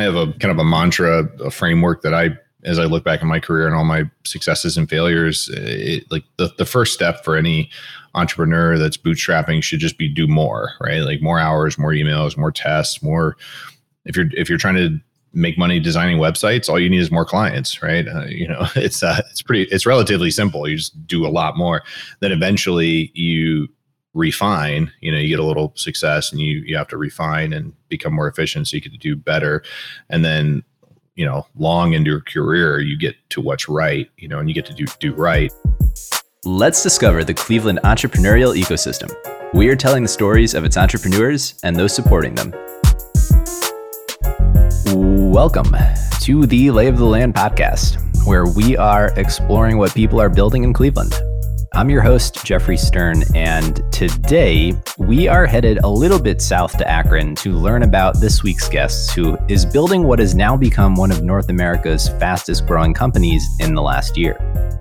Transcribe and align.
I 0.00 0.04
have 0.04 0.16
a 0.16 0.32
kind 0.34 0.50
of 0.50 0.58
a 0.58 0.64
mantra, 0.64 1.28
a 1.44 1.50
framework 1.50 2.02
that 2.02 2.14
I, 2.14 2.30
as 2.64 2.78
I 2.78 2.84
look 2.84 3.04
back 3.04 3.22
in 3.22 3.28
my 3.28 3.40
career 3.40 3.66
and 3.66 3.76
all 3.76 3.84
my 3.84 4.04
successes 4.24 4.76
and 4.76 4.88
failures, 4.88 5.50
it, 5.52 6.10
like 6.10 6.24
the, 6.36 6.52
the 6.58 6.64
first 6.64 6.94
step 6.94 7.24
for 7.24 7.36
any 7.36 7.70
entrepreneur 8.14 8.78
that's 8.78 8.96
bootstrapping 8.96 9.62
should 9.62 9.80
just 9.80 9.98
be 9.98 10.08
do 10.08 10.26
more, 10.26 10.72
right? 10.80 11.00
Like 11.00 11.22
more 11.22 11.38
hours, 11.38 11.78
more 11.78 11.92
emails, 11.92 12.36
more 12.36 12.50
tests, 12.50 13.02
more. 13.02 13.36
If 14.04 14.16
you're 14.16 14.26
if 14.32 14.48
you're 14.48 14.58
trying 14.58 14.76
to 14.76 14.98
make 15.32 15.56
money 15.56 15.78
designing 15.78 16.18
websites, 16.18 16.68
all 16.68 16.80
you 16.80 16.90
need 16.90 17.00
is 17.00 17.10
more 17.10 17.24
clients, 17.24 17.82
right? 17.82 18.08
Uh, 18.08 18.24
you 18.26 18.48
know, 18.48 18.66
it's 18.76 19.02
uh, 19.02 19.22
it's 19.30 19.42
pretty 19.42 19.64
it's 19.70 19.86
relatively 19.86 20.30
simple. 20.30 20.68
You 20.68 20.76
just 20.76 21.06
do 21.06 21.26
a 21.26 21.28
lot 21.28 21.56
more. 21.56 21.82
Then 22.20 22.32
eventually 22.32 23.10
you 23.14 23.68
refine 24.12 24.90
you 25.00 25.12
know 25.12 25.18
you 25.18 25.28
get 25.28 25.38
a 25.38 25.44
little 25.44 25.72
success 25.76 26.32
and 26.32 26.40
you 26.40 26.62
you 26.66 26.76
have 26.76 26.88
to 26.88 26.96
refine 26.96 27.52
and 27.52 27.72
become 27.88 28.12
more 28.12 28.26
efficient 28.26 28.66
so 28.66 28.76
you 28.76 28.82
can 28.82 28.92
do 28.98 29.14
better. 29.14 29.62
And 30.08 30.24
then 30.24 30.64
you 31.14 31.24
know 31.24 31.46
long 31.56 31.92
into 31.92 32.10
your 32.10 32.20
career 32.20 32.80
you 32.80 32.98
get 32.98 33.14
to 33.30 33.40
what's 33.40 33.68
right 33.68 34.08
you 34.16 34.26
know 34.26 34.38
and 34.38 34.48
you 34.48 34.54
get 34.54 34.66
to 34.66 34.74
do 34.74 34.86
do 34.98 35.14
right. 35.14 35.52
Let's 36.44 36.82
discover 36.82 37.22
the 37.22 37.34
cleveland 37.34 37.80
entrepreneurial 37.84 38.56
ecosystem. 38.56 39.14
We 39.52 39.68
are 39.68 39.76
telling 39.76 40.02
the 40.02 40.08
stories 40.08 40.54
of 40.54 40.64
its 40.64 40.76
entrepreneurs 40.76 41.60
and 41.62 41.76
those 41.76 41.94
supporting 41.94 42.34
them. 42.34 42.52
Welcome 45.32 45.76
to 46.22 46.46
the 46.46 46.70
lay 46.70 46.88
of 46.88 46.98
the 46.98 47.04
land 47.04 47.34
podcast 47.34 47.98
where 48.26 48.46
we 48.46 48.76
are 48.76 49.12
exploring 49.16 49.78
what 49.78 49.94
people 49.94 50.20
are 50.20 50.28
building 50.28 50.64
in 50.64 50.72
cleveland 50.72 51.14
I'm 51.72 51.88
your 51.88 52.02
host, 52.02 52.44
Jeffrey 52.44 52.76
Stern, 52.76 53.22
and 53.32 53.80
today 53.92 54.74
we 54.98 55.28
are 55.28 55.46
headed 55.46 55.78
a 55.78 55.88
little 55.88 56.18
bit 56.18 56.42
south 56.42 56.76
to 56.78 56.88
Akron 56.88 57.36
to 57.36 57.52
learn 57.52 57.84
about 57.84 58.20
this 58.20 58.42
week's 58.42 58.68
guest, 58.68 59.12
who 59.12 59.38
is 59.48 59.64
building 59.64 60.02
what 60.02 60.18
has 60.18 60.34
now 60.34 60.56
become 60.56 60.96
one 60.96 61.12
of 61.12 61.22
North 61.22 61.48
America's 61.48 62.08
fastest 62.08 62.66
growing 62.66 62.92
companies 62.92 63.46
in 63.60 63.76
the 63.76 63.82
last 63.82 64.16
year. 64.16 64.36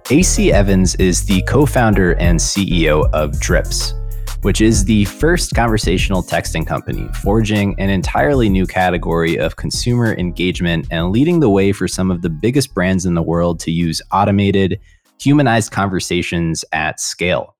AC 0.09 0.51
Evans 0.51 0.95
is 0.95 1.23
the 1.25 1.43
co 1.43 1.67
founder 1.67 2.15
and 2.15 2.39
CEO 2.39 3.07
of 3.13 3.39
Drips, 3.39 3.93
which 4.41 4.59
is 4.59 4.83
the 4.83 5.05
first 5.05 5.53
conversational 5.53 6.23
texting 6.23 6.65
company, 6.65 7.07
forging 7.21 7.79
an 7.79 7.91
entirely 7.91 8.49
new 8.49 8.65
category 8.65 9.37
of 9.37 9.57
consumer 9.57 10.15
engagement 10.15 10.87
and 10.89 11.11
leading 11.11 11.39
the 11.39 11.51
way 11.51 11.71
for 11.71 11.87
some 11.87 12.09
of 12.09 12.23
the 12.23 12.31
biggest 12.31 12.73
brands 12.73 13.05
in 13.05 13.13
the 13.13 13.21
world 13.21 13.59
to 13.59 13.69
use 13.69 14.01
automated, 14.11 14.79
humanized 15.19 15.71
conversations 15.71 16.63
at 16.71 16.99
scale. 16.99 17.55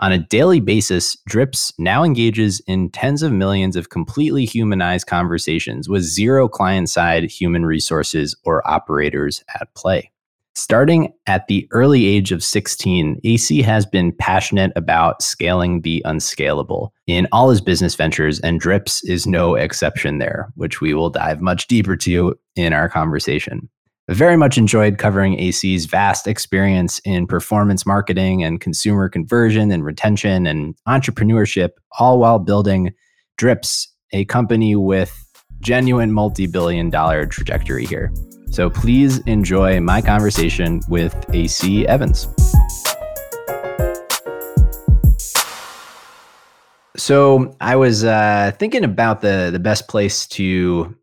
On 0.00 0.12
a 0.12 0.18
daily 0.18 0.60
basis, 0.60 1.16
Drips 1.26 1.72
now 1.76 2.04
engages 2.04 2.60
in 2.68 2.90
tens 2.90 3.22
of 3.22 3.32
millions 3.32 3.74
of 3.74 3.90
completely 3.90 4.44
humanized 4.44 5.08
conversations 5.08 5.88
with 5.88 6.02
zero 6.02 6.48
client 6.48 6.88
side 6.88 7.24
human 7.24 7.66
resources 7.66 8.36
or 8.44 8.68
operators 8.68 9.42
at 9.60 9.74
play. 9.74 10.12
Starting 10.54 11.12
at 11.26 11.46
the 11.46 11.68
early 11.70 12.06
age 12.06 12.32
of 12.32 12.44
16, 12.44 13.20
AC 13.24 13.62
has 13.62 13.86
been 13.86 14.12
passionate 14.12 14.72
about 14.76 15.22
scaling 15.22 15.82
the 15.82 16.02
unscalable 16.04 16.92
in 17.06 17.28
all 17.30 17.48
his 17.48 17.60
business 17.60 17.94
ventures, 17.94 18.40
and 18.40 18.60
Drips 18.60 19.02
is 19.04 19.26
no 19.26 19.54
exception 19.54 20.18
there, 20.18 20.52
which 20.54 20.80
we 20.80 20.94
will 20.94 21.10
dive 21.10 21.40
much 21.40 21.68
deeper 21.68 21.96
to 21.96 22.36
in 22.56 22.72
our 22.72 22.88
conversation 22.88 23.68
very 24.14 24.36
much 24.36 24.56
enjoyed 24.56 24.96
covering 24.96 25.38
AC's 25.38 25.84
vast 25.84 26.26
experience 26.26 26.98
in 27.04 27.26
performance 27.26 27.84
marketing 27.84 28.42
and 28.42 28.60
consumer 28.60 29.08
conversion 29.08 29.70
and 29.70 29.84
retention 29.84 30.46
and 30.46 30.74
entrepreneurship, 30.88 31.70
all 31.98 32.18
while 32.18 32.38
building 32.38 32.94
Drips, 33.36 33.86
a 34.12 34.24
company 34.24 34.74
with 34.74 35.14
genuine 35.60 36.10
multi 36.12 36.46
billion 36.46 36.90
dollar 36.90 37.26
trajectory 37.26 37.84
here. 37.84 38.12
So 38.50 38.70
please 38.70 39.18
enjoy 39.26 39.80
my 39.80 40.00
conversation 40.00 40.80
with 40.88 41.14
AC 41.34 41.86
Evans. 41.86 42.26
So 46.96 47.54
I 47.60 47.76
was 47.76 48.04
uh, 48.04 48.52
thinking 48.58 48.84
about 48.84 49.20
the 49.20 49.50
the 49.52 49.60
best 49.60 49.86
place 49.86 50.26
to 50.28 50.96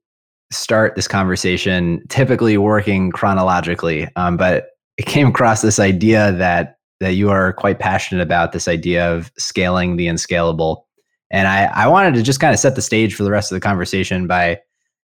start 0.51 0.95
this 0.95 1.07
conversation 1.07 2.01
typically 2.09 2.57
working 2.57 3.11
chronologically, 3.11 4.07
um, 4.16 4.38
but 4.38 4.69
it 4.97 5.06
came 5.06 5.28
across 5.28 5.61
this 5.61 5.79
idea 5.79 6.31
that 6.33 6.78
that 7.01 7.16
you 7.16 7.29
are 7.29 7.51
quite 7.53 7.79
passionate 7.79 8.22
about 8.22 8.53
this 8.53 8.67
idea 8.67 9.13
of 9.13 9.31
scaling 9.38 9.97
the 9.97 10.07
unscalable. 10.07 10.88
And 11.29 11.47
I, 11.47 11.66
I 11.66 11.88
wanted 11.88 12.13
to 12.16 12.23
just 12.23 12.39
kind 12.39 12.53
of 12.53 12.59
set 12.59 12.75
the 12.75 12.81
stage 12.81 13.13
for 13.13 13.23
the 13.23 13.31
rest 13.31 13.51
of 13.51 13.56
the 13.56 13.59
conversation 13.59 14.28
by 14.28 14.61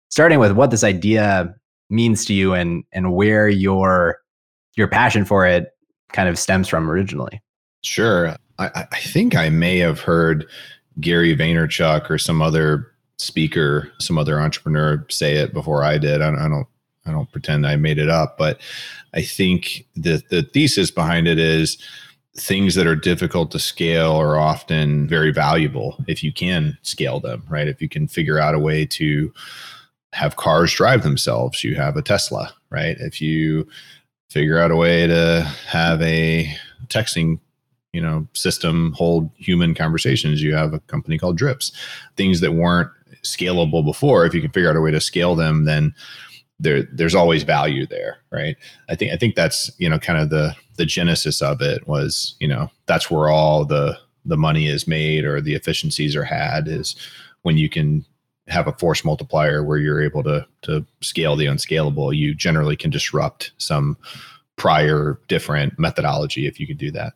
starting 0.10 0.40
with 0.40 0.52
what 0.52 0.70
this 0.70 0.84
idea 0.84 1.56
means 1.90 2.26
to 2.26 2.34
you 2.34 2.54
and 2.54 2.84
and 2.92 3.14
where 3.14 3.48
your 3.48 4.20
your 4.76 4.88
passion 4.88 5.24
for 5.24 5.46
it 5.46 5.70
kind 6.12 6.28
of 6.28 6.38
stems 6.38 6.68
from 6.68 6.90
originally. 6.90 7.42
Sure. 7.84 8.36
I, 8.60 8.88
I 8.92 9.00
think 9.00 9.36
I 9.36 9.50
may 9.50 9.78
have 9.78 10.00
heard 10.00 10.46
Gary 11.00 11.36
Vaynerchuk 11.36 12.10
or 12.10 12.18
some 12.18 12.42
other 12.42 12.92
speaker, 13.18 13.92
some 14.00 14.18
other 14.18 14.40
entrepreneur 14.40 15.06
say 15.10 15.36
it 15.36 15.54
before 15.54 15.84
I 15.84 15.98
did. 15.98 16.22
I 16.22 16.32
don't, 16.32 16.40
I 16.40 16.48
don't, 16.48 16.68
I 17.06 17.12
don't 17.12 17.32
pretend 17.32 17.66
I 17.66 17.76
made 17.76 17.98
it 17.98 18.10
up, 18.10 18.38
but 18.38 18.60
I 19.14 19.22
think 19.22 19.86
the 19.96 20.22
the 20.30 20.44
thesis 20.44 20.92
behind 20.92 21.28
it 21.28 21.40
is 21.40 21.78
things 22.36 22.76
that 22.76 22.86
are 22.86 22.96
difficult 22.96 23.50
to 23.52 23.60
scale 23.60 24.14
are 24.14 24.38
often 24.38 25.08
very 25.08 25.32
valuable 25.32 25.98
if 26.08 26.24
you 26.24 26.32
can 26.32 26.78
scale 26.84 27.20
them, 27.20 27.44
right? 27.50 27.68
If 27.68 27.82
you 27.82 27.90
can 27.90 28.08
figure 28.08 28.40
out 28.40 28.54
a 28.54 28.60
way 28.60 28.86
to 28.86 29.34
have 30.14 30.36
cars 30.36 30.74
drive 30.74 31.04
themselves, 31.04 31.64
you 31.64 31.76
have 31.76 31.98
a 31.98 32.02
Tesla, 32.02 32.54
right? 32.70 32.96
If 33.00 33.22
you 33.22 33.68
figure 34.30 34.60
out 34.60 34.72
a 34.72 34.76
way 34.76 35.08
to 35.08 35.42
have 35.68 36.02
a 36.02 36.54
texting 36.88 37.40
you 37.94 38.02
know 38.02 38.28
system 38.34 38.94
hold 38.96 39.30
human 39.38 39.74
conversations 39.74 40.44
you 40.44 40.54
have 40.54 40.74
a 40.74 40.80
company 40.82 41.18
called 41.18 41.38
drips 41.38 41.72
things 42.16 42.42
that 42.42 42.52
weren't 42.52 42.92
scalable 43.28 43.84
before 43.84 44.26
if 44.26 44.34
you 44.34 44.42
can 44.42 44.52
figure 44.52 44.70
out 44.70 44.76
a 44.76 44.82
way 44.82 44.92
to 44.92 45.02
scale 45.02 45.36
them 45.36 45.66
then 45.66 45.94
there 46.60 46.84
there's 46.94 47.16
always 47.16 47.44
value 47.44 47.86
there 47.86 48.18
right? 48.32 48.58
I 48.90 48.96
think 48.96 49.14
i 49.14 49.18
think 49.18 49.36
that's 49.36 49.72
you 49.78 49.90
know 49.90 50.00
kind 50.00 50.20
of 50.20 50.30
the 50.30 50.56
the 50.78 50.86
genesis 50.86 51.42
of 51.42 51.62
it 51.62 51.88
was 51.88 52.36
you 52.40 52.48
know 52.48 52.70
that's 52.86 53.12
where 53.12 53.30
all 53.30 53.66
the 53.66 53.98
the 54.26 54.38
money 54.38 54.68
is 54.68 54.88
made 54.88 55.24
or 55.24 55.42
the 55.42 55.56
efficiencies 55.56 56.16
are 56.16 56.24
had 56.24 56.68
is 56.68 56.96
when 57.44 57.58
you 57.58 57.70
can 57.70 58.06
have 58.48 58.68
a 58.68 58.74
force 58.74 59.04
multiplier 59.04 59.64
where 59.64 59.78
you're 59.78 60.02
able 60.02 60.24
to 60.24 60.46
to 60.62 60.86
scale 61.02 61.36
the 61.36 61.46
unscalable 61.46 62.14
you 62.14 62.34
generally 62.34 62.76
can 62.76 62.90
disrupt 62.90 63.52
some 63.58 63.98
prior 64.56 65.20
different 65.28 65.78
methodology 65.78 66.48
if 66.48 66.60
you 66.60 66.68
can 66.68 66.78
do 66.78 66.92
that. 66.92 67.14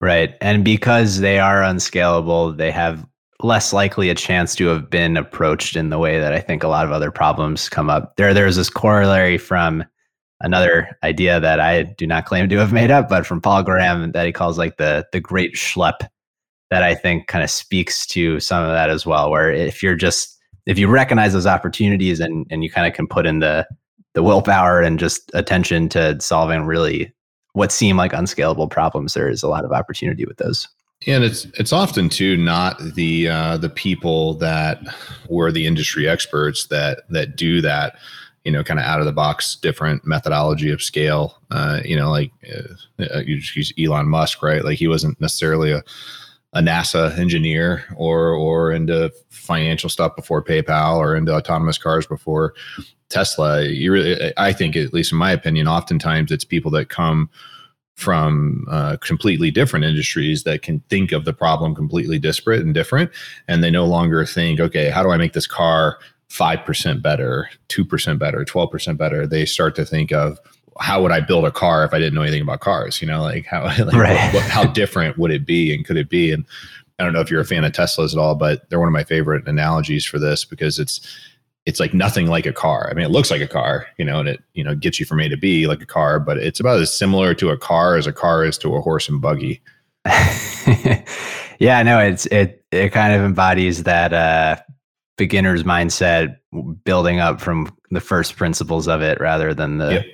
Right. 0.00 0.36
And 0.42 0.62
because 0.62 1.20
they 1.20 1.38
are 1.38 1.62
unscalable 1.62 2.52
they 2.52 2.70
have 2.70 3.06
less 3.42 3.72
likely 3.72 4.08
a 4.08 4.14
chance 4.14 4.54
to 4.56 4.66
have 4.66 4.88
been 4.88 5.16
approached 5.16 5.76
in 5.76 5.90
the 5.90 5.98
way 5.98 6.18
that 6.18 6.32
I 6.32 6.40
think 6.40 6.62
a 6.62 6.68
lot 6.68 6.86
of 6.86 6.92
other 6.92 7.10
problems 7.10 7.68
come 7.68 7.90
up. 7.90 8.16
There, 8.16 8.32
there's 8.32 8.56
this 8.56 8.70
corollary 8.70 9.38
from 9.38 9.84
another 10.40 10.96
idea 11.02 11.40
that 11.40 11.60
I 11.60 11.82
do 11.82 12.06
not 12.06 12.26
claim 12.26 12.48
to 12.48 12.56
have 12.58 12.72
made 12.72 12.90
up, 12.90 13.08
but 13.08 13.26
from 13.26 13.40
Paul 13.40 13.62
Graham 13.62 14.12
that 14.12 14.26
he 14.26 14.32
calls 14.32 14.58
like 14.58 14.76
the 14.76 15.06
the 15.12 15.20
great 15.20 15.54
schlep 15.54 16.06
that 16.70 16.82
I 16.82 16.94
think 16.94 17.26
kind 17.26 17.44
of 17.44 17.50
speaks 17.50 18.06
to 18.08 18.40
some 18.40 18.64
of 18.64 18.70
that 18.70 18.90
as 18.90 19.06
well. 19.06 19.30
Where 19.30 19.50
if 19.50 19.82
you're 19.82 19.96
just 19.96 20.38
if 20.66 20.78
you 20.78 20.88
recognize 20.88 21.32
those 21.32 21.46
opportunities 21.46 22.20
and 22.20 22.46
and 22.50 22.62
you 22.62 22.70
kind 22.70 22.86
of 22.86 22.94
can 22.94 23.06
put 23.06 23.26
in 23.26 23.40
the 23.40 23.66
the 24.14 24.22
willpower 24.22 24.80
and 24.80 24.98
just 24.98 25.30
attention 25.34 25.88
to 25.90 26.18
solving 26.20 26.62
really 26.62 27.12
what 27.52 27.72
seem 27.72 27.96
like 27.96 28.12
unscalable 28.12 28.68
problems, 28.68 29.14
there 29.14 29.28
is 29.28 29.42
a 29.42 29.48
lot 29.48 29.64
of 29.64 29.72
opportunity 29.72 30.24
with 30.26 30.36
those. 30.38 30.68
And 31.06 31.24
it's 31.24 31.44
it's 31.54 31.72
often 31.72 32.08
too 32.08 32.36
not 32.36 32.78
the 32.94 33.28
uh, 33.28 33.56
the 33.58 33.68
people 33.68 34.34
that 34.34 34.80
were 35.28 35.52
the 35.52 35.66
industry 35.66 36.08
experts 36.08 36.66
that 36.68 37.02
that 37.10 37.36
do 37.36 37.60
that, 37.60 37.96
you 38.44 38.52
know, 38.52 38.64
kind 38.64 38.80
of 38.80 38.86
out 38.86 39.00
of 39.00 39.06
the 39.06 39.12
box 39.12 39.56
different 39.56 40.06
methodology 40.06 40.70
of 40.70 40.82
scale. 40.82 41.38
Uh, 41.50 41.80
you 41.84 41.96
know, 41.96 42.10
like 42.10 42.32
uh, 42.98 43.18
you 43.18 43.38
just 43.38 43.56
use 43.56 43.72
Elon 43.78 44.08
Musk, 44.08 44.42
right? 44.42 44.64
Like 44.64 44.78
he 44.78 44.88
wasn't 44.88 45.20
necessarily 45.20 45.70
a 45.70 45.82
a 46.54 46.60
NASA 46.60 47.16
engineer 47.18 47.84
or 47.96 48.30
or 48.30 48.72
into 48.72 49.12
financial 49.28 49.90
stuff 49.90 50.16
before 50.16 50.42
PayPal 50.42 50.96
or 50.96 51.14
into 51.14 51.34
autonomous 51.34 51.76
cars 51.76 52.06
before 52.06 52.54
Tesla. 53.10 53.64
You 53.64 53.92
really, 53.92 54.32
I 54.38 54.52
think, 54.52 54.74
at 54.74 54.94
least 54.94 55.12
in 55.12 55.18
my 55.18 55.30
opinion, 55.30 55.68
oftentimes 55.68 56.32
it's 56.32 56.44
people 56.44 56.70
that 56.72 56.88
come 56.88 57.28
from 57.96 58.66
uh, 58.70 58.96
completely 59.00 59.50
different 59.50 59.84
industries 59.84 60.44
that 60.44 60.62
can 60.62 60.80
think 60.90 61.12
of 61.12 61.24
the 61.24 61.32
problem 61.32 61.74
completely 61.74 62.18
disparate 62.18 62.60
and 62.60 62.74
different. 62.74 63.10
And 63.48 63.64
they 63.64 63.70
no 63.70 63.86
longer 63.86 64.24
think, 64.26 64.60
okay, 64.60 64.90
how 64.90 65.02
do 65.02 65.10
I 65.10 65.16
make 65.16 65.32
this 65.32 65.46
car 65.46 65.98
5% 66.28 67.02
better, 67.02 67.48
2% 67.70 68.18
better, 68.18 68.44
12% 68.44 68.98
better? 68.98 69.26
They 69.26 69.46
start 69.46 69.74
to 69.76 69.84
think 69.86 70.12
of, 70.12 70.38
how 70.78 71.02
would 71.02 71.10
I 71.10 71.20
build 71.20 71.46
a 71.46 71.50
car 71.50 71.84
if 71.84 71.94
I 71.94 71.98
didn't 71.98 72.14
know 72.14 72.22
anything 72.22 72.42
about 72.42 72.60
cars? 72.60 73.00
You 73.00 73.08
know, 73.08 73.22
like 73.22 73.46
how, 73.46 73.64
like 73.78 73.94
right. 73.94 74.14
what, 74.14 74.34
what, 74.34 74.50
how 74.50 74.64
different 74.64 75.16
would 75.16 75.30
it 75.30 75.46
be 75.46 75.74
and 75.74 75.84
could 75.84 75.96
it 75.96 76.10
be? 76.10 76.32
And 76.32 76.44
I 76.98 77.04
don't 77.04 77.14
know 77.14 77.20
if 77.20 77.30
you're 77.30 77.40
a 77.40 77.46
fan 77.46 77.64
of 77.64 77.72
Teslas 77.72 78.12
at 78.12 78.18
all, 78.18 78.34
but 78.34 78.68
they're 78.68 78.78
one 78.78 78.88
of 78.88 78.92
my 78.92 79.04
favorite 79.04 79.48
analogies 79.48 80.04
for 80.04 80.18
this 80.18 80.44
because 80.44 80.78
it's 80.78 81.00
it's 81.66 81.80
like 81.80 81.92
nothing 81.92 82.28
like 82.28 82.46
a 82.46 82.52
car. 82.52 82.88
I 82.88 82.94
mean, 82.94 83.04
it 83.04 83.10
looks 83.10 83.30
like 83.30 83.40
a 83.40 83.48
car, 83.48 83.86
you 83.98 84.04
know, 84.04 84.20
and 84.20 84.28
it, 84.28 84.42
you 84.54 84.62
know, 84.62 84.74
gets 84.74 85.00
you 85.00 85.04
from 85.04 85.20
A 85.20 85.28
to 85.28 85.36
B 85.36 85.66
like 85.66 85.82
a 85.82 85.86
car, 85.86 86.20
but 86.20 86.38
it's 86.38 86.60
about 86.60 86.80
as 86.80 86.96
similar 86.96 87.34
to 87.34 87.50
a 87.50 87.58
car 87.58 87.96
as 87.96 88.06
a 88.06 88.12
car 88.12 88.44
is 88.44 88.56
to 88.58 88.74
a 88.76 88.80
horse 88.80 89.08
and 89.08 89.20
buggy. 89.20 89.60
yeah, 91.58 91.82
no, 91.82 91.98
it's 91.98 92.26
it 92.26 92.64
it 92.70 92.90
kind 92.90 93.12
of 93.12 93.22
embodies 93.22 93.82
that 93.82 94.12
uh 94.12 94.56
beginner's 95.16 95.64
mindset 95.64 96.36
building 96.84 97.18
up 97.18 97.40
from 97.40 97.74
the 97.90 98.00
first 98.00 98.36
principles 98.36 98.86
of 98.86 99.02
it 99.02 99.20
rather 99.20 99.52
than 99.52 99.78
the 99.78 99.94
yep. 99.94 100.04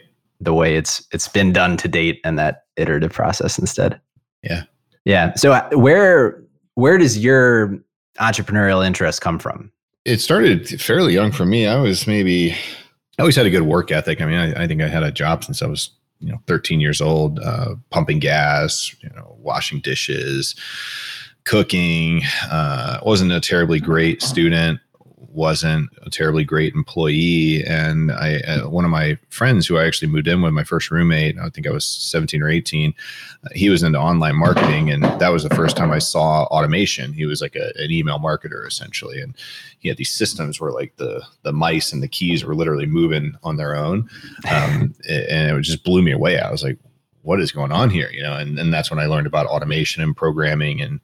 the 0.41 0.55
way 0.55 0.77
it's 0.77 1.07
it's 1.13 1.29
been 1.29 1.53
done 1.53 1.77
to 1.77 1.89
date 1.89 2.21
and 2.25 2.39
that 2.39 2.65
iterative 2.77 3.13
process 3.13 3.59
instead. 3.59 4.01
Yeah. 4.43 4.63
Yeah. 5.05 5.35
So 5.35 5.53
uh, 5.53 5.69
where 5.73 6.43
where 6.75 6.97
does 6.97 7.19
your 7.19 7.79
entrepreneurial 8.19 8.87
interest 8.87 9.21
come 9.21 9.39
from? 9.39 9.71
It 10.05 10.21
started 10.21 10.81
fairly 10.81 11.15
young 11.15 11.33
for 11.33 11.47
me. 11.47 11.67
I 11.67 11.81
was 11.81 12.07
maybe 12.07 12.53
I 12.53 13.23
always 13.23 13.37
had 13.37 13.47
a 13.47 13.51
good 13.51 13.63
work 13.63 13.93
ethic. 13.93 14.21
I 14.21 14.27
mean, 14.27 14.39
I, 14.39 14.65
I 14.65 14.67
think 14.67 14.83
I 14.83 14.89
had 14.89 15.03
a 15.03 15.13
job 15.13 15.45
since 15.45 15.63
I 15.63 15.67
was 15.67 15.91
you 16.21 16.31
know 16.31 16.39
13 16.47 16.81
years 16.81 17.01
old, 17.01 17.39
uh, 17.41 17.75
pumping 17.91 18.19
gas, 18.19 18.95
you 19.01 19.11
know, 19.11 19.37
washing 19.39 19.81
dishes, 19.81 20.55
cooking. 21.45 22.23
Uh, 22.51 22.99
wasn't 23.05 23.33
a 23.33 23.41
terribly 23.41 23.81
great 23.81 24.23
student 24.23 24.81
wasn't 25.29 25.91
a 26.03 26.11
terribly 26.11 26.45
great 26.45 26.75
employee. 26.75 27.65
And 27.65 28.13
I, 28.13 28.37
uh, 28.41 28.69
one 28.69 28.85
of 28.85 28.91
my 28.91 29.19
friends 29.31 29.67
who 29.67 29.79
I 29.79 29.87
actually 29.87 30.09
moved 30.09 30.29
in 30.29 30.43
with, 30.43 30.53
my 30.53 30.65
first 30.65 30.91
roommate, 30.91 31.39
I 31.39 31.49
think 31.49 31.67
I 31.67 31.71
was 31.71 31.87
17 31.87 32.43
or 32.43 32.49
18, 32.49 32.95
uh, 33.45 33.49
he 33.55 33.71
was 33.71 33.83
into 33.83 33.99
online 33.99 34.37
marketing. 34.37 34.91
And 34.91 35.05
that 35.05 35.31
was 35.31 35.43
the 35.43 35.55
first 35.55 35.77
time 35.77 35.91
I 35.91 35.99
saw 35.99 36.45
automation. 36.45 37.13
He 37.13 37.27
was 37.27 37.41
like 37.41 37.57
a, 37.57 37.73
an 37.77 37.91
email 37.91 38.19
marketer 38.19 38.67
essentially. 38.67 39.21
And 39.21 39.35
he 39.79 39.89
had 39.89 39.97
these 39.97 40.11
systems 40.11 40.61
where 40.61 40.73
like 40.73 40.97
the, 40.97 41.23
the 41.43 41.53
mice 41.53 41.93
and 41.93 42.03
the 42.03 42.09
keys 42.09 42.45
were 42.45 42.55
literally 42.55 42.87
moving 42.87 43.35
on 43.43 43.57
their 43.57 43.75
own. 43.75 44.09
Um, 44.51 44.95
and 45.09 45.57
it 45.57 45.61
just 45.63 45.85
blew 45.85 46.03
me 46.03 46.13
away. 46.13 46.39
I 46.39 46.51
was 46.51 46.63
like, 46.63 46.79
what 47.23 47.41
is 47.41 47.53
going 47.53 47.73
on 47.73 47.91
here? 47.91 48.11
You 48.13 48.23
know, 48.23 48.35
and, 48.35 48.59
and 48.59 48.73
that's 48.73 48.91
when 48.91 49.01
I 49.01 49.07
learned 49.07 49.27
about 49.27 49.47
automation 49.47 50.03
and 50.03 50.17
programming 50.17 50.81
and 50.81 51.01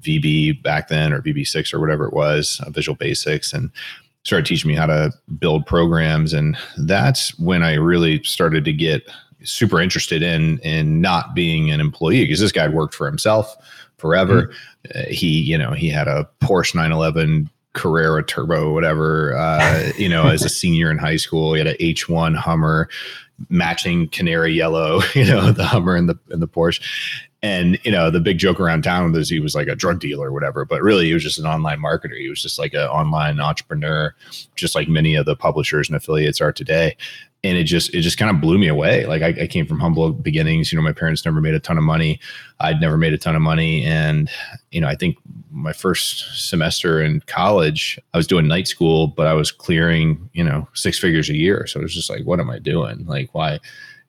VB 0.00 0.62
back 0.62 0.88
then 0.88 1.12
or 1.12 1.22
VB6 1.22 1.72
or 1.74 1.80
whatever 1.80 2.06
it 2.06 2.12
was, 2.12 2.60
uh, 2.66 2.70
Visual 2.70 2.96
Basics, 2.96 3.52
and 3.52 3.70
started 4.24 4.46
teaching 4.46 4.68
me 4.68 4.74
how 4.74 4.86
to 4.86 5.12
build 5.38 5.66
programs. 5.66 6.32
And 6.32 6.56
that's 6.78 7.38
when 7.38 7.62
I 7.62 7.74
really 7.74 8.22
started 8.22 8.64
to 8.64 8.72
get 8.72 9.08
super 9.42 9.80
interested 9.80 10.22
in 10.22 10.58
in 10.58 11.00
not 11.00 11.34
being 11.34 11.70
an 11.70 11.80
employee 11.80 12.24
because 12.24 12.40
this 12.40 12.52
guy 12.52 12.68
worked 12.68 12.94
for 12.94 13.06
himself 13.06 13.56
forever. 13.96 14.46
Mm-hmm. 14.46 14.98
Uh, 14.98 15.12
he, 15.12 15.40
you 15.40 15.58
know, 15.58 15.72
he 15.72 15.88
had 15.88 16.08
a 16.08 16.28
Porsche 16.40 16.74
911 16.74 17.50
Carrera 17.72 18.24
Turbo, 18.24 18.72
whatever. 18.72 19.36
Uh, 19.36 19.92
you 19.96 20.08
know, 20.08 20.28
as 20.28 20.44
a 20.44 20.48
senior 20.48 20.90
in 20.90 20.98
high 20.98 21.16
school, 21.16 21.54
he 21.54 21.58
had 21.58 21.68
an 21.68 21.76
H1 21.76 22.34
Hummer, 22.36 22.88
matching 23.48 24.08
canary 24.08 24.52
yellow. 24.52 25.00
You 25.14 25.24
know, 25.24 25.52
the 25.52 25.66
Hummer 25.66 25.96
and 25.96 26.08
the 26.08 26.18
and 26.30 26.40
the 26.40 26.48
Porsche, 26.48 26.80
and 27.42 27.78
you 27.84 27.90
know 27.90 28.10
the 28.10 28.20
big 28.20 28.38
joke 28.38 28.60
around 28.60 28.82
town 28.82 29.12
was 29.12 29.28
he 29.28 29.40
was 29.40 29.54
like 29.54 29.68
a 29.68 29.74
drug 29.74 29.98
dealer 29.98 30.28
or 30.28 30.32
whatever 30.32 30.64
but 30.64 30.82
really 30.82 31.06
he 31.06 31.14
was 31.14 31.22
just 31.22 31.38
an 31.38 31.46
online 31.46 31.80
marketer 31.80 32.18
he 32.18 32.28
was 32.28 32.42
just 32.42 32.58
like 32.58 32.74
an 32.74 32.80
online 32.80 33.40
entrepreneur 33.40 34.14
just 34.56 34.74
like 34.74 34.88
many 34.88 35.14
of 35.14 35.26
the 35.26 35.36
publishers 35.36 35.88
and 35.88 35.96
affiliates 35.96 36.40
are 36.40 36.52
today 36.52 36.96
and 37.42 37.56
it 37.56 37.64
just 37.64 37.94
it 37.94 38.02
just 38.02 38.18
kind 38.18 38.30
of 38.30 38.40
blew 38.40 38.58
me 38.58 38.68
away 38.68 39.06
like 39.06 39.22
I, 39.22 39.42
I, 39.42 39.46
came 39.46 39.66
from 39.66 39.80
humble 39.80 40.12
beginnings 40.12 40.70
you 40.70 40.76
know 40.76 40.82
my 40.82 40.92
parents 40.92 41.24
never 41.24 41.40
made 41.40 41.54
a 41.54 41.60
ton 41.60 41.78
of 41.78 41.84
money 41.84 42.20
i'd 42.60 42.80
never 42.80 42.96
made 42.96 43.12
a 43.12 43.18
ton 43.18 43.36
of 43.36 43.42
money 43.42 43.84
and 43.84 44.30
you 44.70 44.80
know 44.80 44.88
i 44.88 44.94
think 44.94 45.16
my 45.50 45.72
first 45.72 46.48
semester 46.48 47.02
in 47.02 47.20
college 47.26 47.98
i 48.14 48.16
was 48.16 48.26
doing 48.26 48.46
night 48.46 48.68
school 48.68 49.06
but 49.06 49.26
i 49.26 49.32
was 49.32 49.50
clearing 49.50 50.28
you 50.32 50.44
know 50.44 50.68
six 50.74 50.98
figures 50.98 51.28
a 51.30 51.36
year 51.36 51.66
so 51.66 51.80
it 51.80 51.82
was 51.82 51.94
just 51.94 52.10
like 52.10 52.24
what 52.24 52.40
am 52.40 52.50
i 52.50 52.58
doing 52.58 53.04
like 53.06 53.34
why 53.34 53.58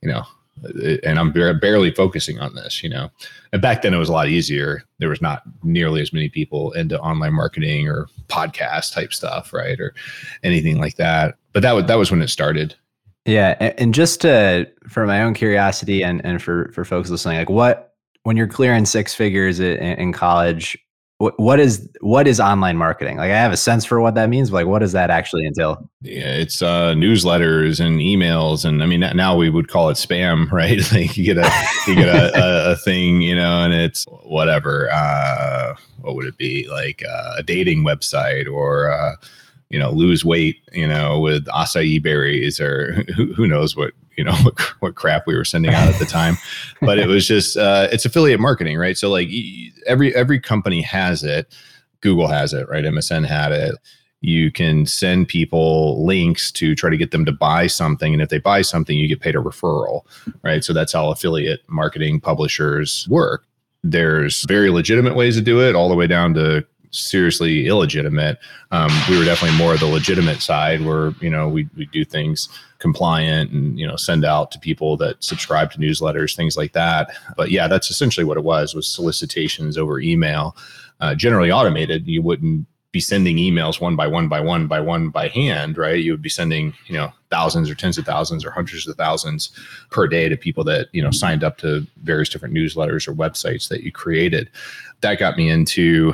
you 0.01 0.09
know 0.09 0.23
uh, 0.63 0.97
and 1.03 1.17
I'm 1.17 1.31
barely 1.31 1.91
focusing 1.91 2.37
on 2.39 2.53
this, 2.53 2.83
you 2.83 2.89
know. 2.89 3.09
And 3.51 3.61
back 3.61 3.81
then 3.81 3.93
it 3.93 3.97
was 3.97 4.09
a 4.09 4.13
lot 4.13 4.27
easier. 4.27 4.83
There 4.99 5.09
was 5.09 5.21
not 5.21 5.41
nearly 5.63 6.01
as 6.01 6.13
many 6.13 6.29
people 6.29 6.71
into 6.73 6.99
online 6.99 7.33
marketing 7.33 7.87
or 7.87 8.07
podcast 8.27 8.93
type 8.93 9.11
stuff, 9.13 9.53
right, 9.53 9.79
or 9.79 9.95
anything 10.43 10.77
like 10.77 10.97
that. 10.97 11.37
But 11.53 11.63
that 11.63 11.71
was 11.71 11.85
that 11.85 11.97
was 11.97 12.11
when 12.11 12.21
it 12.21 12.27
started. 12.27 12.75
Yeah, 13.25 13.71
and 13.77 13.93
just 13.93 14.21
to, 14.21 14.67
for 14.89 15.05
my 15.05 15.21
own 15.21 15.33
curiosity 15.33 16.03
and 16.03 16.25
and 16.25 16.41
for 16.41 16.71
for 16.73 16.83
folks 16.83 17.09
listening, 17.09 17.37
like 17.37 17.49
what 17.49 17.93
when 18.23 18.37
you're 18.37 18.47
clearing 18.47 18.85
six 18.85 19.13
figures 19.13 19.59
in, 19.59 19.77
in 19.77 20.11
college, 20.11 20.77
what 21.19 21.59
is 21.59 21.87
what 21.99 22.27
is 22.27 22.39
online 22.39 22.77
marketing? 22.77 23.17
Like 23.17 23.31
i 23.31 23.35
have 23.35 23.51
a 23.51 23.57
sense 23.57 23.85
for 23.85 24.01
what 24.01 24.15
that 24.15 24.27
means 24.27 24.49
but 24.49 24.57
like 24.57 24.67
what 24.67 24.79
does 24.79 24.93
that 24.93 25.11
actually 25.11 25.45
entail? 25.45 25.87
Yeah 26.01 26.33
it's 26.33 26.63
uh, 26.63 26.93
newsletters 26.93 27.79
and 27.79 27.99
emails 27.99 28.65
and 28.65 28.81
i 28.81 28.87
mean 28.87 29.01
now 29.01 29.35
we 29.35 29.51
would 29.51 29.67
call 29.67 29.89
it 29.89 29.93
spam 29.93 30.51
right? 30.51 30.79
Like 30.91 31.15
you 31.15 31.23
get 31.23 31.37
a 31.37 31.51
you 31.87 31.93
get 31.93 32.09
a, 32.09 32.35
a, 32.35 32.71
a, 32.71 32.75
thing 32.77 33.21
you 33.21 33.35
know 33.35 33.61
and 33.61 33.71
it's 33.71 34.05
whatever 34.23 34.89
uh, 34.91 35.75
what 36.01 36.15
would 36.15 36.25
it 36.25 36.37
be? 36.37 36.67
Like 36.69 37.03
uh, 37.07 37.35
a 37.37 37.43
dating 37.43 37.83
website 37.83 38.51
or 38.51 38.91
uh, 38.91 39.15
you 39.71 39.79
know 39.79 39.89
lose 39.89 40.23
weight 40.23 40.57
you 40.73 40.87
know 40.87 41.19
with 41.19 41.45
acai 41.47 42.01
berries 42.01 42.59
or 42.59 42.93
who, 43.15 43.33
who 43.33 43.47
knows 43.47 43.75
what 43.75 43.93
you 44.17 44.23
know 44.23 44.35
what, 44.43 44.59
what 44.81 44.95
crap 44.95 45.25
we 45.25 45.35
were 45.35 45.45
sending 45.45 45.73
out 45.73 45.87
at 45.87 45.99
the 45.99 46.05
time. 46.05 46.37
But 46.81 46.97
it 46.97 47.07
was 47.07 47.27
just 47.27 47.57
uh, 47.57 47.87
it's 47.91 48.05
affiliate 48.05 48.39
marketing 48.39 48.77
right? 48.77 48.97
So 48.97 49.09
like 49.09 49.29
every 49.85 50.15
every 50.15 50.39
company 50.39 50.81
has 50.81 51.23
it. 51.23 51.55
Google 52.01 52.27
has 52.27 52.53
it 52.53 52.67
right? 52.69 52.83
Msn 52.83 53.25
had 53.25 53.51
it. 53.51 53.75
You 54.21 54.51
can 54.51 54.85
send 54.85 55.27
people 55.27 56.03
links 56.05 56.51
to 56.53 56.75
try 56.75 56.89
to 56.89 56.97
get 56.97 57.11
them 57.11 57.25
to 57.25 57.31
buy 57.31 57.67
something 57.67 58.13
and 58.13 58.21
if 58.21 58.29
they 58.29 58.39
buy 58.39 58.63
something 58.63 58.97
you 58.97 59.07
get 59.07 59.21
paid 59.21 59.35
a 59.35 59.39
referral 59.39 60.01
right? 60.43 60.63
So 60.63 60.73
that's 60.73 60.93
how 60.93 61.11
affiliate 61.11 61.61
marketing 61.67 62.19
publishers 62.19 63.07
work. 63.09 63.45
There's 63.83 64.43
very 64.47 64.69
legitimate 64.69 65.15
ways 65.15 65.35
to 65.35 65.41
do 65.41 65.61
it 65.61 65.75
all 65.75 65.89
the 65.89 65.95
way 65.95 66.07
down 66.07 66.33
to 66.33 66.65
seriously 66.91 67.67
illegitimate. 67.67 68.37
Um, 68.71 68.91
we 69.09 69.17
were 69.17 69.25
definitely 69.25 69.57
more 69.57 69.73
of 69.73 69.79
the 69.79 69.87
legitimate 69.87 70.41
side 70.41 70.85
where, 70.85 71.13
you 71.21 71.29
know, 71.29 71.47
we, 71.47 71.67
we 71.75 71.85
do 71.87 72.05
things 72.05 72.49
compliant 72.79 73.51
and, 73.51 73.79
you 73.79 73.87
know, 73.87 73.95
send 73.95 74.25
out 74.25 74.51
to 74.51 74.59
people 74.59 74.97
that 74.97 75.23
subscribe 75.23 75.71
to 75.71 75.77
newsletters, 75.77 76.35
things 76.35 76.57
like 76.57 76.73
that. 76.73 77.11
But 77.37 77.51
yeah, 77.51 77.67
that's 77.67 77.89
essentially 77.89 78.25
what 78.25 78.37
it 78.37 78.43
was, 78.43 78.75
was 78.75 78.87
solicitations 78.87 79.77
over 79.77 79.99
email, 79.99 80.55
uh, 80.99 81.15
generally 81.15 81.51
automated. 81.51 82.07
You 82.07 82.21
wouldn't 82.21 82.67
be 82.91 82.99
sending 82.99 83.37
emails 83.37 83.79
one 83.79 83.95
by 83.95 84.05
one 84.05 84.27
by 84.27 84.41
one 84.41 84.67
by 84.67 84.81
one 84.81 85.09
by 85.09 85.29
hand, 85.29 85.77
right? 85.77 86.03
You 86.03 86.11
would 86.11 86.21
be 86.21 86.27
sending, 86.27 86.73
you 86.87 86.93
know, 86.93 87.13
thousands 87.29 87.69
or 87.69 87.75
tens 87.75 87.97
of 87.97 88.03
thousands 88.03 88.43
or 88.43 88.51
hundreds 88.51 88.85
of 88.85 88.97
thousands 88.97 89.49
per 89.91 90.07
day 90.07 90.27
to 90.27 90.35
people 90.35 90.65
that, 90.65 90.89
you 90.91 91.01
know, 91.01 91.11
signed 91.11 91.41
up 91.41 91.57
to 91.59 91.87
various 92.03 92.27
different 92.27 92.53
newsletters 92.53 93.07
or 93.07 93.13
websites 93.13 93.69
that 93.69 93.83
you 93.83 93.93
created. 93.93 94.49
That 95.01 95.19
got 95.19 95.37
me 95.37 95.49
into, 95.49 96.13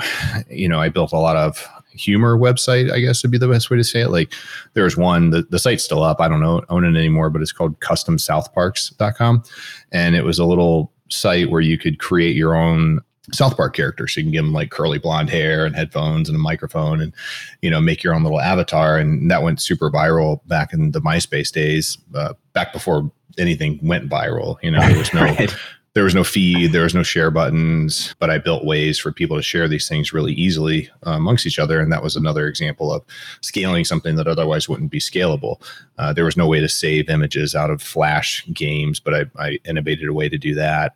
you 0.49 0.67
know, 0.69 0.79
I 0.79 0.89
built 0.89 1.11
a 1.11 1.17
lot 1.17 1.35
of 1.35 1.67
humor 1.97 2.37
website, 2.37 2.91
I 2.91 2.99
guess 2.99 3.23
would 3.23 3.31
be 3.31 3.37
the 3.37 3.47
best 3.47 3.69
way 3.69 3.77
to 3.77 3.83
say 3.83 4.01
it. 4.01 4.09
Like 4.09 4.31
there's 4.73 4.95
one, 4.95 5.31
the, 5.31 5.43
the 5.43 5.59
site's 5.59 5.83
still 5.83 6.03
up. 6.03 6.21
I 6.21 6.27
don't 6.27 6.39
know, 6.39 6.63
own 6.69 6.85
it 6.85 6.97
anymore, 6.97 7.29
but 7.29 7.41
it's 7.41 7.51
called 7.51 7.79
customsouthparks.com. 7.79 9.43
And 9.91 10.15
it 10.15 10.23
was 10.23 10.39
a 10.39 10.45
little 10.45 10.91
site 11.09 11.49
where 11.49 11.61
you 11.61 11.77
could 11.77 11.99
create 11.99 12.35
your 12.35 12.55
own 12.55 13.01
South 13.33 13.57
Park 13.57 13.75
character. 13.75 14.07
So 14.07 14.19
you 14.19 14.25
can 14.25 14.31
give 14.31 14.45
them 14.45 14.53
like 14.53 14.71
curly 14.71 14.99
blonde 14.99 15.29
hair 15.29 15.65
and 15.65 15.75
headphones 15.75 16.29
and 16.29 16.35
a 16.35 16.39
microphone 16.39 17.01
and, 17.01 17.13
you 17.61 17.69
know, 17.69 17.81
make 17.81 18.03
your 18.03 18.13
own 18.13 18.23
little 18.23 18.39
avatar. 18.39 18.97
And 18.97 19.29
that 19.29 19.43
went 19.43 19.61
super 19.61 19.91
viral 19.91 20.39
back 20.47 20.73
in 20.73 20.91
the 20.91 21.01
MySpace 21.01 21.51
days, 21.51 21.97
uh, 22.15 22.33
back 22.53 22.71
before 22.71 23.11
anything 23.37 23.79
went 23.81 24.09
viral. 24.09 24.57
You 24.61 24.71
know, 24.71 24.79
there 24.79 24.97
was 24.97 25.13
no. 25.13 25.21
right. 25.23 25.55
There 25.97 26.03
was 26.03 26.13
no 26.13 26.23
feed, 26.23 26.73
there 26.73 26.83
was 26.83 26.93
no 26.93 27.01
share 27.01 27.31
buttons, 27.31 28.13
but 28.19 28.29
I 28.29 28.37
built 28.37 28.63
ways 28.63 28.99
for 28.99 29.11
people 29.11 29.35
to 29.35 29.41
share 29.41 29.67
these 29.67 29.89
things 29.89 30.13
really 30.13 30.33
easily 30.33 30.91
uh, 31.07 31.13
amongst 31.13 31.47
each 31.47 31.57
other. 31.57 31.79
And 31.79 31.91
that 31.91 32.03
was 32.03 32.15
another 32.15 32.47
example 32.47 32.93
of 32.93 33.03
scaling 33.41 33.83
something 33.83 34.15
that 34.15 34.27
otherwise 34.27 34.69
wouldn't 34.69 34.91
be 34.91 34.99
scalable. 34.99 35.59
Uh, 35.97 36.13
there 36.13 36.23
was 36.23 36.37
no 36.37 36.45
way 36.45 36.59
to 36.59 36.69
save 36.69 37.09
images 37.09 37.55
out 37.55 37.71
of 37.71 37.81
Flash 37.81 38.45
games, 38.53 38.99
but 38.99 39.15
I, 39.15 39.25
I 39.39 39.59
innovated 39.65 40.07
a 40.07 40.13
way 40.13 40.29
to 40.29 40.37
do 40.37 40.53
that. 40.53 40.95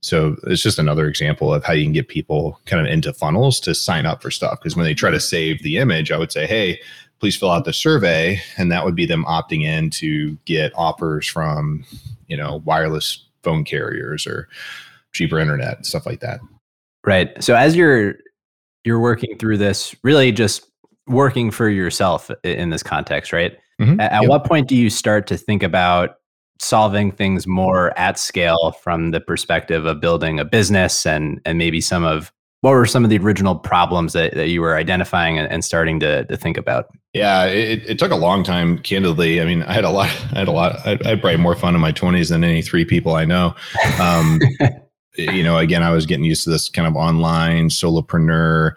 So 0.00 0.36
it's 0.44 0.62
just 0.62 0.78
another 0.78 1.08
example 1.08 1.52
of 1.52 1.64
how 1.64 1.72
you 1.72 1.82
can 1.82 1.92
get 1.92 2.06
people 2.06 2.60
kind 2.66 2.86
of 2.86 2.92
into 2.92 3.12
funnels 3.12 3.58
to 3.58 3.74
sign 3.74 4.06
up 4.06 4.22
for 4.22 4.30
stuff. 4.30 4.60
Because 4.60 4.76
when 4.76 4.84
they 4.84 4.94
try 4.94 5.10
to 5.10 5.18
save 5.18 5.64
the 5.64 5.78
image, 5.78 6.12
I 6.12 6.18
would 6.18 6.30
say, 6.30 6.46
hey, 6.46 6.80
please 7.18 7.36
fill 7.36 7.50
out 7.50 7.64
the 7.64 7.72
survey. 7.72 8.40
And 8.58 8.70
that 8.70 8.84
would 8.84 8.94
be 8.94 9.06
them 9.06 9.24
opting 9.24 9.64
in 9.64 9.90
to 9.90 10.38
get 10.44 10.70
offers 10.76 11.26
from, 11.26 11.84
you 12.28 12.36
know, 12.36 12.62
wireless 12.64 13.25
phone 13.46 13.64
carriers 13.64 14.26
or 14.26 14.48
cheaper 15.12 15.38
internet, 15.38 15.86
stuff 15.86 16.04
like 16.04 16.18
that. 16.20 16.40
Right. 17.04 17.30
So 17.42 17.54
as 17.54 17.76
you're 17.76 18.16
you're 18.84 19.00
working 19.00 19.38
through 19.38 19.58
this, 19.58 19.94
really 20.02 20.32
just 20.32 20.66
working 21.06 21.52
for 21.52 21.68
yourself 21.68 22.30
in 22.42 22.70
this 22.70 22.82
context, 22.82 23.32
right? 23.32 23.56
Mm-hmm. 23.80 24.00
At, 24.00 24.22
yep. 24.22 24.28
what 24.28 24.44
point 24.44 24.68
do 24.68 24.76
you 24.76 24.90
start 24.90 25.28
to 25.28 25.36
think 25.36 25.62
about 25.62 26.16
solving 26.58 27.12
things 27.12 27.46
more 27.46 27.96
at 27.96 28.18
scale 28.18 28.72
from 28.82 29.12
the 29.12 29.20
perspective 29.20 29.84
of 29.84 30.00
building 30.00 30.40
a 30.40 30.44
business 30.44 31.06
and 31.06 31.40
and 31.44 31.56
maybe 31.56 31.80
some 31.80 32.04
of 32.04 32.32
what 32.62 32.70
were 32.70 32.86
some 32.86 33.04
of 33.04 33.10
the 33.10 33.18
original 33.18 33.54
problems 33.54 34.12
that, 34.14 34.34
that 34.34 34.48
you 34.48 34.60
were 34.60 34.76
identifying 34.76 35.38
and, 35.38 35.50
and 35.50 35.64
starting 35.64 36.00
to, 36.00 36.24
to 36.24 36.36
think 36.36 36.56
about? 36.56 36.86
Yeah, 37.12 37.44
it, 37.44 37.88
it 37.88 37.98
took 37.98 38.12
a 38.12 38.16
long 38.16 38.42
time, 38.42 38.78
candidly. 38.78 39.40
I 39.40 39.44
mean, 39.44 39.62
I 39.62 39.72
had 39.72 39.84
a 39.84 39.90
lot, 39.90 40.06
I 40.32 40.38
had 40.38 40.48
a 40.48 40.52
lot, 40.52 40.76
I, 40.86 40.98
I 41.04 41.08
had 41.08 41.20
probably 41.20 41.36
more 41.36 41.54
fun 41.54 41.74
in 41.74 41.80
my 41.80 41.92
20s 41.92 42.30
than 42.30 42.44
any 42.44 42.62
three 42.62 42.84
people 42.84 43.14
I 43.14 43.24
know. 43.24 43.54
Um, 44.00 44.40
you 45.16 45.42
know, 45.42 45.58
again, 45.58 45.82
I 45.82 45.90
was 45.90 46.06
getting 46.06 46.24
used 46.24 46.44
to 46.44 46.50
this 46.50 46.68
kind 46.68 46.86
of 46.86 46.96
online 46.96 47.68
solopreneur 47.68 48.72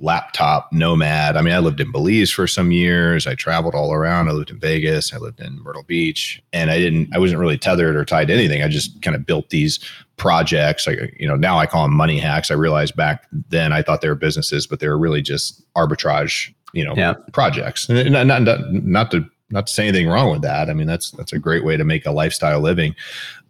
laptop 0.00 0.72
nomad. 0.72 1.36
I 1.36 1.42
mean, 1.42 1.54
I 1.54 1.58
lived 1.58 1.80
in 1.80 1.90
Belize 1.90 2.30
for 2.30 2.46
some 2.46 2.70
years. 2.70 3.26
I 3.26 3.34
traveled 3.34 3.74
all 3.74 3.92
around. 3.92 4.28
I 4.28 4.32
lived 4.32 4.50
in 4.50 4.58
Vegas. 4.58 5.12
I 5.12 5.18
lived 5.18 5.40
in 5.40 5.60
Myrtle 5.62 5.82
Beach, 5.82 6.42
and 6.52 6.70
I 6.70 6.78
didn't. 6.78 7.14
I 7.14 7.18
wasn't 7.18 7.40
really 7.40 7.58
tethered 7.58 7.96
or 7.96 8.04
tied 8.04 8.28
to 8.28 8.34
anything. 8.34 8.62
I 8.62 8.68
just 8.68 9.00
kind 9.02 9.16
of 9.16 9.26
built 9.26 9.50
these 9.50 9.78
projects. 10.16 10.86
Like 10.86 11.14
you 11.18 11.26
know, 11.26 11.36
now 11.36 11.58
I 11.58 11.66
call 11.66 11.82
them 11.82 11.94
money 11.94 12.18
hacks. 12.18 12.50
I 12.50 12.54
realized 12.54 12.96
back 12.96 13.26
then 13.50 13.72
I 13.72 13.82
thought 13.82 14.00
they 14.00 14.08
were 14.08 14.14
businesses, 14.14 14.66
but 14.66 14.80
they 14.80 14.88
were 14.88 14.98
really 14.98 15.22
just 15.22 15.62
arbitrage. 15.74 16.52
You 16.74 16.84
know, 16.84 16.94
yeah. 16.94 17.14
projects. 17.32 17.88
Not, 17.88 18.26
not, 18.26 18.42
not, 18.42 18.72
not 18.72 19.10
to 19.12 19.24
not 19.50 19.66
to 19.66 19.72
say 19.72 19.88
anything 19.88 20.06
wrong 20.06 20.30
with 20.30 20.42
that. 20.42 20.68
I 20.68 20.74
mean, 20.74 20.86
that's 20.86 21.10
that's 21.12 21.32
a 21.32 21.38
great 21.38 21.64
way 21.64 21.76
to 21.76 21.84
make 21.84 22.06
a 22.06 22.12
lifestyle 22.12 22.60
living. 22.60 22.94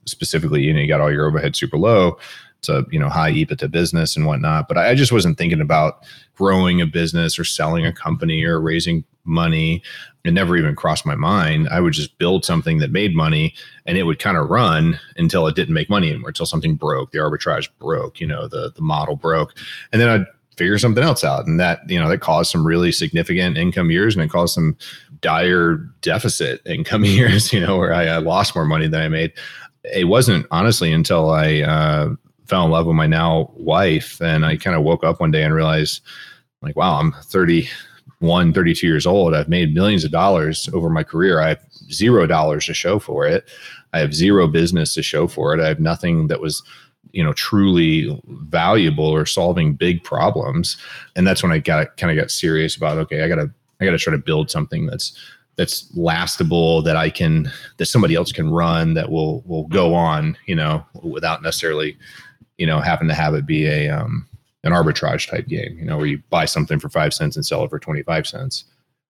Specifically, 0.06 0.62
you 0.62 0.72
know, 0.72 0.80
you 0.80 0.88
got 0.88 1.00
all 1.00 1.12
your 1.12 1.26
overhead 1.26 1.56
super 1.56 1.76
low 1.76 2.16
it's 2.58 2.68
a 2.68 2.84
you 2.90 2.98
know 2.98 3.08
high 3.08 3.32
EBITDA 3.32 3.70
business 3.70 4.16
and 4.16 4.26
whatnot. 4.26 4.68
But 4.68 4.78
I 4.78 4.94
just 4.94 5.12
wasn't 5.12 5.38
thinking 5.38 5.60
about 5.60 6.04
growing 6.34 6.80
a 6.80 6.86
business 6.86 7.38
or 7.38 7.44
selling 7.44 7.86
a 7.86 7.92
company 7.92 8.44
or 8.44 8.60
raising 8.60 9.04
money. 9.24 9.82
It 10.24 10.32
never 10.32 10.56
even 10.56 10.74
crossed 10.74 11.06
my 11.06 11.14
mind. 11.14 11.68
I 11.70 11.80
would 11.80 11.92
just 11.92 12.18
build 12.18 12.44
something 12.44 12.78
that 12.78 12.90
made 12.90 13.14
money 13.14 13.54
and 13.86 13.96
it 13.96 14.04
would 14.04 14.18
kind 14.18 14.36
of 14.36 14.50
run 14.50 14.98
until 15.16 15.46
it 15.46 15.54
didn't 15.54 15.74
make 15.74 15.88
money 15.88 16.10
anymore, 16.10 16.30
until 16.30 16.46
something 16.46 16.76
broke, 16.76 17.12
the 17.12 17.18
arbitrage 17.18 17.68
broke, 17.78 18.20
you 18.20 18.26
know, 18.26 18.48
the 18.48 18.72
the 18.74 18.82
model 18.82 19.16
broke. 19.16 19.56
And 19.92 20.00
then 20.00 20.08
I'd 20.08 20.26
figure 20.58 20.78
something 20.78 21.04
else 21.04 21.22
out. 21.22 21.46
And 21.46 21.58
that, 21.60 21.88
you 21.88 21.98
know, 21.98 22.08
that 22.08 22.18
caused 22.18 22.50
some 22.50 22.66
really 22.66 22.90
significant 22.90 23.56
income 23.56 23.90
years 23.90 24.16
and 24.16 24.24
it 24.24 24.30
caused 24.30 24.54
some 24.54 24.76
dire 25.20 25.76
deficit 26.02 26.60
income 26.66 27.04
years, 27.04 27.52
you 27.52 27.60
know, 27.60 27.78
where 27.78 27.94
I, 27.94 28.06
I 28.06 28.18
lost 28.18 28.54
more 28.54 28.66
money 28.66 28.88
than 28.88 29.00
I 29.00 29.08
made. 29.08 29.32
It 29.84 30.08
wasn't 30.08 30.46
honestly 30.50 30.92
until 30.92 31.30
I 31.30 31.60
uh, 31.60 32.14
fell 32.48 32.64
in 32.64 32.70
love 32.70 32.86
with 32.86 32.96
my 32.96 33.06
now 33.06 33.50
wife. 33.54 34.20
And 34.20 34.44
I 34.44 34.56
kind 34.56 34.76
of 34.76 34.82
woke 34.82 35.04
up 35.04 35.20
one 35.20 35.30
day 35.30 35.44
and 35.44 35.54
realized, 35.54 36.00
like, 36.62 36.76
wow, 36.76 36.98
I'm 36.98 37.12
31, 37.12 38.52
32 38.52 38.86
years 38.86 39.06
old. 39.06 39.34
I've 39.34 39.48
made 39.48 39.74
millions 39.74 40.04
of 40.04 40.10
dollars 40.10 40.68
over 40.72 40.88
my 40.88 41.02
career. 41.02 41.40
I 41.40 41.50
have 41.50 41.62
zero 41.92 42.26
dollars 42.26 42.66
to 42.66 42.74
show 42.74 42.98
for 42.98 43.26
it. 43.26 43.48
I 43.92 44.00
have 44.00 44.14
zero 44.14 44.48
business 44.48 44.94
to 44.94 45.02
show 45.02 45.28
for 45.28 45.54
it. 45.54 45.60
I 45.60 45.68
have 45.68 45.80
nothing 45.80 46.28
that 46.28 46.40
was, 46.40 46.62
you 47.12 47.22
know, 47.22 47.32
truly 47.32 48.20
valuable 48.26 49.06
or 49.06 49.26
solving 49.26 49.74
big 49.74 50.02
problems. 50.02 50.76
And 51.16 51.26
that's 51.26 51.42
when 51.42 51.52
I 51.52 51.58
got 51.58 51.96
kind 51.96 52.10
of 52.10 52.22
got 52.22 52.30
serious 52.30 52.76
about, 52.76 52.98
okay, 52.98 53.22
I 53.22 53.28
gotta, 53.28 53.50
I 53.80 53.84
gotta 53.84 53.98
try 53.98 54.10
to 54.10 54.18
build 54.18 54.50
something 54.50 54.86
that's 54.86 55.18
that's 55.56 55.90
lastable 55.92 56.84
that 56.84 56.96
I 56.96 57.10
can 57.10 57.50
that 57.78 57.86
somebody 57.86 58.14
else 58.14 58.30
can 58.30 58.48
run 58.48 58.94
that 58.94 59.10
will 59.10 59.42
will 59.42 59.66
go 59.66 59.92
on, 59.92 60.36
you 60.46 60.54
know, 60.54 60.86
without 61.02 61.42
necessarily 61.42 61.98
you 62.58 62.66
know, 62.66 62.80
happen 62.80 63.08
to 63.08 63.14
have 63.14 63.34
it 63.34 63.46
be 63.46 63.66
a 63.66 63.88
um, 63.88 64.28
an 64.64 64.72
arbitrage 64.72 65.30
type 65.30 65.46
game, 65.46 65.78
you 65.78 65.84
know, 65.84 65.96
where 65.96 66.06
you 66.06 66.22
buy 66.30 66.44
something 66.44 66.78
for 66.78 66.88
five 66.88 67.14
cents 67.14 67.36
and 67.36 67.46
sell 67.46 67.64
it 67.64 67.70
for 67.70 67.78
twenty 67.78 68.02
five 68.02 68.26
cents. 68.26 68.64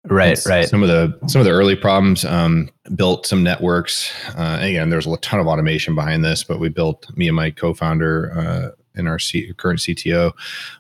Right, 0.07 0.39
right. 0.47 0.69
Some 0.69 0.83
of 0.83 0.89
the 0.89 1.19
some 1.29 1.41
of 1.41 1.47
the 1.47 1.53
early 1.53 1.77
problems 1.77 2.25
um, 2.25 2.69
built 2.95 3.27
some 3.27 3.43
networks. 3.43 4.13
Uh, 4.37 4.59
again, 4.61 4.91
there's 4.91 5.07
a 5.07 5.17
ton 5.19 5.41
of 5.41 5.47
automation 5.47 5.95
behind 5.95 6.25
this, 6.25 6.45
but 6.45 6.61
we 6.61 6.69
built 6.69 7.07
me 7.17 7.27
and 7.27 7.37
my 7.37 7.51
co-founder 7.51 8.33
uh, 8.37 8.69
and 8.95 9.09
our 9.09 9.19
C- 9.19 9.53
current 9.55 9.81
CTO. 9.81 10.33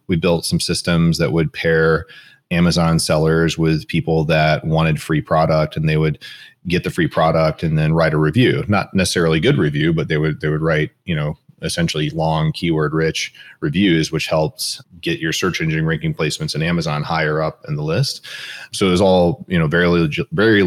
We 0.09 0.16
built 0.16 0.44
some 0.44 0.61
systems 0.61 1.16
that 1.18 1.33
would 1.33 1.52
pair 1.54 2.06
Amazon 2.50 2.99
sellers 2.99 3.56
with 3.56 3.88
people 3.88 4.25
that 4.26 4.64
wanted 4.66 5.00
free 5.00 5.23
product, 5.23 5.75
and 5.75 5.88
they 5.88 5.97
would 5.97 6.23
get 6.68 6.85
the 6.85 6.90
free 6.90 7.09
product 7.09 7.62
and 7.62 7.78
then 7.78 7.94
write 7.94 8.12
a 8.12 8.18
review. 8.18 8.62
Not 8.68 8.92
necessarily 8.92 9.40
good 9.40 9.56
review, 9.56 9.94
but 9.94 10.09
they 10.09 10.18
would 10.18 10.42
they 10.42 10.50
would 10.50 10.62
write 10.62 10.90
you 11.06 11.16
know 11.16 11.38
essentially 11.63 12.11
long 12.11 12.53
keyword 12.53 12.93
rich 12.93 13.33
reviews, 13.61 14.13
which 14.13 14.27
helps 14.27 14.83
get 15.01 15.19
your 15.19 15.33
search 15.33 15.61
engine 15.61 15.87
ranking 15.87 16.15
placements 16.15 16.55
in 16.55 16.63
Amazon 16.63 17.03
higher 17.03 17.41
up 17.41 17.65
in 17.69 17.77
the 17.77 17.83
list. 17.83 18.27
So 18.73 18.87
it 18.87 18.91
was 18.91 19.01
all, 19.01 19.45
you 19.49 19.59
know, 19.59 19.67
very, 19.67 20.09
very, 20.33 20.63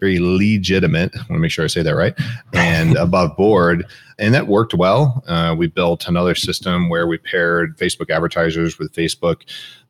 very 0.00 0.18
legitimate. 0.18 1.12
I 1.14 1.18
want 1.18 1.28
to 1.28 1.38
make 1.38 1.50
sure 1.50 1.64
I 1.64 1.68
say 1.68 1.82
that 1.82 1.94
right 1.94 2.14
and 2.52 2.96
above 2.96 3.36
board. 3.36 3.86
And 4.18 4.34
that 4.34 4.48
worked 4.48 4.74
well. 4.74 5.24
Uh, 5.26 5.54
we 5.56 5.66
built 5.66 6.06
another 6.06 6.34
system 6.34 6.88
where 6.88 7.06
we 7.06 7.16
paired 7.18 7.78
Facebook 7.78 8.10
advertisers 8.10 8.78
with 8.78 8.92
Facebook 8.92 9.42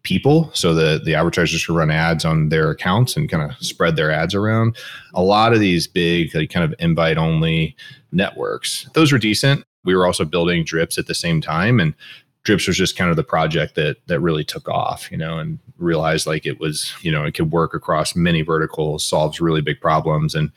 people 0.03 0.51
so 0.55 0.73
that 0.75 1.05
the 1.05 1.15
advertisers 1.15 1.65
could 1.65 1.75
run 1.75 1.91
ads 1.91 2.25
on 2.25 2.49
their 2.49 2.71
accounts 2.71 3.17
and 3.17 3.29
kind 3.29 3.43
of 3.43 3.57
spread 3.59 3.97
their 3.97 4.11
ads 4.11 4.35
around. 4.35 4.77
A 5.15 5.23
lot 5.23 5.53
of 5.53 5.61
these 5.61 5.87
big, 5.87 6.35
like 6.35 6.51
kind 6.51 6.65
of 6.65 6.75
invite 6.79 7.19
only 7.19 7.77
networks, 8.13 8.89
those 8.95 9.13
were 9.13 9.19
decent 9.19 9.65
we 9.85 9.95
were 9.95 10.07
also 10.07 10.25
building 10.25 10.65
drips 10.65 10.99
at 10.99 11.07
the 11.07 11.15
same 11.15 11.41
time 11.41 11.81
and 11.81 11.95
drips 12.43 12.67
was 12.67 12.77
just 12.77 12.97
kind 12.97 13.11
of 13.11 13.17
the 13.17 13.25
project 13.25 13.75
that 13.75 13.97
that 14.07 14.21
really 14.21 14.45
took 14.45 14.69
off 14.69 15.11
you 15.11 15.17
know 15.17 15.39
and 15.39 15.59
realized 15.77 16.27
like 16.27 16.47
it 16.47 16.59
was 16.59 16.95
you 17.03 17.13
know 17.13 17.25
it 17.25 17.35
could 17.35 17.53
work 17.53 17.75
across 17.75 18.17
many 18.17 18.43
verticals 18.43 19.07
solves 19.07 19.41
really 19.41 19.61
big 19.61 19.81
problems 19.81 20.35
and 20.35 20.51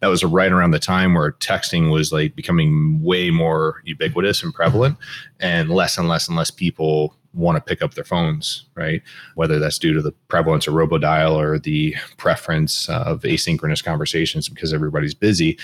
that 0.00 0.08
was 0.08 0.22
right 0.22 0.52
around 0.52 0.70
the 0.70 0.78
time 0.78 1.14
where 1.14 1.32
texting 1.32 1.90
was 1.90 2.12
like 2.12 2.34
becoming 2.34 3.02
way 3.02 3.30
more 3.30 3.80
ubiquitous 3.84 4.42
and 4.42 4.54
prevalent 4.54 4.96
and 5.38 5.70
less 5.70 5.96
and 5.96 6.08
less 6.08 6.28
and 6.28 6.36
less 6.36 6.50
people 6.50 7.14
want 7.32 7.56
to 7.56 7.62
pick 7.62 7.82
up 7.82 7.94
their 7.94 8.04
phones 8.04 8.64
right 8.74 9.02
whether 9.34 9.58
that's 9.58 9.78
due 9.78 9.92
to 9.92 10.02
the 10.02 10.12
prevalence 10.28 10.66
of 10.66 10.74
robodial 10.74 11.36
or 11.36 11.58
the 11.58 11.94
preference 12.16 12.88
of 12.88 13.22
asynchronous 13.22 13.84
conversations 13.84 14.48
because 14.48 14.72
everybody's 14.72 15.14
busy 15.14 15.56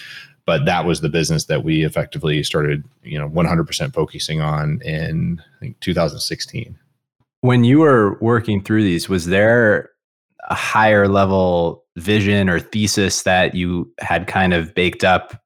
but 0.46 0.64
that 0.64 0.84
was 0.84 1.00
the 1.00 1.08
business 1.08 1.46
that 1.46 1.64
we 1.64 1.84
effectively 1.84 2.42
started, 2.44 2.84
you 3.02 3.18
know, 3.18 3.28
100% 3.28 3.92
focusing 3.92 4.40
on 4.40 4.80
in 4.82 5.42
I 5.56 5.58
think 5.58 5.80
2016. 5.80 6.78
When 7.40 7.64
you 7.64 7.80
were 7.80 8.16
working 8.20 8.62
through 8.62 8.84
these, 8.84 9.08
was 9.08 9.26
there 9.26 9.90
a 10.48 10.54
higher 10.54 11.08
level 11.08 11.84
vision 11.96 12.48
or 12.48 12.60
thesis 12.60 13.22
that 13.22 13.54
you 13.54 13.92
had 13.98 14.28
kind 14.28 14.54
of 14.54 14.72
baked 14.74 15.02
up 15.02 15.42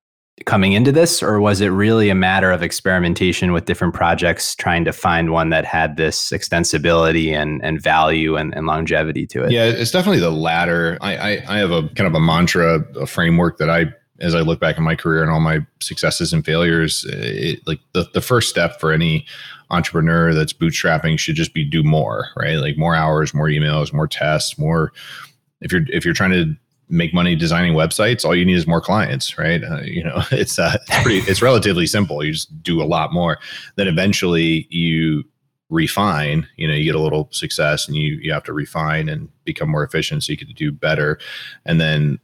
coming 0.47 0.73
into 0.73 0.93
this, 0.93 1.23
or 1.23 1.41
was 1.41 1.61
it 1.61 1.69
really 1.69 2.11
a 2.11 2.15
matter 2.15 2.51
of 2.51 2.63
experimentation 2.63 3.53
with 3.53 3.65
different 3.67 3.95
projects, 3.95 4.55
trying 4.55 4.85
to 4.85 4.93
find 4.93 5.31
one 5.31 5.51
that 5.51 5.65
had 5.65 5.97
this 5.97 6.31
extensibility 6.31 7.33
and, 7.33 7.63
and 7.65 7.81
value 7.81 8.37
and, 8.37 8.55
and 8.55 8.67
longevity 8.67 9.27
to 9.27 9.45
it? 9.45 9.53
Yeah, 9.53 9.65
it's 9.65 9.91
definitely 9.91 10.21
the 10.21 10.31
latter. 10.31 10.99
I, 11.01 11.17
I, 11.17 11.31
I 11.49 11.59
have 11.59 11.71
a 11.71 11.89
kind 11.91 12.07
of 12.07 12.15
a 12.15 12.21
mantra, 12.21 12.85
a 12.97 13.07
framework 13.07 13.59
that 13.59 13.71
I 13.71 13.87
as 14.21 14.35
I 14.35 14.41
look 14.41 14.61
back 14.61 14.77
in 14.77 14.85
my 14.85 14.95
career 14.95 15.23
and 15.23 15.31
all 15.31 15.41
my 15.41 15.61
successes 15.81 16.33
and 16.33 16.45
failures, 16.45 17.07
it, 17.09 17.67
like 17.67 17.81
the, 17.95 18.07
the 18.13 18.21
first 18.21 18.51
step 18.51 18.79
for 18.79 18.93
any 18.93 19.25
entrepreneur 19.71 20.35
that's 20.35 20.53
bootstrapping 20.53 21.19
should 21.19 21.37
just 21.37 21.55
be 21.55 21.65
do 21.65 21.83
more, 21.83 22.29
right? 22.37 22.57
Like 22.57 22.77
more 22.77 22.95
hours, 22.95 23.33
more 23.33 23.47
emails, 23.47 23.93
more 23.93 24.07
tests, 24.07 24.59
more. 24.59 24.93
If 25.61 25.73
you're 25.73 25.85
if 25.89 26.05
you're 26.05 26.15
trying 26.15 26.33
to 26.33 26.55
make 26.91 27.15
money 27.15 27.35
designing 27.35 27.75
websites, 27.75 28.25
all 28.25 28.35
you 28.35 28.45
need 28.45 28.57
is 28.57 28.67
more 28.67 28.81
clients, 28.81 29.39
right? 29.39 29.63
Uh, 29.63 29.81
you 29.83 30.05
know, 30.05 30.23
it's 30.31 30.59
uh, 30.59 30.77
it's 30.87 31.03
pretty 31.03 31.19
it's 31.31 31.43
relatively 31.43 31.87
simple. 31.87 32.23
You 32.25 32.33
just 32.33 32.63
do 32.63 32.83
a 32.83 32.85
lot 32.85 33.13
more. 33.13 33.39
Then 33.77 33.89
eventually 33.89 34.67
you 34.71 35.25
refine 35.71 36.47
you 36.57 36.67
know 36.67 36.75
you 36.75 36.85
get 36.85 36.97
a 36.97 37.01
little 37.01 37.29
success 37.31 37.87
and 37.87 37.97
you 37.97 38.15
you 38.21 38.33
have 38.33 38.43
to 38.43 38.53
refine 38.53 39.09
and 39.09 39.29
become 39.45 39.71
more 39.71 39.85
efficient 39.85 40.23
so 40.23 40.33
you 40.33 40.37
can 40.37 40.49
do 40.55 40.73
better 40.73 41.17
and 41.65 41.81
then 41.81 42.19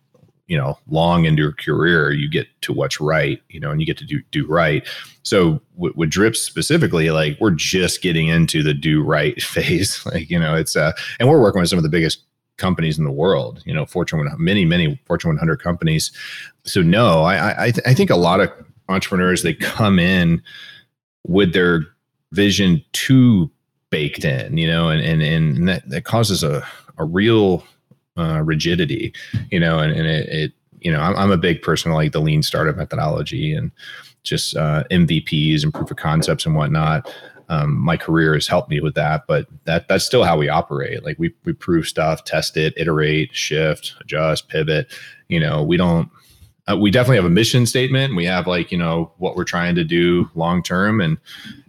you 0.49 0.57
know 0.57 0.77
long 0.89 1.25
into 1.25 1.43
your 1.43 1.53
career 1.53 2.11
you 2.11 2.29
get 2.29 2.49
to 2.61 2.73
what's 2.73 3.01
right 3.01 3.41
you 3.49 3.61
know 3.61 3.71
and 3.71 3.81
you 3.81 3.87
get 3.87 3.97
to 3.97 4.05
do 4.05 4.21
do 4.33 4.47
right 4.47 4.87
so 5.23 5.61
with, 5.77 5.95
with 5.95 6.11
drips 6.11 6.41
specifically 6.41 7.11
like 7.11 7.37
we're 7.41 7.51
just 7.53 8.03
getting 8.03 8.27
into 8.27 8.63
the 8.63 8.75
do 8.75 9.03
right 9.03 9.41
phase 9.43 10.05
like 10.07 10.29
you 10.29 10.39
know 10.39 10.55
it's 10.55 10.75
uh 10.75 10.93
and 11.21 11.29
we're 11.29 11.41
working 11.41 11.61
with 11.61 11.71
some 11.71 11.79
of 11.79 11.85
the 11.85 11.89
biggest 11.89 12.25
companies 12.57 12.99
in 12.99 13.05
the 13.05 13.11
world 13.11 13.63
you 13.67 13.75
know 13.75 13.85
fortune 13.85 14.19
100 14.19 14.39
many 14.39 14.65
many 14.65 15.01
fortune 15.07 15.29
100 15.29 15.63
companies 15.63 16.11
so 16.65 16.83
no 16.83 17.23
i 17.23 17.67
i, 17.67 17.73
I 17.85 17.95
think 17.95 18.11
a 18.11 18.17
lot 18.17 18.41
of 18.41 18.51
entrepreneurs 18.89 19.43
they 19.43 19.55
come 19.55 19.99
in 19.99 20.43
with 21.27 21.53
their 21.53 21.87
vision 22.33 22.83
too 22.93 23.51
baked 23.91 24.25
in 24.25 24.57
you 24.57 24.67
know 24.67 24.89
and 24.89 25.01
and, 25.03 25.23
and 25.23 25.69
that, 25.69 25.89
that 25.89 26.05
causes 26.05 26.43
a 26.43 26.67
a 26.99 27.05
real 27.05 27.65
uh, 28.17 28.43
rigidity, 28.43 29.13
you 29.51 29.61
know, 29.61 29.79
and, 29.79 29.93
and 29.93 30.07
it, 30.07 30.29
it, 30.29 30.53
you 30.81 30.91
know, 30.91 31.01
I'm, 31.01 31.17
I'm, 31.17 31.31
a 31.31 31.37
big 31.37 31.63
person 31.63 31.93
like 31.93 32.13
the 32.13 32.21
lean 32.21 32.43
startup 32.43 32.77
methodology 32.77 33.55
and 33.55 33.71
just 34.23 34.57
uh, 34.57 34.85
MVPs 34.91 35.63
and 35.63 35.73
proof 35.73 35.91
of 35.91 35.97
concepts 35.97 36.47
and 36.47 36.55
whatnot. 36.55 37.13
Um, 37.49 37.79
my 37.79 37.97
career 37.97 38.35
has 38.35 38.47
helped 38.47 38.71
me 38.71 38.81
with 38.81 38.95
that, 38.95 39.27
but 39.27 39.47
that 39.65 39.89
that's 39.89 40.05
still 40.05 40.25
how 40.25 40.37
we 40.37 40.49
operate. 40.49 41.05
Like 41.05 41.19
we 41.19 41.35
we 41.45 41.53
prove 41.53 41.87
stuff, 41.87 42.25
test 42.25 42.57
it, 42.57 42.75
iterate, 42.77 43.35
shift, 43.35 43.95
adjust, 44.01 44.49
pivot. 44.49 44.93
You 45.29 45.41
know, 45.41 45.63
we 45.63 45.77
don't. 45.77 46.11
Uh, 46.69 46.77
we 46.77 46.91
definitely 46.91 47.17
have 47.17 47.25
a 47.25 47.31
mission 47.31 47.65
statement. 47.65 48.17
We 48.17 48.25
have 48.25 48.47
like 48.49 48.73
you 48.73 48.79
know 48.79 49.13
what 49.19 49.37
we're 49.37 49.45
trying 49.45 49.77
to 49.77 49.85
do 49.85 50.29
long 50.35 50.63
term 50.63 51.01
and 51.01 51.19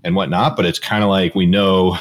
and 0.03 0.15
whatnot. 0.15 0.55
But 0.55 0.65
it's 0.65 0.79
kind 0.79 1.03
of 1.03 1.09
like 1.09 1.35
we 1.35 1.45
know 1.45 1.97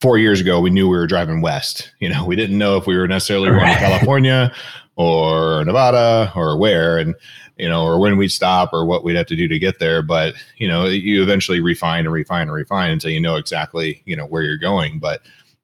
four 0.00 0.16
years 0.16 0.40
ago, 0.40 0.60
we 0.60 0.70
knew 0.70 0.88
we 0.88 0.96
were 0.96 1.06
driving 1.06 1.42
west. 1.42 1.92
You 1.98 2.08
know, 2.08 2.24
we 2.24 2.36
didn't 2.36 2.58
know 2.58 2.76
if 2.76 2.86
we 2.86 2.96
were 2.96 3.08
necessarily 3.08 3.50
going 3.50 3.66
to 3.66 3.74
California 3.76 4.52
or 5.00 5.64
Nevada 5.64 6.30
or 6.36 6.58
where, 6.58 6.98
and 6.98 7.14
you 7.56 7.66
know, 7.66 7.82
or 7.82 7.98
when 7.98 8.18
we'd 8.18 8.28
stop 8.28 8.70
or 8.74 8.84
what 8.84 9.02
we'd 9.02 9.16
have 9.16 9.26
to 9.26 9.36
do 9.36 9.48
to 9.48 9.58
get 9.58 9.78
there. 9.78 10.02
But 10.02 10.34
you 10.58 10.68
know, 10.68 10.84
you 10.84 11.22
eventually 11.22 11.60
refine 11.60 12.00
and 12.04 12.12
refine 12.12 12.42
and 12.42 12.52
refine 12.52 12.90
until 12.90 13.10
you 13.10 13.20
know 13.20 13.36
exactly 13.36 14.02
you 14.04 14.14
know 14.14 14.26
where 14.26 14.42
you're 14.42 14.58
going. 14.58 14.98
But 14.98 15.22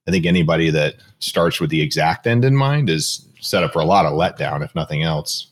I 0.09 0.11
think 0.11 0.25
anybody 0.25 0.71
that 0.71 0.95
starts 1.19 1.61
with 1.61 1.69
the 1.69 1.83
exact 1.83 2.27
end 2.27 2.47
in 2.47 2.57
mind 2.57 2.89
is 2.89 3.29
set 3.41 3.63
up 3.63 3.75
for 3.75 3.81
a 3.81 3.85
lot 3.85 4.07
of 4.07 4.15
letdown, 4.15 4.65
if 4.65 4.75
nothing 4.75 5.03
else. 5.03 5.49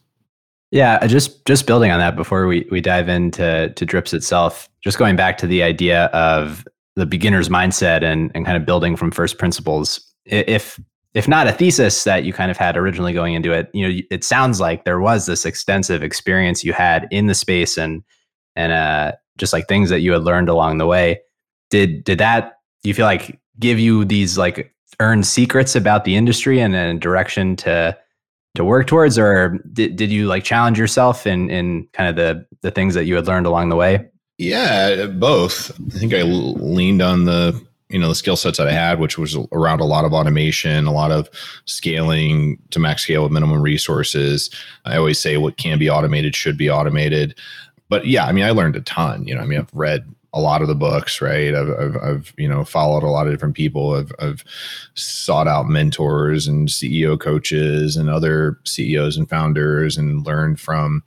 Yeah, 0.70 1.06
just 1.06 1.44
just 1.44 1.66
building 1.66 1.90
on 1.90 1.98
that 1.98 2.16
before 2.16 2.46
we 2.46 2.66
we 2.70 2.80
dive 2.80 3.10
into 3.10 3.68
to 3.68 3.84
Drips 3.84 4.14
itself, 4.14 4.70
just 4.80 4.98
going 4.98 5.14
back 5.14 5.36
to 5.38 5.46
the 5.46 5.62
idea 5.62 6.06
of 6.06 6.66
the 6.96 7.04
beginner's 7.04 7.50
mindset 7.50 8.02
and 8.02 8.32
and 8.34 8.46
kind 8.46 8.56
of 8.56 8.64
building 8.64 8.96
from 8.96 9.10
first 9.10 9.36
principles. 9.36 10.00
If 10.24 10.80
if 11.14 11.28
not 11.28 11.46
a 11.46 11.52
thesis 11.52 12.04
that 12.04 12.24
you 12.24 12.32
kind 12.32 12.50
of 12.50 12.56
had 12.56 12.76
originally 12.76 13.12
going 13.12 13.34
into 13.34 13.52
it, 13.52 13.70
you 13.72 13.88
know, 13.88 14.00
it 14.10 14.24
sounds 14.24 14.60
like 14.60 14.84
there 14.84 15.00
was 15.00 15.26
this 15.26 15.46
extensive 15.46 16.02
experience 16.02 16.64
you 16.64 16.72
had 16.72 17.06
in 17.10 17.26
the 17.26 17.34
space 17.34 17.78
and 17.78 18.02
and 18.56 18.72
uh, 18.72 19.12
just 19.38 19.52
like 19.52 19.66
things 19.66 19.90
that 19.90 20.00
you 20.00 20.12
had 20.12 20.22
learned 20.22 20.48
along 20.48 20.78
the 20.78 20.86
way. 20.86 21.20
Did 21.70 22.04
did 22.04 22.18
that 22.18 22.58
you 22.82 22.94
feel 22.94 23.06
like 23.06 23.38
give 23.58 23.78
you 23.78 24.04
these 24.04 24.36
like 24.36 24.72
earned 25.00 25.26
secrets 25.26 25.74
about 25.74 26.04
the 26.04 26.16
industry 26.16 26.60
and 26.60 26.74
a 26.74 26.94
direction 26.94 27.56
to 27.56 27.96
to 28.56 28.64
work 28.64 28.86
towards, 28.86 29.18
or 29.18 29.58
did 29.72 29.96
did 29.96 30.10
you 30.10 30.26
like 30.26 30.44
challenge 30.44 30.78
yourself 30.78 31.26
in 31.26 31.48
in 31.50 31.88
kind 31.92 32.08
of 32.08 32.16
the 32.16 32.46
the 32.62 32.70
things 32.70 32.94
that 32.94 33.04
you 33.04 33.14
had 33.14 33.26
learned 33.26 33.46
along 33.46 33.68
the 33.68 33.76
way? 33.76 34.08
Yeah, 34.38 35.06
both. 35.06 35.70
I 35.94 35.98
think 35.98 36.12
I 36.12 36.22
leaned 36.22 37.02
on 37.02 37.24
the 37.24 37.64
you 37.94 38.00
know 38.00 38.08
the 38.08 38.14
skill 38.16 38.36
sets 38.36 38.58
that 38.58 38.66
I 38.66 38.72
had, 38.72 38.98
which 38.98 39.16
was 39.16 39.36
around 39.52 39.78
a 39.78 39.84
lot 39.84 40.04
of 40.04 40.12
automation, 40.12 40.86
a 40.86 40.92
lot 40.92 41.12
of 41.12 41.30
scaling 41.64 42.58
to 42.70 42.80
max 42.80 43.02
scale 43.02 43.22
with 43.22 43.30
minimum 43.30 43.62
resources. 43.62 44.50
I 44.84 44.96
always 44.96 45.20
say 45.20 45.36
what 45.36 45.58
can 45.58 45.78
be 45.78 45.88
automated 45.88 46.34
should 46.34 46.58
be 46.58 46.68
automated. 46.68 47.38
But 47.88 48.04
yeah, 48.04 48.26
I 48.26 48.32
mean, 48.32 48.42
I 48.42 48.50
learned 48.50 48.74
a 48.74 48.80
ton. 48.80 49.28
You 49.28 49.36
know, 49.36 49.42
I 49.42 49.46
mean, 49.46 49.60
I've 49.60 49.72
read 49.72 50.12
a 50.32 50.40
lot 50.40 50.60
of 50.60 50.66
the 50.66 50.74
books, 50.74 51.20
right? 51.20 51.54
I've, 51.54 51.70
I've, 51.70 51.96
I've, 52.02 52.34
you 52.36 52.48
know 52.48 52.64
followed 52.64 53.04
a 53.04 53.10
lot 53.10 53.28
of 53.28 53.32
different 53.32 53.54
people. 53.54 53.94
I've, 53.94 54.12
I've 54.18 54.44
sought 54.94 55.46
out 55.46 55.68
mentors 55.68 56.48
and 56.48 56.66
CEO 56.66 57.18
coaches 57.18 57.96
and 57.96 58.10
other 58.10 58.58
CEOs 58.64 59.16
and 59.16 59.30
founders, 59.30 59.96
and 59.96 60.26
learned 60.26 60.58
from 60.58 61.04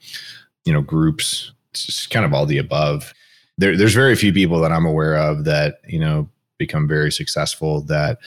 you 0.64 0.72
know 0.72 0.82
groups. 0.82 1.52
It's 1.72 1.86
just 1.86 2.12
kind 2.12 2.26
of 2.26 2.34
all 2.34 2.46
the 2.46 2.58
above. 2.60 3.14
There, 3.58 3.76
there's 3.76 3.94
very 3.94 4.16
few 4.16 4.32
people 4.32 4.62
that 4.62 4.72
I'm 4.72 4.86
aware 4.86 5.18
of 5.18 5.44
that 5.44 5.82
you 5.86 6.00
know 6.00 6.30
become 6.58 6.88
very 6.88 7.12
successful 7.12 7.82
that 7.84 8.20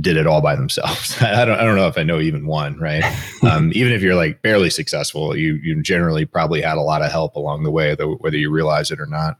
did 0.00 0.16
it 0.16 0.26
all 0.26 0.40
by 0.40 0.54
themselves. 0.54 1.20
I 1.22 1.44
don't 1.44 1.58
I 1.58 1.64
don't 1.64 1.76
know 1.76 1.88
if 1.88 1.98
I 1.98 2.02
know 2.02 2.20
even 2.20 2.46
one, 2.46 2.78
right? 2.78 3.04
um, 3.42 3.72
even 3.74 3.92
if 3.92 4.02
you're 4.02 4.14
like 4.14 4.42
barely 4.42 4.70
successful, 4.70 5.36
you 5.36 5.54
you 5.62 5.82
generally 5.82 6.24
probably 6.24 6.60
had 6.60 6.76
a 6.76 6.82
lot 6.82 7.02
of 7.02 7.10
help 7.10 7.36
along 7.36 7.62
the 7.62 7.70
way, 7.70 7.94
though, 7.94 8.14
whether 8.16 8.36
you 8.36 8.50
realize 8.50 8.90
it 8.90 9.00
or 9.00 9.06
not. 9.06 9.38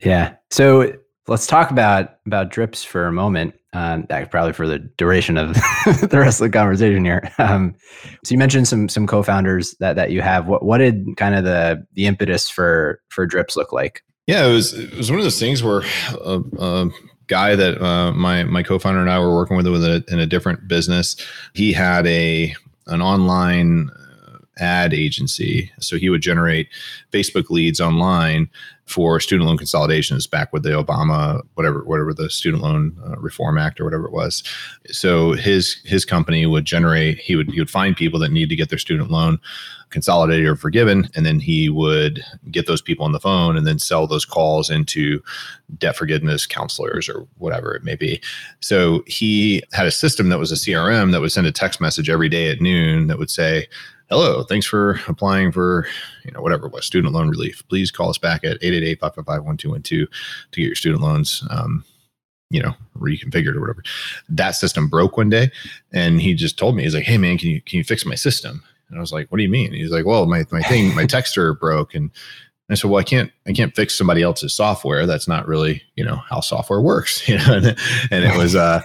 Yeah. 0.00 0.34
So 0.50 0.92
let's 1.26 1.46
talk 1.46 1.70
about 1.70 2.16
about 2.26 2.50
drips 2.50 2.84
for 2.84 3.06
a 3.06 3.12
moment. 3.12 3.54
Um, 3.72 4.06
probably 4.06 4.52
for 4.52 4.68
the 4.68 4.78
duration 4.78 5.36
of 5.36 5.54
the 5.84 6.18
rest 6.20 6.40
of 6.40 6.44
the 6.44 6.56
conversation 6.56 7.04
here. 7.04 7.28
Um, 7.38 7.74
so 8.22 8.32
you 8.32 8.38
mentioned 8.38 8.68
some 8.68 8.88
some 8.88 9.04
co-founders 9.04 9.74
that 9.80 9.96
that 9.96 10.12
you 10.12 10.22
have. 10.22 10.46
What 10.46 10.64
what 10.64 10.78
did 10.78 11.16
kind 11.16 11.34
of 11.34 11.42
the 11.42 11.84
the 11.94 12.06
impetus 12.06 12.48
for 12.48 13.00
for 13.08 13.26
drips 13.26 13.56
look 13.56 13.72
like? 13.72 14.04
Yeah, 14.28 14.46
it 14.46 14.52
was 14.52 14.74
it 14.74 14.96
was 14.96 15.10
one 15.10 15.18
of 15.18 15.24
those 15.24 15.40
things 15.40 15.62
where 15.62 15.82
a, 16.24 16.40
a 16.58 16.90
guy 17.26 17.54
that 17.56 17.80
uh, 17.80 18.12
my 18.12 18.44
my 18.44 18.62
co-founder 18.62 19.00
and 19.00 19.10
I 19.10 19.18
were 19.18 19.34
working 19.34 19.56
with, 19.56 19.66
a, 19.66 20.04
in 20.08 20.18
a 20.18 20.26
different 20.26 20.68
business. 20.68 21.16
He 21.54 21.72
had 21.72 22.06
a 22.06 22.54
an 22.86 23.00
online 23.00 23.90
uh, 23.90 24.38
ad 24.58 24.92
agency, 24.92 25.70
so 25.80 25.96
he 25.96 26.10
would 26.10 26.22
generate 26.22 26.68
Facebook 27.12 27.50
leads 27.50 27.80
online 27.80 28.48
for 28.86 29.18
student 29.18 29.46
loan 29.46 29.56
consolidations 29.56 30.26
back 30.26 30.52
with 30.52 30.62
the 30.62 30.70
Obama 30.70 31.40
whatever 31.54 31.84
whatever 31.84 32.12
the 32.12 32.28
student 32.28 32.62
loan 32.62 32.96
uh, 33.06 33.16
reform 33.16 33.56
act 33.56 33.80
or 33.80 33.84
whatever 33.84 34.04
it 34.04 34.12
was. 34.12 34.42
So 34.90 35.32
his 35.32 35.80
his 35.84 36.04
company 36.04 36.44
would 36.46 36.64
generate 36.64 37.18
he 37.18 37.34
would 37.34 37.50
he 37.50 37.60
would 37.60 37.70
find 37.70 37.96
people 37.96 38.20
that 38.20 38.32
need 38.32 38.48
to 38.50 38.56
get 38.56 38.68
their 38.68 38.78
student 38.78 39.10
loan 39.10 39.38
consolidated 39.90 40.46
or 40.46 40.56
forgiven 40.56 41.08
and 41.14 41.24
then 41.24 41.38
he 41.38 41.68
would 41.68 42.22
get 42.50 42.66
those 42.66 42.82
people 42.82 43.04
on 43.04 43.12
the 43.12 43.20
phone 43.20 43.56
and 43.56 43.66
then 43.66 43.78
sell 43.78 44.06
those 44.06 44.24
calls 44.24 44.68
into 44.68 45.22
debt 45.78 45.96
forgiveness 45.96 46.46
counselors 46.46 47.08
or 47.08 47.26
whatever 47.38 47.74
it 47.74 47.84
may 47.84 47.94
be. 47.94 48.20
So 48.60 49.02
he 49.06 49.62
had 49.72 49.86
a 49.86 49.92
system 49.92 50.28
that 50.28 50.38
was 50.38 50.52
a 50.52 50.56
CRM 50.56 51.12
that 51.12 51.20
would 51.20 51.32
send 51.32 51.46
a 51.46 51.52
text 51.52 51.80
message 51.80 52.10
every 52.10 52.28
day 52.28 52.50
at 52.50 52.60
noon 52.60 53.06
that 53.06 53.18
would 53.18 53.30
say 53.30 53.68
hello, 54.14 54.44
thanks 54.44 54.64
for 54.64 55.00
applying 55.08 55.50
for, 55.50 55.88
you 56.24 56.30
know, 56.30 56.40
whatever 56.40 56.68
it 56.68 56.72
was, 56.72 56.86
student 56.86 57.12
loan 57.12 57.28
relief. 57.28 57.64
Please 57.68 57.90
call 57.90 58.10
us 58.10 58.18
back 58.18 58.44
at 58.44 58.60
888-555-1212 58.60 59.82
to 59.82 60.06
get 60.52 60.66
your 60.66 60.74
student 60.76 61.02
loans, 61.02 61.44
um, 61.50 61.84
you 62.48 62.62
know, 62.62 62.72
reconfigured 62.96 63.56
or 63.56 63.60
whatever. 63.60 63.82
That 64.28 64.52
system 64.52 64.88
broke 64.88 65.16
one 65.16 65.30
day 65.30 65.50
and 65.92 66.20
he 66.20 66.32
just 66.34 66.56
told 66.56 66.76
me, 66.76 66.84
he's 66.84 66.94
like, 66.94 67.02
hey 67.02 67.18
man, 67.18 67.38
can 67.38 67.48
you, 67.48 67.60
can 67.60 67.78
you 67.78 67.82
fix 67.82 68.06
my 68.06 68.14
system? 68.14 68.62
And 68.88 68.98
I 68.98 69.00
was 69.00 69.12
like, 69.12 69.32
what 69.32 69.38
do 69.38 69.42
you 69.42 69.48
mean? 69.48 69.72
He's 69.72 69.90
like, 69.90 70.06
well, 70.06 70.26
my, 70.26 70.44
my 70.52 70.62
thing, 70.62 70.94
my 70.94 71.04
texter 71.06 71.58
broke 71.58 71.96
and 71.96 72.12
I 72.70 72.74
said, 72.74 72.90
well, 72.90 72.98
I 72.98 73.04
can't, 73.04 73.30
I 73.46 73.52
can't 73.52 73.74
fix 73.76 73.96
somebody 73.96 74.22
else's 74.22 74.54
software. 74.54 75.06
That's 75.06 75.28
not 75.28 75.46
really, 75.46 75.82
you 75.96 76.04
know, 76.04 76.16
how 76.16 76.40
software 76.40 76.80
works, 76.80 77.28
you 77.28 77.36
know? 77.36 77.54
and, 77.54 77.66
and 78.10 78.24
it 78.24 78.36
was, 78.36 78.56
uh, 78.56 78.80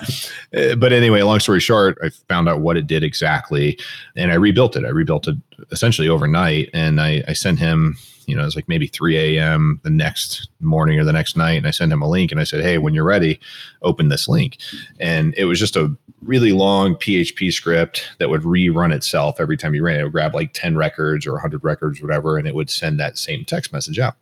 but 0.52 0.92
anyway, 0.92 1.22
long 1.22 1.40
story 1.40 1.62
short, 1.62 1.98
I 2.04 2.10
found 2.28 2.50
out 2.50 2.60
what 2.60 2.76
it 2.76 2.88
did 2.88 3.04
exactly 3.04 3.80
and 4.16 4.32
I 4.32 4.36
rebuilt 4.36 4.76
it. 4.76 4.84
I 4.84 4.90
rebuilt 4.90 5.28
it 5.30 5.38
essentially 5.72 6.10
overnight 6.10 6.70
and 6.74 7.00
I, 7.00 7.24
I 7.28 7.34
sent 7.34 7.60
him, 7.60 7.98
you 8.30 8.36
know, 8.36 8.44
it 8.44 8.46
was 8.46 8.56
like 8.56 8.70
maybe 8.70 8.88
3 8.88 9.38
a.m. 9.38 9.80
the 9.84 9.90
next 9.90 10.50
morning 10.60 11.00
or 11.00 11.04
the 11.04 11.14
next 11.14 11.36
night. 11.36 11.58
And 11.58 11.68
I 11.68 11.72
sent 11.72 11.92
him 11.92 12.02
a 12.02 12.10
link 12.10 12.32
and 12.32 12.40
I 12.40 12.44
said, 12.44 12.62
Hey, 12.62 12.78
when 12.78 12.94
you're 12.94 13.04
ready, 13.04 13.40
open 13.82 14.10
this 14.10 14.28
link. 14.28 14.58
And 15.00 15.34
it 15.38 15.46
was 15.46 15.60
just 15.60 15.76
a 15.76 15.96
really 16.22 16.52
long 16.52 16.96
PHP 16.96 17.52
script 17.52 18.10
that 18.20 18.30
would 18.30 18.42
rerun 18.42 18.94
itself 18.94 19.40
every 19.40 19.58
time 19.58 19.74
you 19.74 19.84
ran 19.84 19.98
it. 19.98 20.02
It 20.02 20.04
would 20.04 20.14
grab 20.14 20.36
like 20.36 20.54
10 20.54 20.78
records 20.78 21.26
or 21.26 21.34
100 21.34 21.64
records, 21.64 22.02
whatever, 22.02 22.38
and 22.38 22.48
it 22.48 22.56
would 22.56 22.70
send 22.70 23.00
that 23.00 23.18
same 23.18 23.46
text 23.46 23.74
message 23.74 24.00
out. 24.00 24.16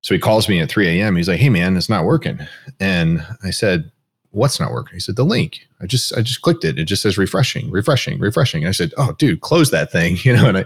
So 0.00 0.14
he 0.14 0.20
calls 0.20 0.48
me 0.48 0.60
at 0.60 0.70
3 0.70 1.00
a.m. 1.00 1.16
He's 1.16 1.28
like, 1.28 1.40
Hey, 1.40 1.50
man, 1.50 1.76
it's 1.76 1.88
not 1.88 2.04
working. 2.04 2.40
And 2.80 3.26
I 3.44 3.50
said, 3.50 3.90
what's 4.30 4.60
not 4.60 4.72
working? 4.72 4.94
He 4.94 5.00
said, 5.00 5.16
the 5.16 5.24
link. 5.24 5.66
I 5.80 5.86
just, 5.86 6.16
I 6.16 6.22
just 6.22 6.42
clicked 6.42 6.64
it. 6.64 6.78
It 6.78 6.84
just 6.84 7.02
says 7.02 7.16
refreshing, 7.16 7.70
refreshing, 7.70 8.18
refreshing. 8.18 8.62
And 8.62 8.68
I 8.68 8.72
said, 8.72 8.92
oh, 8.96 9.14
dude, 9.18 9.40
close 9.40 9.70
that 9.70 9.90
thing, 9.90 10.16
you 10.22 10.36
know, 10.36 10.46
and 10.46 10.58
I, 10.58 10.64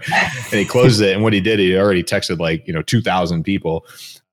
and 0.51 0.59
he 0.59 0.65
closed 0.65 1.01
it. 1.01 1.13
And 1.13 1.23
what 1.23 1.33
he 1.33 1.41
did, 1.41 1.59
he 1.59 1.77
already 1.77 2.03
texted 2.03 2.39
like, 2.39 2.67
you 2.67 2.73
know, 2.73 2.81
2000 2.81 3.43
people. 3.43 3.85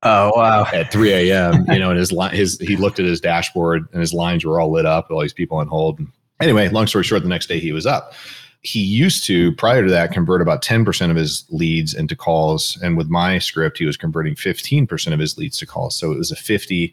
Oh, 0.03 0.33
wow. 0.35 0.66
At 0.73 0.90
3 0.90 1.12
a.m., 1.12 1.66
you 1.69 1.79
know, 1.79 1.90
and 1.90 1.99
his, 1.99 2.11
line, 2.11 2.35
his, 2.35 2.59
he 2.59 2.77
looked 2.77 2.99
at 2.99 3.05
his 3.05 3.21
dashboard 3.21 3.87
and 3.93 4.01
his 4.01 4.14
lines 4.14 4.45
were 4.45 4.59
all 4.59 4.73
lit 4.73 4.87
up, 4.87 5.11
all 5.11 5.21
these 5.21 5.35
people 5.35 5.59
on 5.59 5.69
hold. 5.69 6.01
Anyway, 6.40 6.69
long 6.71 6.87
story 6.87 7.05
short, 7.05 7.23
the 7.23 7.29
next 7.29 7.49
day 7.49 7.59
he 7.59 7.73
was 7.73 7.85
up 7.85 8.14
he 8.62 8.81
used 8.81 9.25
to 9.25 9.53
prior 9.53 9.83
to 9.83 9.90
that 9.90 10.12
convert 10.12 10.42
about 10.42 10.62
10% 10.62 11.11
of 11.11 11.16
his 11.16 11.46
leads 11.49 11.94
into 11.94 12.14
calls. 12.14 12.79
And 12.83 12.96
with 12.96 13.09
my 13.09 13.38
script 13.38 13.79
he 13.79 13.87
was 13.87 13.96
converting 13.96 14.35
15% 14.35 15.12
of 15.12 15.18
his 15.18 15.38
leads 15.38 15.57
to 15.59 15.66
calls. 15.66 15.96
So 15.96 16.12
it 16.12 16.18
was 16.18 16.31
a 16.31 16.37
50% 16.37 16.92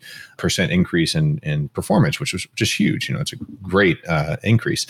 increase 0.70 1.16
in, 1.16 1.40
in 1.44 1.70
performance 1.70 2.20
which 2.20 2.34
was 2.34 2.48
just 2.56 2.78
huge. 2.80 3.10
You 3.10 3.16
know 3.16 3.22
it's 3.22 3.34
a 3.34 3.38
great 3.62 3.98
uh, 4.08 4.38
increase. 4.44 4.86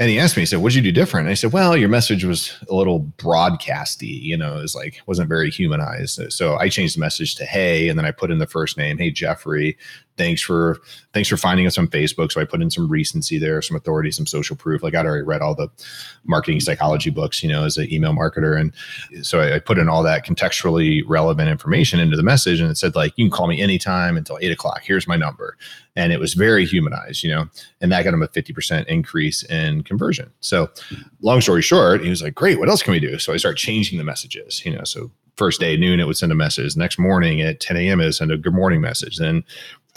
And 0.00 0.08
he 0.08 0.20
asked 0.20 0.36
me, 0.36 0.42
he 0.42 0.46
said, 0.46 0.60
What'd 0.60 0.76
you 0.76 0.82
do 0.82 0.92
different? 0.92 1.26
And 1.26 1.32
I 1.32 1.34
said, 1.34 1.52
Well, 1.52 1.76
your 1.76 1.88
message 1.88 2.24
was 2.24 2.56
a 2.70 2.74
little 2.74 3.00
broadcasty, 3.18 4.22
you 4.22 4.36
know, 4.36 4.58
it 4.58 4.62
was 4.62 4.74
like, 4.74 5.00
wasn't 5.06 5.28
very 5.28 5.50
humanized. 5.50 6.32
So 6.32 6.56
I 6.56 6.68
changed 6.68 6.94
the 6.94 7.00
message 7.00 7.34
to 7.36 7.44
Hey, 7.44 7.88
and 7.88 7.98
then 7.98 8.06
I 8.06 8.12
put 8.12 8.30
in 8.30 8.38
the 8.38 8.46
first 8.46 8.78
name, 8.78 8.96
Hey, 8.96 9.10
Jeffrey 9.10 9.76
thanks 10.18 10.42
for 10.42 10.78
thanks 11.14 11.28
for 11.28 11.38
finding 11.38 11.66
us 11.66 11.78
on 11.78 11.86
Facebook. 11.86 12.30
So 12.30 12.40
I 12.40 12.44
put 12.44 12.60
in 12.60 12.70
some 12.70 12.88
recency 12.88 13.38
there, 13.38 13.62
some 13.62 13.76
authority, 13.76 14.10
some 14.10 14.26
social 14.26 14.56
proof. 14.56 14.82
Like 14.82 14.94
I'd 14.94 15.06
already 15.06 15.22
read 15.22 15.40
all 15.40 15.54
the 15.54 15.68
marketing 16.24 16.60
psychology 16.60 17.08
books, 17.08 17.42
you 17.42 17.48
know, 17.48 17.64
as 17.64 17.78
an 17.78 17.90
email 17.90 18.12
marketer, 18.12 18.60
and 18.60 19.24
so 19.24 19.40
I, 19.40 19.54
I 19.54 19.58
put 19.60 19.78
in 19.78 19.88
all 19.88 20.02
that 20.02 20.26
contextually 20.26 21.02
relevant 21.06 21.48
information 21.48 22.00
into 22.00 22.16
the 22.16 22.22
message, 22.22 22.60
and 22.60 22.70
it 22.70 22.76
said 22.76 22.94
like 22.94 23.14
you 23.16 23.24
can 23.24 23.30
call 23.30 23.46
me 23.46 23.62
anytime 23.62 24.18
until 24.18 24.38
eight 24.42 24.52
o'clock. 24.52 24.82
Here's 24.82 25.06
my 25.06 25.16
number, 25.16 25.56
and 25.96 26.12
it 26.12 26.20
was 26.20 26.34
very 26.34 26.66
humanized, 26.66 27.22
you 27.22 27.30
know, 27.30 27.46
and 27.80 27.90
that 27.92 28.02
got 28.02 28.12
him 28.12 28.22
a 28.22 28.28
fifty 28.28 28.52
percent 28.52 28.88
increase 28.88 29.42
in 29.44 29.82
conversion. 29.84 30.30
So, 30.40 30.68
long 31.22 31.40
story 31.40 31.62
short, 31.62 32.02
he 32.02 32.10
was 32.10 32.22
like, 32.22 32.34
"Great, 32.34 32.58
what 32.58 32.68
else 32.68 32.82
can 32.82 32.92
we 32.92 33.00
do?" 33.00 33.18
So 33.18 33.32
I 33.32 33.36
started 33.38 33.58
changing 33.58 33.96
the 33.96 34.04
messages, 34.04 34.64
you 34.66 34.76
know, 34.76 34.84
so 34.84 35.10
first 35.38 35.60
day 35.60 35.76
noon 35.76 36.00
it 36.00 36.06
would 36.06 36.16
send 36.16 36.32
a 36.32 36.34
message 36.34 36.76
next 36.76 36.98
morning 36.98 37.40
at 37.40 37.60
10 37.60 37.76
a.m 37.76 38.00
it 38.00 38.06
would 38.06 38.14
send 38.14 38.32
a 38.32 38.36
good 38.36 38.52
morning 38.52 38.80
message 38.80 39.18
then 39.18 39.44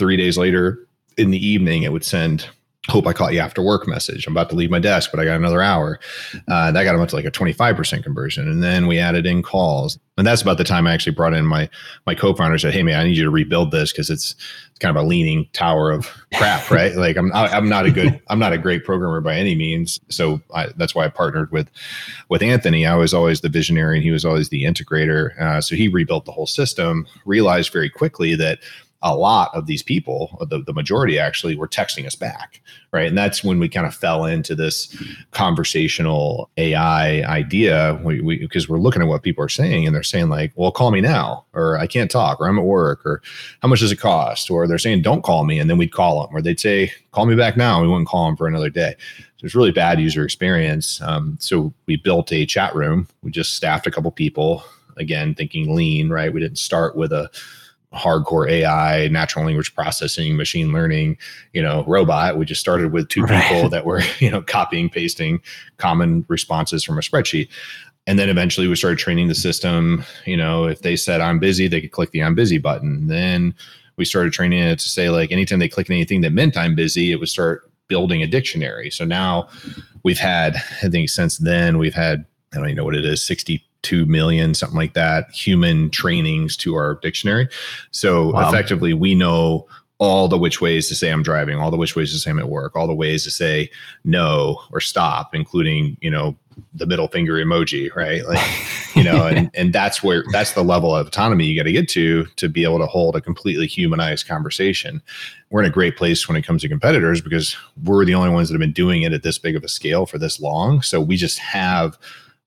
three 0.02 0.18
days 0.18 0.36
later 0.36 0.80
in 1.16 1.30
the 1.30 1.46
evening, 1.46 1.84
it 1.84 1.92
would 1.92 2.04
send 2.04 2.50
hope 2.90 3.06
I 3.06 3.14
caught 3.14 3.34
you 3.34 3.40
after 3.40 3.62
work 3.62 3.88
message. 3.88 4.26
I'm 4.26 4.34
about 4.34 4.50
to 4.50 4.56
leave 4.56 4.72
my 4.72 4.80
desk, 4.80 5.12
but 5.12 5.20
I 5.20 5.26
got 5.26 5.36
another 5.36 5.62
hour. 5.62 6.00
Uh, 6.48 6.72
that 6.72 6.84
got 6.84 6.94
them 6.94 7.02
up 7.02 7.10
to 7.10 7.16
like 7.16 7.26
a 7.26 7.32
25% 7.32 8.04
conversion. 8.04 8.48
And 8.48 8.64
then 8.64 8.88
we 8.88 8.98
added 8.98 9.28
in 9.28 9.44
calls. 9.44 10.00
And 10.18 10.26
that's 10.26 10.42
about 10.42 10.58
the 10.58 10.64
time 10.64 10.88
I 10.88 10.94
actually 10.94 11.14
brought 11.14 11.36
in 11.36 11.46
my 11.46 11.70
my 12.08 12.16
co-founder 12.16 12.58
said, 12.58 12.74
Hey 12.74 12.82
man, 12.82 13.00
I 13.00 13.04
need 13.04 13.18
you 13.18 13.24
to 13.24 13.30
rebuild 13.30 13.70
this 13.70 13.92
because 13.92 14.10
it's 14.10 14.36
it's 14.70 14.80
kind 14.80 14.96
of 14.96 15.04
a 15.04 15.08
leaning 15.08 15.48
tower 15.54 15.92
of 15.92 16.10
crap, 16.34 16.72
right? 16.72 16.96
like 16.96 17.18
I'm 17.18 17.32
I'm 17.34 17.70
not 17.70 17.86
a 17.86 17.92
good 17.92 18.20
I'm 18.30 18.40
not 18.40 18.52
a 18.52 18.58
great 18.58 18.84
programmer 18.84 19.22
by 19.22 19.36
any 19.36 19.54
means. 19.54 20.00
So 20.10 20.42
I, 20.54 20.68
that's 20.76 20.96
why 20.96 21.06
I 21.06 21.10
partnered 21.10 21.52
with 21.52 21.70
with 22.30 22.42
Anthony. 22.42 22.88
I 22.88 22.96
was 22.96 23.14
always 23.14 23.42
the 23.42 23.50
visionary 23.50 23.98
and 23.98 24.04
he 24.04 24.12
was 24.12 24.26
always 24.26 24.50
the 24.50 24.64
integrator. 24.64 25.40
Uh, 25.40 25.62
so 25.62 25.76
he 25.76 25.88
rebuilt 25.88 26.26
the 26.26 26.32
whole 26.32 26.48
system, 26.48 27.06
realized 27.26 27.72
very 27.72 27.92
quickly 27.92 28.36
that 28.36 28.60
a 29.04 29.16
lot 29.16 29.50
of 29.54 29.66
these 29.66 29.82
people, 29.82 30.38
the, 30.50 30.60
the 30.60 30.74
majority 30.74 31.18
actually, 31.18 31.56
were 31.56 31.68
texting 31.68 32.06
us 32.06 32.16
back, 32.16 32.62
right? 32.92 33.08
And 33.08 33.18
that's 33.18 33.44
when 33.44 33.60
we 33.60 33.68
kind 33.68 33.88
of 33.88 33.96
fell 33.96 34.26
into 34.26 34.54
this 34.54 34.96
conversational 35.32 36.52
AI 36.58 37.24
idea 37.24 38.00
we, 38.04 38.22
we, 38.22 38.38
because 38.38 38.70
we're 38.70 38.78
looking 38.78 39.02
at 39.02 39.08
what 39.08 39.24
people 39.24 39.44
are 39.44 39.50
saying 39.50 39.88
and 39.88 39.96
they're 39.96 40.04
saying 40.04 40.30
like, 40.30 40.52
well, 40.56 40.72
call 40.72 40.92
me 40.92 41.02
now, 41.02 41.46
or 41.54 41.78
I 41.78 41.88
can't 41.88 42.12
talk, 42.12 42.40
or 42.40 42.48
I'm 42.48 42.60
at 42.60 42.66
work, 42.66 43.04
or 43.06 43.24
how 43.62 43.68
much 43.68 43.80
does 43.80 43.92
it 43.92 43.98
cost? 43.98 44.52
Or 44.52 44.68
they're 44.68 44.78
saying, 44.78 45.02
don't 45.02 45.24
call 45.24 45.46
me. 45.46 45.58
And 45.58 45.70
then 45.70 45.78
we'd 45.78 45.94
call 45.94 46.26
them, 46.26 46.36
or 46.36 46.42
they'd 46.42 46.60
say, 46.60 46.92
call 47.12 47.26
me 47.26 47.36
back 47.36 47.58
now. 47.58 47.80
And 47.80 47.88
We 47.88 47.92
wouldn't 47.92 48.08
call 48.08 48.28
them 48.28 48.38
for 48.38 48.48
another 48.48 48.70
day. 48.70 48.96
So 49.38 49.46
it's 49.46 49.56
really 49.56 49.72
bad 49.72 50.00
user 50.00 50.24
experience. 50.24 51.02
Um, 51.02 51.38
so 51.40 51.74
we 51.88 51.96
built 51.96 52.32
a 52.32 52.46
chat 52.46 52.76
room. 52.76 53.08
We 53.24 53.32
just 53.32 53.56
staffed 53.56 53.88
a 53.88 53.92
couple 53.92 54.12
people, 54.12 54.64
again, 54.98 55.34
thinking 55.34 55.76
lean, 55.76 56.10
right? 56.10 56.32
We 56.32 56.40
didn't 56.40 56.60
start 56.60 56.96
with 56.96 57.12
a 57.12 57.32
hardcore 57.94 58.50
AI, 58.50 59.08
natural 59.10 59.46
language 59.46 59.74
processing, 59.76 60.38
machine 60.38 60.72
learning, 60.72 61.18
you 61.54 61.62
know, 61.62 61.84
robot. 61.88 62.38
We 62.38 62.46
just 62.46 62.62
started 62.62 62.92
with 62.92 63.10
two 63.10 63.24
right. 63.24 63.44
people 63.44 63.70
that 63.70 63.86
were, 63.86 64.02
you 64.20 64.32
know, 64.32 64.42
copying, 64.42 64.90
pasting 64.90 65.42
common 65.78 66.26
responses 66.28 66.84
from 66.84 66.98
a 66.98 67.02
spreadsheet. 67.02 67.50
And 68.08 68.18
then 68.18 68.30
eventually 68.30 68.68
we 68.68 68.76
started 68.76 68.98
training 68.98 69.28
the 69.28 69.36
system. 69.36 70.04
You 70.26 70.38
know, 70.38 70.66
if 70.66 70.82
they 70.82 70.96
said 70.96 71.22
I'm 71.22 71.40
busy, 71.40 71.68
they 71.68 71.82
could 71.82 71.92
click 71.92 72.12
the 72.12 72.24
I'm 72.24 72.36
busy 72.36 72.58
button. 72.58 73.08
Then 73.08 73.54
we 73.98 74.06
started 74.06 74.34
training 74.34 74.64
it 74.64 74.80
to 74.80 74.90
say 74.90 75.10
like 75.10 75.32
anytime 75.32 75.60
they 75.60 75.70
click 75.70 75.90
anything 75.90 76.22
that 76.22 76.32
meant 76.32 76.58
I'm 76.58 76.76
busy, 76.76 77.12
it 77.12 77.18
would 77.18 77.30
start 77.30 77.70
building 77.88 78.24
a 78.24 78.28
dictionary. 78.28 78.90
So 78.90 79.06
now 79.06 79.50
we've 80.04 80.18
had, 80.18 80.56
I 80.82 80.90
think 80.90 81.10
since 81.10 81.38
then 81.38 81.78
we've 81.78 81.94
had, 81.94 82.26
I 82.54 82.58
don't 82.58 82.66
even 82.66 82.78
know 82.78 82.86
what 82.86 82.96
it 82.96 83.06
is, 83.06 83.24
60 83.24 83.64
two 83.82 84.06
million, 84.06 84.54
something 84.54 84.78
like 84.78 84.94
that, 84.94 85.32
human 85.32 85.90
trainings 85.90 86.56
to 86.58 86.76
our 86.76 86.96
dictionary. 86.96 87.48
So 87.92 88.32
wow. 88.32 88.50
effectively, 88.50 88.94
we 88.94 89.16
know 89.16 89.68
all 90.02 90.28
the 90.28 90.38
which 90.38 90.62
ways 90.62 90.88
to 90.88 90.96
say 90.96 91.12
I'm 91.12 91.22
driving, 91.22 91.60
all 91.60 91.70
the 91.70 91.78
which 91.78 91.96
ways 91.96 92.12
to 92.12 92.18
say 92.18 92.32
I'm 92.32 92.40
at 92.40 92.50
work, 92.50 92.76
all 92.76 92.88
the 92.88 92.94
ways 92.94 93.24
to 93.26 93.30
say 93.30 93.70
no 94.04 94.60
or 94.72 94.80
stop, 94.80 95.36
including, 95.36 95.96
you 96.02 96.10
know, 96.10 96.36
the 96.74 96.88
middle 96.88 97.08
finger 97.08 97.34
emoji, 97.34 97.96
right? 97.96 98.26
Like, 98.26 98.40
you 98.96 99.04
know, 99.04 99.28
and, 99.28 99.52
and 99.54 99.72
that's 99.72 100.02
where 100.02 100.24
that's 100.32 100.54
the 100.54 100.64
level 100.64 100.96
of 100.96 101.06
autonomy 101.06 101.46
you 101.46 101.56
got 101.56 101.66
to 101.66 101.72
get 101.72 101.88
to 101.90 102.26
to 102.38 102.50
be 102.50 102.64
able 102.64 102.80
to 102.80 102.88
hold 102.88 103.16
a 103.16 103.22
completely 103.22 103.68
humanized 103.68 104.28
conversation. 104.28 105.04
We're 105.52 105.62
in 105.62 105.70
a 105.70 105.74
great 105.74 105.98
place 105.98 106.28
when 106.28 106.36
it 106.36 106.42
comes 106.42 106.64
to 106.64 106.70
competitors 106.70 107.22
because 107.22 107.56
we're 107.84 108.04
the 108.04 108.16
only 108.16 108.32
ones 108.32 108.50
that 108.50 108.56
have 108.56 108.60
been 108.60 108.74
doing 108.74 109.04
it 109.04 109.14
at 109.14 109.22
this 109.22 109.38
big 109.38 109.56
of 109.56 109.64
a 109.64 109.68
scale 109.68 110.08
for 110.08 110.18
this 110.18 110.40
long. 110.40 110.82
So 110.82 111.00
we 111.00 111.16
just 111.16 111.38
have 111.38 111.96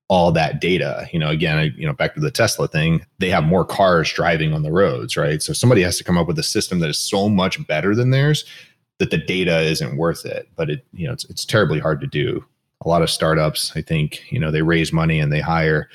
all 0.08 0.32
that 0.32 0.60
data. 0.60 1.08
You 1.12 1.18
know, 1.18 1.30
again, 1.30 1.74
you 1.76 1.86
know, 1.86 1.92
back 1.92 2.14
to 2.14 2.20
the 2.20 2.30
Tesla 2.30 2.68
thing, 2.68 3.04
they 3.18 3.30
have 3.30 3.44
more 3.44 3.64
cars 3.64 4.12
driving 4.12 4.52
on 4.52 4.62
the 4.62 4.72
roads, 4.72 5.16
right? 5.16 5.42
So 5.42 5.52
somebody 5.52 5.82
has 5.82 5.96
to 5.98 6.04
come 6.04 6.18
up 6.18 6.26
with 6.26 6.38
a 6.38 6.42
system 6.42 6.80
that 6.80 6.90
is 6.90 6.98
so 6.98 7.28
much 7.28 7.64
better 7.66 7.94
than 7.94 8.10
theirs 8.10 8.44
that 8.98 9.10
the 9.10 9.18
data 9.18 9.60
isn't 9.60 9.96
worth 9.96 10.24
it. 10.24 10.48
But 10.56 10.70
it, 10.70 10.86
you 10.92 11.06
know, 11.06 11.12
it's 11.12 11.24
it's 11.26 11.44
terribly 11.44 11.80
hard 11.80 12.00
to 12.00 12.06
do. 12.06 12.44
A 12.84 12.88
lot 12.88 13.02
of 13.02 13.10
startups, 13.10 13.72
I 13.74 13.80
think, 13.80 14.30
you 14.30 14.38
know, 14.38 14.50
they 14.50 14.62
raise 14.62 14.92
money 14.92 15.18
and 15.18 15.32
they 15.32 15.40
hire 15.40 15.88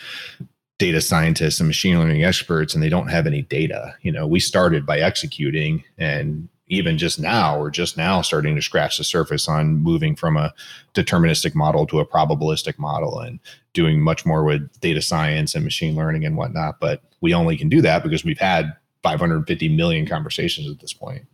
data 0.79 1.01
scientists 1.01 1.59
and 1.59 1.67
machine 1.67 1.99
learning 1.99 2.23
experts 2.23 2.73
and 2.73 2.81
they 2.81 2.89
don't 2.89 3.09
have 3.09 3.27
any 3.27 3.43
data. 3.43 3.93
You 4.01 4.11
know, 4.11 4.25
we 4.25 4.39
started 4.39 4.85
by 4.85 4.99
executing 4.99 5.83
and 5.97 6.49
even 6.69 6.97
just 6.97 7.19
now, 7.19 7.59
we're 7.59 7.71
just 7.71 7.97
now 7.97 8.21
starting 8.21 8.55
to 8.55 8.61
scratch 8.61 8.97
the 8.97 9.03
surface 9.03 9.47
on 9.47 9.77
moving 9.77 10.15
from 10.15 10.37
a 10.37 10.53
deterministic 10.93 11.55
model 11.55 11.85
to 11.87 11.99
a 11.99 12.05
probabilistic 12.05 12.77
model 12.77 13.19
and 13.19 13.39
doing 13.73 14.01
much 14.01 14.25
more 14.25 14.43
with 14.43 14.69
data 14.79 15.01
science 15.01 15.55
and 15.55 15.63
machine 15.63 15.95
learning 15.95 16.25
and 16.25 16.37
whatnot. 16.37 16.79
But 16.79 17.01
we 17.21 17.33
only 17.33 17.57
can 17.57 17.69
do 17.69 17.81
that 17.81 18.03
because 18.03 18.23
we've 18.23 18.39
had 18.39 18.75
550 19.03 19.69
million 19.69 20.05
conversations 20.05 20.69
at 20.69 20.79
this 20.79 20.93
point. 20.93 21.25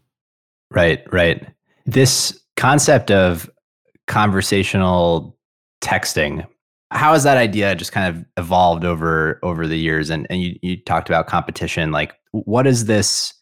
Right, 0.72 1.04
right. 1.14 1.46
This 1.86 2.40
concept 2.56 3.12
of 3.12 3.50
conversational 4.08 5.38
texting 5.82 6.46
how 6.92 7.14
has 7.14 7.24
that 7.24 7.38
idea 7.38 7.76
just 7.76 7.92
kind 7.92 8.16
of 8.16 8.26
evolved 8.38 8.86
over 8.86 9.40
over 9.44 9.68
the 9.68 9.78
years 9.78 10.10
and 10.10 10.26
and 10.30 10.42
you, 10.42 10.58
you 10.62 10.78
talked 10.78 11.10
about 11.10 11.28
competition 11.28 11.92
like 11.92 12.14
what 12.32 12.68
is 12.68 12.86
this 12.86 13.34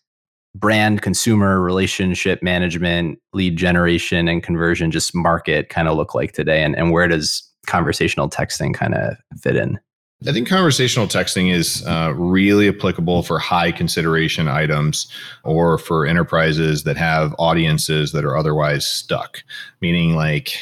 brand 0.56 1.02
consumer 1.02 1.60
relationship 1.60 2.44
management 2.44 3.20
lead 3.34 3.58
generation 3.58 4.28
and 4.28 4.44
conversion 4.44 4.92
just 4.92 5.16
market 5.16 5.70
kind 5.70 5.88
of 5.88 5.98
look 5.98 6.14
like 6.14 6.32
today 6.34 6.64
and, 6.64 6.76
and 6.76 6.92
where 6.92 7.08
does 7.08 7.50
conversational 7.66 8.30
texting 8.30 8.74
kind 8.74 8.94
of 8.94 9.16
fit 9.42 9.56
in 9.56 9.80
I 10.26 10.32
think 10.32 10.48
conversational 10.48 11.08
texting 11.08 11.54
is 11.54 11.86
uh, 11.86 12.14
really 12.16 12.70
applicable 12.70 13.24
for 13.24 13.40
high 13.40 13.74
consideration 13.74 14.48
items 14.48 15.12
or 15.44 15.78
for 15.78 16.06
enterprises 16.06 16.84
that 16.84 16.96
have 16.96 17.36
audiences 17.40 18.14
that 18.14 18.24
are 18.24 18.38
otherwise 18.38 18.88
stuck. 18.88 19.44
Meaning, 19.82 20.16
like, 20.16 20.54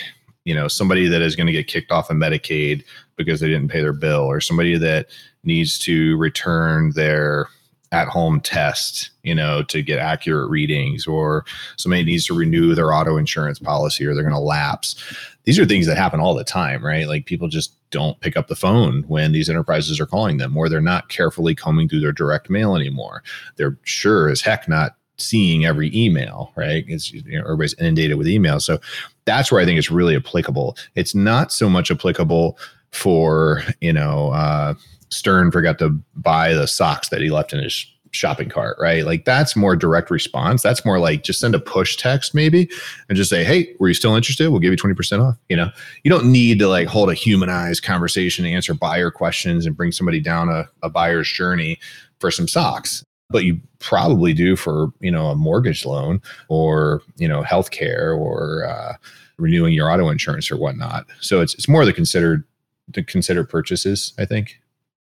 you 0.46 0.56
know, 0.56 0.68
somebody 0.68 1.08
that 1.08 1.22
is 1.22 1.36
going 1.36 1.46
to 1.46 1.54
get 1.54 1.68
kicked 1.68 1.92
off 1.92 2.10
of 2.10 2.18
Medicaid 2.18 2.84
because 3.18 3.40
they 3.40 3.48
didn't 3.48 3.70
pay 3.70 3.82
their 3.82 3.94
bill, 3.94 4.24
or 4.24 4.42
somebody 4.42 4.78
that 4.80 5.10
needs 5.44 5.78
to 5.80 6.18
return 6.18 6.92
their 6.96 7.48
at 7.92 8.08
home 8.08 8.40
test, 8.40 9.10
you 9.24 9.36
know, 9.36 9.64
to 9.64 9.82
get 9.82 10.00
accurate 10.00 10.50
readings, 10.50 11.06
or 11.06 11.46
somebody 11.78 12.04
needs 12.04 12.26
to 12.26 12.34
renew 12.34 12.74
their 12.74 12.94
auto 12.94 13.18
insurance 13.18 13.60
policy 13.60 14.06
or 14.06 14.14
they're 14.14 14.24
going 14.24 14.34
to 14.34 14.40
lapse. 14.40 14.96
These 15.44 15.60
are 15.60 15.66
things 15.66 15.88
that 15.88 15.98
happen 15.98 16.20
all 16.20 16.36
the 16.36 16.44
time, 16.44 16.86
right? 16.86 17.08
Like 17.08 17.26
people 17.26 17.48
just 17.48 17.74
don't 17.90 18.20
pick 18.22 18.38
up 18.38 18.48
the 18.48 18.56
phone 18.56 19.04
when 19.08 19.32
these 19.34 19.50
enterprises 19.50 20.00
are 20.00 20.06
calling 20.06 20.38
them, 20.38 20.56
or 20.56 20.70
they're 20.70 20.80
not 20.80 21.10
carefully 21.10 21.54
combing 21.56 21.90
through 21.90 22.00
their 22.00 22.12
direct 22.12 22.50
mail 22.50 22.76
anymore. 22.76 23.24
They're 23.58 23.78
sure 23.84 24.30
as 24.30 24.42
heck 24.42 24.70
not 24.70 24.96
seeing 25.18 25.66
every 25.66 25.96
email, 25.96 26.52
right? 26.56 26.86
It's 26.88 27.12
you 27.12 27.38
know, 27.38 27.44
everybody's 27.44 27.74
inundated 27.76 28.18
with 28.18 28.28
emails. 28.28 28.62
So 28.62 28.80
that's 29.26 29.52
where 29.52 29.62
I 29.62 29.66
think 29.66 29.78
it's 29.78 29.92
really 29.92 30.16
applicable. 30.16 30.78
It's 30.96 31.14
not 31.14 31.52
so 31.52 31.70
much 31.70 31.92
applicable 31.92 32.58
for, 32.92 33.64
you 33.82 33.94
know, 33.94 34.32
uh, 34.32 34.74
Stern 35.12 35.52
forgot 35.52 35.78
to 35.80 35.90
buy 36.16 36.54
the 36.54 36.68
socks 36.68 37.10
that 37.10 37.22
he 37.22 37.30
left 37.30 37.54
in 37.54 37.62
his 37.62 37.86
shopping 38.12 38.50
cart, 38.50 38.78
right? 38.80 39.06
Like 39.06 39.26
that's 39.26 39.56
more 39.56 39.76
direct 39.76 40.12
response. 40.12 40.62
That's 40.62 40.86
more 40.86 41.00
like 41.00 41.24
just 41.24 41.40
send 41.40 41.56
a 41.56 41.60
push 41.60 41.96
text 41.96 42.36
maybe 42.36 42.70
and 43.10 43.16
just 43.16 43.30
say, 43.30 43.44
Hey, 43.44 43.74
were 43.80 43.88
you 43.88 43.94
still 43.94 44.16
interested? 44.16 44.50
We'll 44.50 44.60
give 44.60 44.72
you 44.72 44.78
20% 44.78 45.26
off. 45.26 45.38
You 45.50 45.58
know, 45.58 45.70
you 46.04 46.12
don't 46.12 46.32
need 46.32 46.60
to 46.60 46.68
like 46.68 46.88
hold 46.88 47.10
a 47.10 47.14
humanized 47.14 47.84
conversation, 47.84 48.46
answer 48.46 48.74
buyer 48.74 49.12
questions 49.12 49.66
and 49.66 49.76
bring 49.76 49.92
somebody 49.92 50.20
down 50.20 50.50
a, 50.50 50.70
a 50.84 50.90
buyer's 50.90 51.32
journey 51.32 51.80
for 52.20 52.32
some 52.32 52.48
socks. 52.48 53.04
But 53.30 53.46
you 53.46 53.62
probably 53.80 54.34
do 54.34 54.58
for, 54.58 54.92
you 55.00 55.12
know, 55.12 55.28
a 55.28 55.36
mortgage 55.36 55.86
loan 55.86 56.22
or, 56.50 57.02
you 57.16 57.30
know, 57.30 57.44
healthcare 57.44 58.18
or 58.18 58.66
uh, 58.66 58.94
renewing 59.38 59.74
your 59.74 59.90
auto 59.90 60.10
insurance 60.10 60.52
or 60.52 60.58
whatnot. 60.58 61.06
So 61.22 61.40
it's, 61.40 61.54
it's 61.54 61.70
more 61.70 61.86
the 61.86 61.94
considered, 61.94 62.44
the 62.90 63.04
considered 63.04 63.48
purchases, 63.48 64.14
I 64.20 64.26
think. 64.26 64.60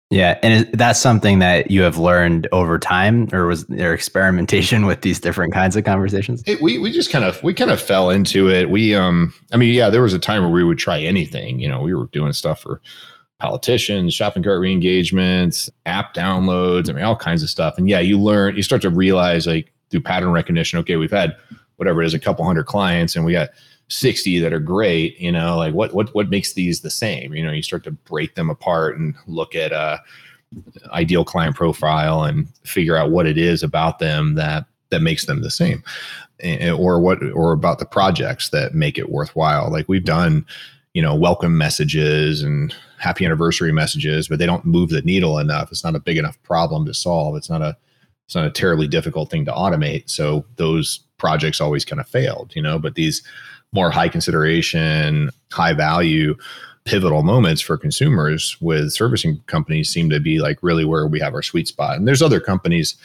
Yeah, 0.10 0.40
and 0.42 0.68
that's 0.74 1.00
something 1.00 1.38
that 1.38 1.70
you 1.70 1.84
have 1.84 2.00
learned 2.00 2.48
over 2.52 2.80
time, 2.80 3.30
or 3.32 3.46
was 3.46 3.66
there 3.68 3.94
experimentation 3.94 4.86
with 4.88 5.02
these 5.02 5.20
different 5.20 5.54
kinds 5.54 5.76
of 5.76 5.84
conversations? 5.84 6.44
It, 6.48 6.62
we 6.62 6.80
we 6.80 6.92
just 6.92 7.12
kind 7.12 7.24
of 7.24 7.42
we 7.44 7.54
kind 7.54 7.70
of 7.70 7.80
fell 7.80 8.10
into 8.10 8.50
it. 8.50 8.72
We 8.72 8.96
um, 8.96 9.34
I 9.52 9.58
mean, 9.58 9.74
yeah, 9.74 9.90
there 9.92 10.02
was 10.02 10.14
a 10.14 10.20
time 10.20 10.42
where 10.42 10.52
we 10.52 10.64
would 10.64 10.80
try 10.80 11.00
anything. 11.00 11.60
You 11.60 11.68
know, 11.68 11.82
we 11.82 11.94
were 11.94 12.08
doing 12.08 12.34
stuff 12.34 12.62
for 12.62 12.82
politicians, 13.40 14.14
shopping 14.16 14.42
cart 14.42 14.60
reengagements, 14.60 15.70
app 15.86 16.16
downloads. 16.16 16.90
I 16.90 16.94
mean, 16.94 17.04
all 17.04 17.16
kinds 17.16 17.44
of 17.44 17.50
stuff. 17.50 17.78
And 17.78 17.88
yeah, 17.88 18.00
you 18.00 18.20
learn, 18.20 18.56
you 18.56 18.64
start 18.64 18.82
to 18.82 18.90
realize 18.90 19.46
like 19.46 19.72
through 19.92 20.02
pattern 20.02 20.32
recognition. 20.32 20.80
Okay, 20.80 20.96
we've 20.96 21.12
had 21.12 21.36
whatever 21.76 22.02
it 22.02 22.08
is, 22.08 22.16
a 22.16 22.20
couple 22.20 22.44
hundred 22.44 22.66
clients, 22.66 23.16
and 23.16 23.26
we 23.26 23.34
got 23.34 23.50
60 23.90 24.40
that 24.40 24.54
are 24.54 24.60
great 24.60 25.20
you 25.20 25.32
know 25.32 25.58
like 25.58 25.74
what 25.74 25.94
what 25.94 26.14
what 26.14 26.30
makes 26.30 26.54
these 26.54 26.82
the 26.82 26.92
same? 26.92 27.34
You 27.34 27.44
know 27.44 27.52
you 27.52 27.64
start 27.64 27.84
to 27.86 27.92
break 27.92 28.36
them 28.36 28.50
apart 28.50 28.98
and 28.98 29.16
look 29.28 29.56
at 29.56 29.72
a 29.72 30.00
ideal 30.92 31.24
client 31.24 31.56
profile 31.56 32.24
and 32.24 32.48
figure 32.64 32.96
out 32.96 33.12
what 33.12 33.28
it 33.28 33.38
is 33.38 33.62
about 33.64 34.00
them 34.00 34.36
that 34.36 34.66
that 34.90 35.02
makes 35.02 35.26
them 35.26 35.42
the 35.42 35.52
same 35.52 35.84
or 36.78 37.00
what 37.00 37.22
or 37.34 37.52
about 37.52 37.80
the 37.80 37.86
projects 37.86 38.50
that 38.50 38.74
make 38.74 38.98
it 38.98 39.10
worthwhile. 39.10 39.72
Like 39.72 39.88
we've 39.90 40.06
done 40.06 40.46
you 40.94 41.02
know 41.02 41.16
welcome 41.16 41.58
messages 41.58 42.42
and 42.42 42.74
happy 42.98 43.26
anniversary 43.26 43.72
messages 43.72 44.28
but 44.28 44.40
they 44.40 44.46
don't 44.46 44.66
move 44.66 44.90
the 44.90 45.02
needle 45.02 45.40
enough. 45.40 45.72
It's 45.72 45.84
not 45.84 45.96
a 45.96 46.00
big 46.00 46.18
enough 46.18 46.42
problem 46.44 46.86
to 46.86 46.94
solve. 46.94 47.36
It's 47.36 47.50
not 47.50 47.62
a 47.62 47.76
it's 48.26 48.36
not 48.36 48.46
a 48.46 48.52
terribly 48.52 48.88
difficult 48.88 49.32
thing 49.32 49.46
to 49.46 49.52
automate. 49.52 50.10
So 50.10 50.46
those 50.58 51.00
projects 51.18 51.60
always 51.60 51.84
kind 51.84 52.00
of 52.00 52.08
failed 52.08 52.54
you 52.56 52.62
know 52.62 52.80
but 52.80 52.96
these 52.96 53.24
more 53.74 53.92
high 53.92 54.10
consideration, 54.10 55.30
high 55.52 55.74
value 55.74 56.36
pivotal 56.86 57.22
moments 57.22 57.62
for 57.62 57.78
consumers 57.78 58.58
with 58.62 58.92
servicing 58.92 59.40
companies 59.46 59.90
seem 59.90 60.10
to 60.10 60.20
be 60.20 60.40
like 60.40 60.58
really 60.64 60.86
where 60.86 61.06
we 61.06 61.20
have 61.20 61.36
our 61.36 61.44
sweet 61.44 61.68
spot. 61.68 61.96
And 61.96 62.08
there's 62.08 62.22
other 62.22 62.40
companies 62.40 62.96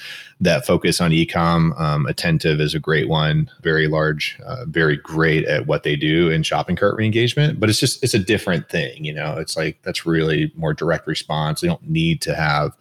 that 0.40 0.64
focus 0.64 1.02
on 1.02 1.10
ecom. 1.10 1.78
Um, 1.78 2.06
Attentive 2.06 2.60
is 2.60 2.74
a 2.74 2.78
great 2.78 3.08
one, 3.08 3.50
very 3.62 3.86
large, 3.86 4.38
uh, 4.46 4.64
very 4.66 4.96
great 4.96 5.44
at 5.44 5.66
what 5.66 5.82
they 5.82 5.96
do 5.96 6.30
in 6.30 6.42
shopping 6.42 6.76
cart 6.76 6.96
reengagement. 6.96 7.60
But 7.60 7.68
it's 7.68 7.78
just 7.78 8.02
it's 8.02 8.14
a 8.14 8.18
different 8.18 8.70
thing, 8.70 9.04
you 9.04 9.12
know. 9.12 9.36
It's 9.36 9.56
like 9.56 9.78
that's 9.82 10.06
really 10.06 10.50
more 10.56 10.72
direct 10.72 11.06
response. 11.06 11.60
They 11.60 11.68
don't 11.68 11.86
need 11.86 12.22
to 12.22 12.34
have 12.34 12.74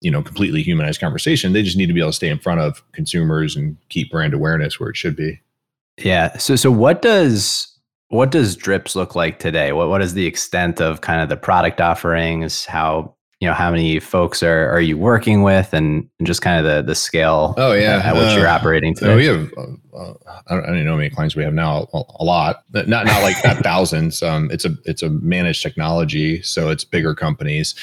you 0.00 0.10
know 0.10 0.22
completely 0.22 0.62
humanized 0.62 1.00
conversation. 1.00 1.52
They 1.52 1.62
just 1.62 1.76
need 1.76 1.88
to 1.88 1.92
be 1.92 2.00
able 2.00 2.10
to 2.10 2.16
stay 2.16 2.30
in 2.30 2.38
front 2.38 2.60
of 2.60 2.82
consumers 2.92 3.54
and 3.54 3.76
keep 3.90 4.10
brand 4.10 4.32
awareness 4.32 4.80
where 4.80 4.88
it 4.88 4.96
should 4.96 5.16
be. 5.16 5.40
Yeah. 5.98 6.36
So 6.38 6.56
so 6.56 6.70
what 6.70 7.02
does 7.02 7.66
what 8.08 8.30
does 8.30 8.56
drips 8.56 8.96
look 8.96 9.14
like 9.14 9.38
today? 9.38 9.72
What 9.72 9.88
what 9.88 10.02
is 10.02 10.14
the 10.14 10.26
extent 10.26 10.80
of 10.80 11.00
kind 11.00 11.20
of 11.20 11.28
the 11.28 11.36
product 11.36 11.80
offerings? 11.80 12.64
How 12.64 13.14
you 13.40 13.46
know 13.46 13.54
how 13.54 13.70
many 13.70 14.00
folks 14.00 14.42
are 14.42 14.70
are 14.70 14.80
you 14.80 14.96
working 14.96 15.42
with? 15.42 15.72
And, 15.72 16.08
and 16.18 16.26
just 16.26 16.42
kind 16.42 16.58
of 16.58 16.64
the 16.64 16.82
the 16.82 16.94
scale 16.94 17.54
oh 17.56 17.72
yeah. 17.72 18.00
at 18.04 18.14
which 18.14 18.32
uh, 18.32 18.36
you're 18.36 18.48
operating 18.48 18.94
today 18.94 19.14
we 19.14 19.26
have 19.26 19.52
uh, 19.56 19.96
uh, 19.96 20.14
I, 20.48 20.54
don't, 20.54 20.64
I 20.64 20.66
don't 20.68 20.84
know 20.84 20.92
how 20.92 20.96
many 20.96 21.10
clients 21.10 21.36
we 21.36 21.44
have 21.44 21.54
now 21.54 21.88
a, 21.92 22.02
a 22.20 22.24
lot 22.24 22.62
not 22.72 22.88
not 22.88 23.22
like 23.22 23.36
thousands. 23.62 24.22
Um 24.22 24.50
it's 24.50 24.64
a 24.64 24.74
it's 24.84 25.02
a 25.02 25.10
managed 25.10 25.62
technology 25.62 26.42
so 26.42 26.70
it's 26.70 26.84
bigger 26.84 27.14
companies. 27.14 27.74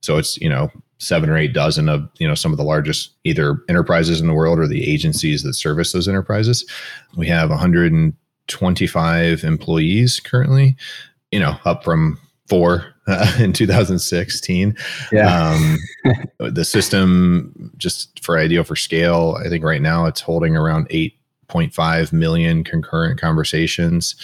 So 0.00 0.18
it's 0.18 0.36
you 0.38 0.48
know 0.48 0.70
seven 0.98 1.30
or 1.30 1.36
eight 1.36 1.52
dozen 1.52 1.88
of 1.88 2.08
you 2.18 2.26
know 2.26 2.34
some 2.34 2.52
of 2.52 2.58
the 2.58 2.64
largest 2.64 3.12
either 3.24 3.62
enterprises 3.68 4.20
in 4.20 4.26
the 4.26 4.34
world 4.34 4.58
or 4.58 4.66
the 4.66 4.90
agencies 4.90 5.42
that 5.42 5.54
service 5.54 5.92
those 5.92 6.08
enterprises 6.08 6.64
we 7.16 7.26
have 7.26 7.50
125 7.50 9.44
employees 9.44 10.20
currently, 10.20 10.76
you 11.30 11.40
know, 11.40 11.56
up 11.64 11.84
from 11.84 12.18
four 12.48 12.94
uh, 13.06 13.36
in 13.38 13.52
2016. 13.52 14.76
Yeah. 15.12 15.50
Um, 15.50 15.78
the 16.38 16.64
system, 16.64 17.72
just 17.76 18.22
for 18.24 18.38
ideal 18.38 18.64
for 18.64 18.76
scale, 18.76 19.38
I 19.44 19.48
think 19.48 19.64
right 19.64 19.82
now 19.82 20.06
it's 20.06 20.20
holding 20.20 20.56
around 20.56 20.86
8.5 21.48 22.12
million 22.12 22.62
concurrent 22.64 23.20
conversations. 23.20 24.14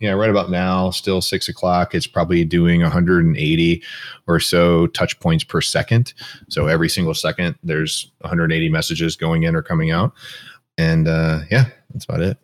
Yeah, 0.00 0.12
right 0.12 0.30
about 0.30 0.50
now, 0.50 0.90
still 0.90 1.20
six 1.20 1.48
o'clock, 1.48 1.94
it's 1.94 2.06
probably 2.06 2.44
doing 2.44 2.82
180 2.82 3.82
or 4.26 4.40
so 4.40 4.86
touch 4.88 5.18
points 5.20 5.44
per 5.44 5.60
second. 5.60 6.12
So 6.48 6.66
every 6.66 6.88
single 6.88 7.14
second, 7.14 7.56
there's 7.62 8.10
180 8.20 8.68
messages 8.68 9.16
going 9.16 9.44
in 9.44 9.54
or 9.54 9.62
coming 9.62 9.90
out. 9.90 10.12
And 10.76 11.06
uh, 11.06 11.40
yeah, 11.50 11.66
that's 11.90 12.04
about 12.04 12.20
it. 12.20 12.38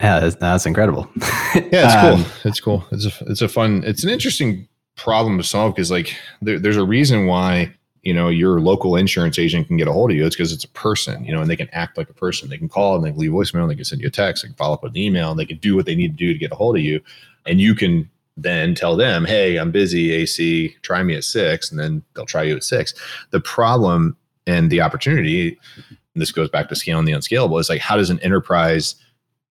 Yeah, 0.00 0.20
that's, 0.20 0.36
that's 0.36 0.66
incredible. 0.66 1.08
yeah, 1.54 1.68
it's 1.72 1.94
um, 1.94 2.16
cool. 2.16 2.32
It's 2.44 2.60
cool. 2.60 2.84
It's 2.90 3.06
a 3.06 3.24
it's 3.30 3.42
a 3.42 3.48
fun. 3.48 3.84
It's 3.86 4.02
an 4.02 4.10
interesting 4.10 4.66
problem 4.96 5.38
to 5.38 5.44
solve 5.44 5.74
because 5.74 5.90
like 5.90 6.16
there, 6.40 6.58
there's 6.58 6.76
a 6.76 6.84
reason 6.84 7.26
why 7.26 7.72
you 8.02 8.12
know 8.12 8.28
your 8.28 8.60
local 8.60 8.96
insurance 8.96 9.38
agent 9.38 9.68
can 9.68 9.76
get 9.76 9.88
a 9.88 9.92
hold 9.92 10.10
of 10.10 10.16
you. 10.16 10.26
It's 10.26 10.36
because 10.36 10.52
it's 10.52 10.64
a 10.64 10.68
person, 10.68 11.24
you 11.24 11.32
know, 11.32 11.40
and 11.40 11.50
they 11.50 11.56
can 11.56 11.68
act 11.72 11.96
like 11.96 12.10
a 12.10 12.14
person. 12.14 12.48
They 12.48 12.58
can 12.58 12.68
call 12.68 12.96
and 12.96 13.04
they 13.04 13.10
can 13.10 13.18
leave 13.20 13.30
voicemail. 13.30 13.62
And 13.62 13.70
they 13.70 13.76
can 13.76 13.84
send 13.84 14.00
you 14.00 14.08
a 14.08 14.10
text. 14.10 14.42
They 14.42 14.48
can 14.48 14.56
follow 14.56 14.74
up 14.74 14.82
with 14.82 14.92
an 14.92 14.98
email. 14.98 15.30
And 15.30 15.38
they 15.38 15.46
can 15.46 15.58
do 15.58 15.76
what 15.76 15.86
they 15.86 15.94
need 15.94 16.16
to 16.16 16.16
do 16.16 16.32
to 16.32 16.38
get 16.38 16.52
a 16.52 16.56
hold 16.56 16.76
of 16.76 16.82
you. 16.82 17.00
And 17.46 17.60
you 17.60 17.74
can 17.74 18.10
then 18.36 18.74
tell 18.74 18.96
them, 18.96 19.24
"Hey, 19.24 19.56
I'm 19.56 19.70
busy. 19.70 20.12
AC, 20.12 20.74
try 20.82 21.02
me 21.02 21.14
at 21.14 21.24
six, 21.24 21.70
and 21.70 21.78
then 21.78 22.02
they'll 22.14 22.26
try 22.26 22.42
you 22.42 22.56
at 22.56 22.64
six. 22.64 22.94
The 23.30 23.40
problem 23.40 24.16
and 24.46 24.70
the 24.70 24.80
opportunity, 24.80 25.58
and 25.88 25.96
this 26.20 26.32
goes 26.32 26.48
back 26.48 26.68
to 26.68 26.76
scaling 26.76 27.04
the 27.04 27.12
unscalable, 27.12 27.58
is 27.58 27.68
like 27.68 27.80
how 27.80 27.96
does 27.96 28.10
an 28.10 28.18
enterprise 28.20 28.96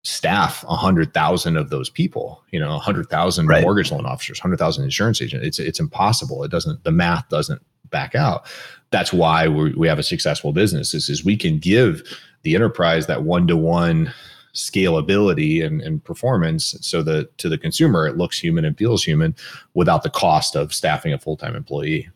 staff 0.03 0.63
a 0.67 0.75
hundred 0.75 1.13
thousand 1.13 1.57
of 1.57 1.69
those 1.69 1.89
people, 1.89 2.43
you 2.51 2.59
know, 2.59 2.75
a 2.75 2.79
hundred 2.79 3.07
thousand 3.09 3.47
right. 3.47 3.61
mortgage 3.61 3.91
loan 3.91 4.05
officers, 4.05 4.39
hundred 4.39 4.57
thousand 4.57 4.83
insurance 4.83 5.21
agents. 5.21 5.45
It's 5.45 5.59
it's 5.59 5.79
impossible. 5.79 6.43
It 6.43 6.51
doesn't 6.51 6.83
the 6.83 6.91
math 6.91 7.29
doesn't 7.29 7.61
back 7.91 8.15
out. 8.15 8.45
That's 8.89 9.13
why 9.13 9.47
we 9.47 9.88
have 9.88 9.99
a 9.99 10.04
successful 10.04 10.54
business. 10.54 10.93
Is 10.93 11.10
is 11.10 11.23
we 11.23 11.38
can 11.38 11.60
give 11.60 12.04
the 12.43 12.56
enterprise 12.56 13.08
that 13.08 13.23
one 13.23 13.47
to 13.47 13.56
one 13.56 14.13
scalability 14.54 15.65
and, 15.65 15.82
and 15.82 16.04
performance 16.04 16.75
so 16.82 17.01
that 17.01 17.38
to 17.38 17.47
the 17.47 17.58
consumer 17.58 18.06
it 18.06 18.17
looks 18.17 18.38
human 18.38 18.65
and 18.65 18.77
feels 18.77 19.01
human 19.01 19.34
without 19.75 20.04
the 20.04 20.10
cost 20.10 20.58
of 20.58 20.73
staffing 20.73 21.13
a 21.13 21.17
full-time 21.17 21.56
employee 21.56 22.10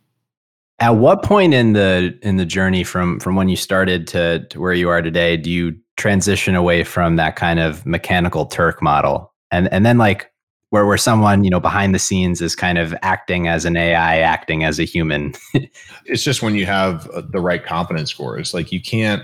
at 0.80 0.90
what 0.90 1.24
point 1.24 1.54
in 1.54 1.72
the 1.72 2.18
in 2.24 2.36
the 2.36 2.46
journey 2.46 2.84
from 2.84 3.22
from 3.22 3.38
when 3.38 3.48
you 3.48 3.56
started 3.56 4.06
to, 4.06 4.46
to 4.50 4.60
where 4.60 4.74
you 4.74 4.90
are 4.90 5.02
today 5.02 5.38
do 5.38 5.50
you 5.50 5.74
transition 5.98 6.56
away 6.56 6.84
from 6.84 7.16
that 7.16 7.36
kind 7.36 7.60
of 7.60 7.86
mechanical 7.86 8.46
Turk 8.46 8.82
model, 8.82 9.34
and 9.52 9.72
and 9.72 9.86
then 9.86 9.98
like 9.98 10.32
where 10.76 10.86
where 10.86 10.98
someone 10.98 11.46
you 11.46 11.50
know 11.50 11.62
behind 11.62 11.96
the 11.96 12.00
scenes 12.00 12.42
is 12.42 12.54
kind 12.54 12.78
of 12.78 12.94
acting 13.02 13.48
as 13.48 13.64
an 13.64 13.78
AI, 13.78 14.20
acting 14.20 14.66
as 14.66 14.78
a 14.78 14.84
human. 14.84 15.34
it's 16.06 16.22
just 16.22 16.42
when 16.42 16.54
you 16.54 16.66
have 16.66 17.08
uh, 17.12 17.22
the 17.22 17.40
right 17.40 17.66
confidence 17.66 18.12
scores, 18.12 18.54
like 18.54 18.74
you 18.74 18.82
can't. 18.82 19.24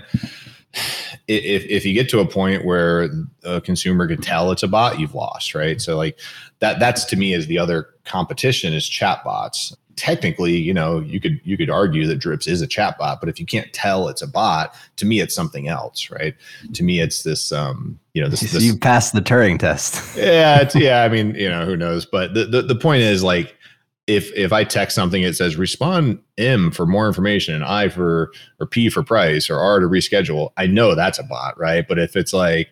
If 1.28 1.66
if 1.66 1.84
you 1.84 1.92
get 1.92 2.08
to 2.08 2.20
a 2.20 2.26
point 2.26 2.64
where 2.64 3.10
a 3.44 3.60
consumer 3.60 4.08
could 4.08 4.22
tell 4.22 4.50
it's 4.50 4.62
a 4.62 4.68
bot, 4.68 4.98
you've 4.98 5.14
lost, 5.14 5.54
right? 5.54 5.78
So 5.78 5.98
like 5.98 6.18
that 6.60 6.80
that's 6.80 7.04
to 7.06 7.16
me 7.16 7.34
is 7.34 7.48
the 7.48 7.58
other 7.58 7.90
competition 8.06 8.72
is 8.72 8.88
chatbots 8.88 9.76
technically, 10.02 10.56
you 10.56 10.74
know, 10.74 10.98
you 10.98 11.20
could 11.20 11.40
you 11.44 11.56
could 11.56 11.70
argue 11.70 12.08
that 12.08 12.16
Drips 12.16 12.48
is 12.48 12.60
a 12.60 12.66
chatbot, 12.66 13.20
but 13.20 13.28
if 13.28 13.38
you 13.38 13.46
can't 13.46 13.72
tell 13.72 14.08
it's 14.08 14.20
a 14.20 14.26
bot, 14.26 14.74
to 14.96 15.06
me 15.06 15.20
it's 15.20 15.32
something 15.32 15.68
else, 15.68 16.10
right? 16.10 16.34
To 16.74 16.82
me, 16.82 16.98
it's 16.98 17.22
this 17.22 17.52
um, 17.52 18.00
you 18.12 18.20
know, 18.20 18.28
this, 18.28 18.40
this 18.40 18.64
you 18.64 18.76
passed 18.76 19.12
the 19.12 19.22
Turing 19.22 19.60
test. 19.60 20.16
yeah, 20.16 20.60
it's 20.60 20.74
yeah, 20.74 21.04
I 21.04 21.08
mean, 21.08 21.36
you 21.36 21.48
know, 21.48 21.64
who 21.64 21.76
knows? 21.76 22.04
But 22.04 22.34
the, 22.34 22.46
the 22.46 22.62
the 22.62 22.74
point 22.74 23.02
is 23.02 23.22
like 23.22 23.56
if 24.08 24.32
if 24.34 24.52
I 24.52 24.64
text 24.64 24.96
something, 24.96 25.22
it 25.22 25.36
says 25.36 25.54
respond 25.54 26.18
M 26.36 26.72
for 26.72 26.84
more 26.84 27.06
information 27.06 27.54
and 27.54 27.62
I 27.62 27.88
for 27.88 28.32
or 28.58 28.66
P 28.66 28.90
for 28.90 29.04
price 29.04 29.48
or 29.48 29.58
R 29.58 29.78
to 29.78 29.86
reschedule, 29.86 30.50
I 30.56 30.66
know 30.66 30.96
that's 30.96 31.20
a 31.20 31.22
bot, 31.22 31.56
right? 31.60 31.86
But 31.86 32.00
if 32.00 32.16
it's 32.16 32.32
like 32.32 32.70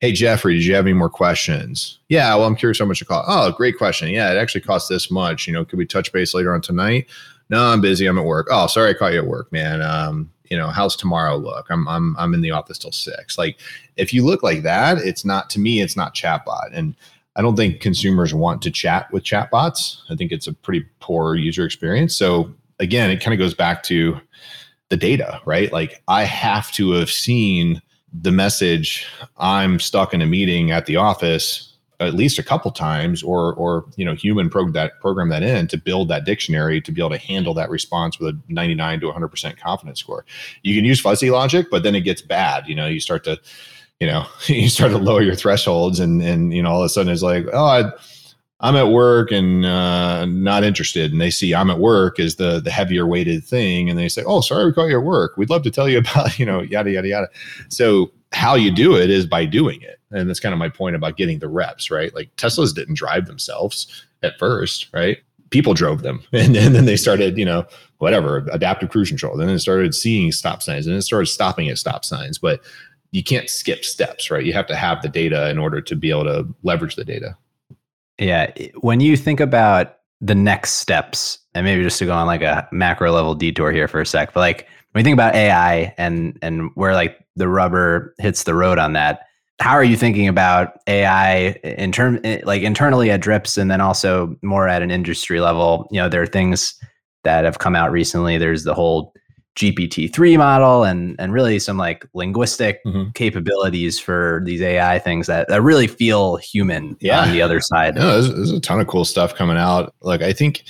Hey, 0.00 0.12
Jeffrey, 0.12 0.54
did 0.54 0.64
you 0.64 0.74
have 0.74 0.84
any 0.84 0.92
more 0.92 1.08
questions? 1.08 2.00
Yeah, 2.08 2.34
well, 2.34 2.44
I'm 2.44 2.56
curious 2.56 2.78
how 2.78 2.84
much 2.84 3.00
it 3.00 3.06
costs. 3.06 3.30
Oh, 3.32 3.50
great 3.52 3.78
question. 3.78 4.08
Yeah, 4.10 4.30
it 4.30 4.36
actually 4.36 4.60
costs 4.60 4.88
this 4.88 5.10
much. 5.10 5.46
You 5.46 5.54
know, 5.54 5.64
could 5.64 5.78
we 5.78 5.86
touch 5.86 6.12
base 6.12 6.34
later 6.34 6.52
on 6.54 6.60
tonight? 6.60 7.06
No, 7.48 7.62
I'm 7.62 7.80
busy. 7.80 8.06
I'm 8.06 8.18
at 8.18 8.24
work. 8.24 8.48
Oh, 8.50 8.66
sorry, 8.66 8.90
I 8.90 8.94
caught 8.94 9.12
you 9.14 9.20
at 9.20 9.26
work, 9.26 9.50
man. 9.52 9.80
Um, 9.80 10.30
you 10.50 10.56
know, 10.56 10.68
how's 10.68 10.96
tomorrow 10.96 11.36
look? 11.36 11.66
I'm 11.70 11.88
I'm 11.88 12.14
I'm 12.18 12.34
in 12.34 12.40
the 12.40 12.50
office 12.50 12.78
till 12.78 12.92
six. 12.92 13.38
Like, 13.38 13.58
if 13.96 14.12
you 14.12 14.24
look 14.24 14.42
like 14.42 14.62
that, 14.62 14.98
it's 14.98 15.24
not 15.24 15.48
to 15.50 15.60
me, 15.60 15.80
it's 15.80 15.96
not 15.96 16.14
chatbot. 16.14 16.70
And 16.72 16.94
I 17.36 17.42
don't 17.42 17.56
think 17.56 17.80
consumers 17.80 18.34
want 18.34 18.62
to 18.62 18.70
chat 18.70 19.10
with 19.12 19.24
chatbots. 19.24 19.98
I 20.10 20.16
think 20.16 20.30
it's 20.30 20.46
a 20.46 20.52
pretty 20.52 20.86
poor 21.00 21.36
user 21.36 21.64
experience. 21.64 22.16
So 22.16 22.52
again, 22.80 23.10
it 23.10 23.22
kind 23.22 23.32
of 23.32 23.38
goes 23.38 23.54
back 23.54 23.82
to 23.84 24.20
the 24.88 24.96
data, 24.96 25.40
right? 25.44 25.72
Like 25.72 26.02
I 26.08 26.24
have 26.24 26.70
to 26.72 26.92
have 26.92 27.10
seen 27.10 27.82
the 28.12 28.32
message 28.32 29.06
i'm 29.38 29.78
stuck 29.78 30.14
in 30.14 30.22
a 30.22 30.26
meeting 30.26 30.70
at 30.70 30.86
the 30.86 30.96
office 30.96 31.76
at 32.00 32.14
least 32.14 32.38
a 32.38 32.42
couple 32.42 32.70
times 32.70 33.22
or 33.22 33.54
or 33.54 33.86
you 33.96 34.04
know 34.04 34.14
human 34.14 34.50
program 34.50 34.72
that 34.72 35.00
program 35.00 35.28
that 35.28 35.42
in 35.42 35.66
to 35.66 35.76
build 35.76 36.08
that 36.08 36.24
dictionary 36.24 36.80
to 36.80 36.92
be 36.92 37.00
able 37.00 37.10
to 37.10 37.18
handle 37.18 37.54
that 37.54 37.70
response 37.70 38.18
with 38.18 38.34
a 38.34 38.52
99 38.52 39.00
to 39.00 39.06
100% 39.06 39.58
confidence 39.58 40.00
score. 40.00 40.24
You 40.62 40.76
can 40.76 40.84
use 40.84 41.00
fuzzy 41.00 41.30
logic 41.30 41.68
but 41.70 41.82
then 41.82 41.94
it 41.94 42.02
gets 42.02 42.20
bad 42.22 42.66
you 42.68 42.74
know 42.74 42.86
you 42.86 43.00
start 43.00 43.24
to 43.24 43.40
you 44.00 44.06
know 44.06 44.26
you 44.46 44.68
start 44.68 44.92
to 44.92 44.98
lower 44.98 45.22
your 45.22 45.34
thresholds 45.34 46.00
and 46.00 46.22
and 46.22 46.52
you 46.52 46.62
know 46.62 46.70
all 46.70 46.82
of 46.82 46.86
a 46.86 46.88
sudden 46.88 47.12
it's 47.12 47.22
like 47.22 47.46
oh 47.52 47.64
I, 47.64 47.92
I'm 48.60 48.76
at 48.76 48.88
work 48.88 49.30
and 49.32 49.66
uh, 49.66 50.24
not 50.24 50.64
interested, 50.64 51.12
and 51.12 51.20
they 51.20 51.30
see 51.30 51.54
I'm 51.54 51.70
at 51.70 51.78
work 51.78 52.18
as 52.18 52.36
the 52.36 52.60
the 52.60 52.70
heavier 52.70 53.06
weighted 53.06 53.44
thing, 53.44 53.90
and 53.90 53.98
they 53.98 54.08
say, 54.08 54.22
"Oh, 54.24 54.40
sorry, 54.40 54.64
we 54.64 54.72
caught 54.72 54.86
you 54.86 54.98
at 54.98 55.04
work. 55.04 55.36
We'd 55.36 55.50
love 55.50 55.62
to 55.64 55.70
tell 55.70 55.88
you 55.88 55.98
about 56.10 56.38
you 56.38 56.46
know 56.46 56.62
yada 56.62 56.90
yada 56.90 57.08
yada." 57.08 57.28
So 57.68 58.10
how 58.32 58.54
you 58.54 58.70
do 58.70 58.96
it 58.96 59.10
is 59.10 59.26
by 59.26 59.44
doing 59.44 59.82
it, 59.82 60.00
and 60.10 60.28
that's 60.28 60.40
kind 60.40 60.54
of 60.54 60.58
my 60.58 60.70
point 60.70 60.96
about 60.96 61.18
getting 61.18 61.38
the 61.38 61.48
reps, 61.48 61.90
right? 61.90 62.14
Like 62.14 62.34
Teslas 62.36 62.74
didn't 62.74 62.96
drive 62.96 63.26
themselves 63.26 64.06
at 64.22 64.38
first, 64.38 64.88
right? 64.92 65.18
People 65.50 65.74
drove 65.74 66.02
them, 66.02 66.22
and, 66.32 66.56
and 66.56 66.74
then 66.74 66.86
they 66.86 66.96
started, 66.96 67.36
you 67.36 67.44
know, 67.44 67.66
whatever 67.98 68.46
adaptive 68.52 68.88
cruise 68.88 69.10
control. 69.10 69.36
Then 69.36 69.50
it 69.50 69.58
started 69.58 69.94
seeing 69.94 70.32
stop 70.32 70.62
signs, 70.62 70.86
and 70.86 70.96
it 70.96 71.02
started 71.02 71.26
stopping 71.26 71.68
at 71.68 71.76
stop 71.76 72.06
signs, 72.06 72.38
but 72.38 72.60
you 73.10 73.22
can't 73.22 73.50
skip 73.50 73.84
steps, 73.84 74.30
right? 74.30 74.44
You 74.44 74.54
have 74.54 74.66
to 74.66 74.76
have 74.76 75.02
the 75.02 75.08
data 75.08 75.50
in 75.50 75.58
order 75.58 75.82
to 75.82 75.94
be 75.94 76.10
able 76.10 76.24
to 76.24 76.46
leverage 76.62 76.96
the 76.96 77.04
data. 77.04 77.36
Yeah. 78.18 78.52
When 78.80 79.00
you 79.00 79.16
think 79.16 79.40
about 79.40 79.96
the 80.20 80.34
next 80.34 80.74
steps, 80.74 81.38
and 81.54 81.64
maybe 81.64 81.82
just 81.82 81.98
to 81.98 82.06
go 82.06 82.12
on 82.12 82.26
like 82.26 82.42
a 82.42 82.68
macro 82.72 83.12
level 83.12 83.34
detour 83.34 83.72
here 83.72 83.88
for 83.88 84.00
a 84.00 84.06
sec, 84.06 84.32
but 84.32 84.40
like 84.40 84.66
when 84.92 85.02
you 85.02 85.04
think 85.04 85.14
about 85.14 85.34
AI 85.34 85.94
and 85.98 86.38
and 86.42 86.70
where 86.74 86.94
like 86.94 87.18
the 87.36 87.48
rubber 87.48 88.14
hits 88.18 88.44
the 88.44 88.54
road 88.54 88.78
on 88.78 88.94
that, 88.94 89.26
how 89.60 89.72
are 89.72 89.84
you 89.84 89.96
thinking 89.96 90.28
about 90.28 90.80
AI 90.86 91.50
in 91.62 91.92
term 91.92 92.18
eh, 92.24 92.40
like 92.44 92.62
internally 92.62 93.10
at 93.10 93.20
Drips 93.20 93.58
and 93.58 93.70
then 93.70 93.80
also 93.80 94.36
more 94.42 94.68
at 94.68 94.82
an 94.82 94.90
industry 94.90 95.40
level? 95.40 95.86
You 95.90 96.00
know, 96.00 96.08
there 96.08 96.22
are 96.22 96.26
things 96.26 96.74
that 97.24 97.44
have 97.44 97.58
come 97.58 97.74
out 97.74 97.90
recently. 97.90 98.38
There's 98.38 98.64
the 98.64 98.74
whole 98.74 99.12
GPT-3 99.56 100.36
model 100.38 100.84
and 100.84 101.16
and 101.18 101.32
really 101.32 101.58
some 101.58 101.78
like 101.78 102.06
linguistic 102.14 102.84
Mhm. 102.84 103.14
capabilities 103.14 103.98
for 103.98 104.42
these 104.44 104.60
AI 104.62 104.98
things 104.98 105.26
that, 105.26 105.48
that 105.48 105.62
really 105.62 105.86
feel 105.86 106.36
human 106.36 106.96
Yeah. 107.00 107.22
on 107.22 107.32
the 107.32 107.42
other 107.42 107.60
side. 107.60 107.94
No, 107.94 108.20
there's, 108.20 108.34
there's 108.34 108.52
a 108.52 108.60
ton 108.60 108.80
of 108.80 108.86
cool 108.86 109.04
stuff 109.04 109.34
coming 109.34 109.56
out. 109.56 109.94
Like 110.02 110.22
I 110.22 110.32
think 110.32 110.62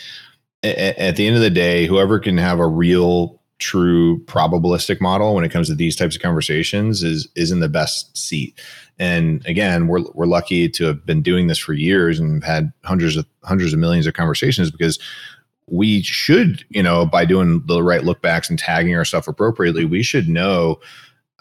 at, 0.62 0.76
at 0.98 1.16
the 1.16 1.26
end 1.26 1.36
of 1.36 1.42
the 1.42 1.50
day, 1.50 1.86
whoever 1.86 2.18
can 2.20 2.38
have 2.38 2.58
a 2.60 2.66
real, 2.66 3.40
true 3.58 4.22
probabilistic 4.26 5.00
model 5.00 5.34
when 5.34 5.42
it 5.44 5.50
comes 5.50 5.68
to 5.68 5.74
these 5.74 5.96
types 5.96 6.14
of 6.16 6.22
conversations 6.22 7.02
is 7.02 7.28
is 7.36 7.50
in 7.50 7.60
the 7.60 7.68
best 7.68 8.16
seat. 8.16 8.58
And 8.98 9.44
again, 9.46 9.88
we're 9.88 10.04
we're 10.14 10.26
lucky 10.26 10.68
to 10.68 10.84
have 10.84 11.04
been 11.04 11.22
doing 11.22 11.48
this 11.48 11.58
for 11.58 11.72
years 11.72 12.20
and 12.20 12.42
had 12.44 12.72
hundreds 12.84 13.16
of 13.16 13.26
hundreds 13.42 13.72
of 13.72 13.78
millions 13.78 14.06
of 14.06 14.14
conversations 14.14 14.70
because 14.70 14.98
we 15.68 16.02
should, 16.02 16.64
you 16.68 16.82
know, 16.82 17.06
by 17.06 17.24
doing 17.24 17.62
the 17.66 17.82
right 17.82 18.04
look 18.04 18.22
backs 18.22 18.48
and 18.48 18.58
tagging 18.58 18.94
our 18.94 19.04
stuff 19.04 19.26
appropriately, 19.26 19.84
we 19.84 20.02
should 20.02 20.28
know 20.28 20.80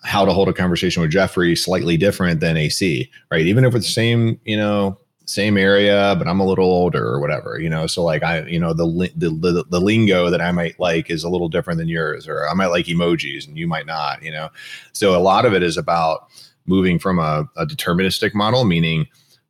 how 0.03 0.25
to 0.25 0.33
hold 0.33 0.49
a 0.49 0.53
conversation 0.53 1.01
with 1.01 1.11
Jeffrey 1.11 1.55
slightly 1.55 1.97
different 1.97 2.39
than 2.39 2.57
AC, 2.57 3.09
right? 3.31 3.45
Even 3.45 3.65
if 3.65 3.75
it's 3.75 3.87
the 3.87 3.91
same, 3.91 4.39
you 4.45 4.57
know, 4.57 4.97
same 5.25 5.57
area, 5.57 6.15
but 6.17 6.27
I'm 6.27 6.39
a 6.39 6.45
little 6.45 6.65
older 6.65 7.03
or 7.03 7.19
whatever, 7.19 7.59
you 7.59 7.69
know. 7.69 7.87
So 7.87 8.03
like 8.03 8.23
I, 8.23 8.45
you 8.45 8.59
know, 8.59 8.73
the 8.73 9.11
the 9.15 9.29
the, 9.29 9.65
the 9.69 9.81
lingo 9.81 10.29
that 10.29 10.41
I 10.41 10.51
might 10.51 10.79
like 10.79 11.09
is 11.09 11.23
a 11.23 11.29
little 11.29 11.49
different 11.49 11.79
than 11.79 11.87
yours, 11.87 12.27
or 12.27 12.47
I 12.47 12.53
might 12.53 12.67
like 12.67 12.85
emojis 12.85 13.47
and 13.47 13.57
you 13.57 13.67
might 13.67 13.85
not, 13.87 14.21
you 14.21 14.31
know. 14.31 14.49
So 14.93 15.15
a 15.15 15.21
lot 15.21 15.45
of 15.45 15.53
it 15.53 15.63
is 15.63 15.77
about 15.77 16.27
moving 16.67 16.99
from 16.99 17.19
a, 17.19 17.49
a 17.55 17.65
deterministic 17.65 18.33
model, 18.33 18.65
meaning, 18.65 19.07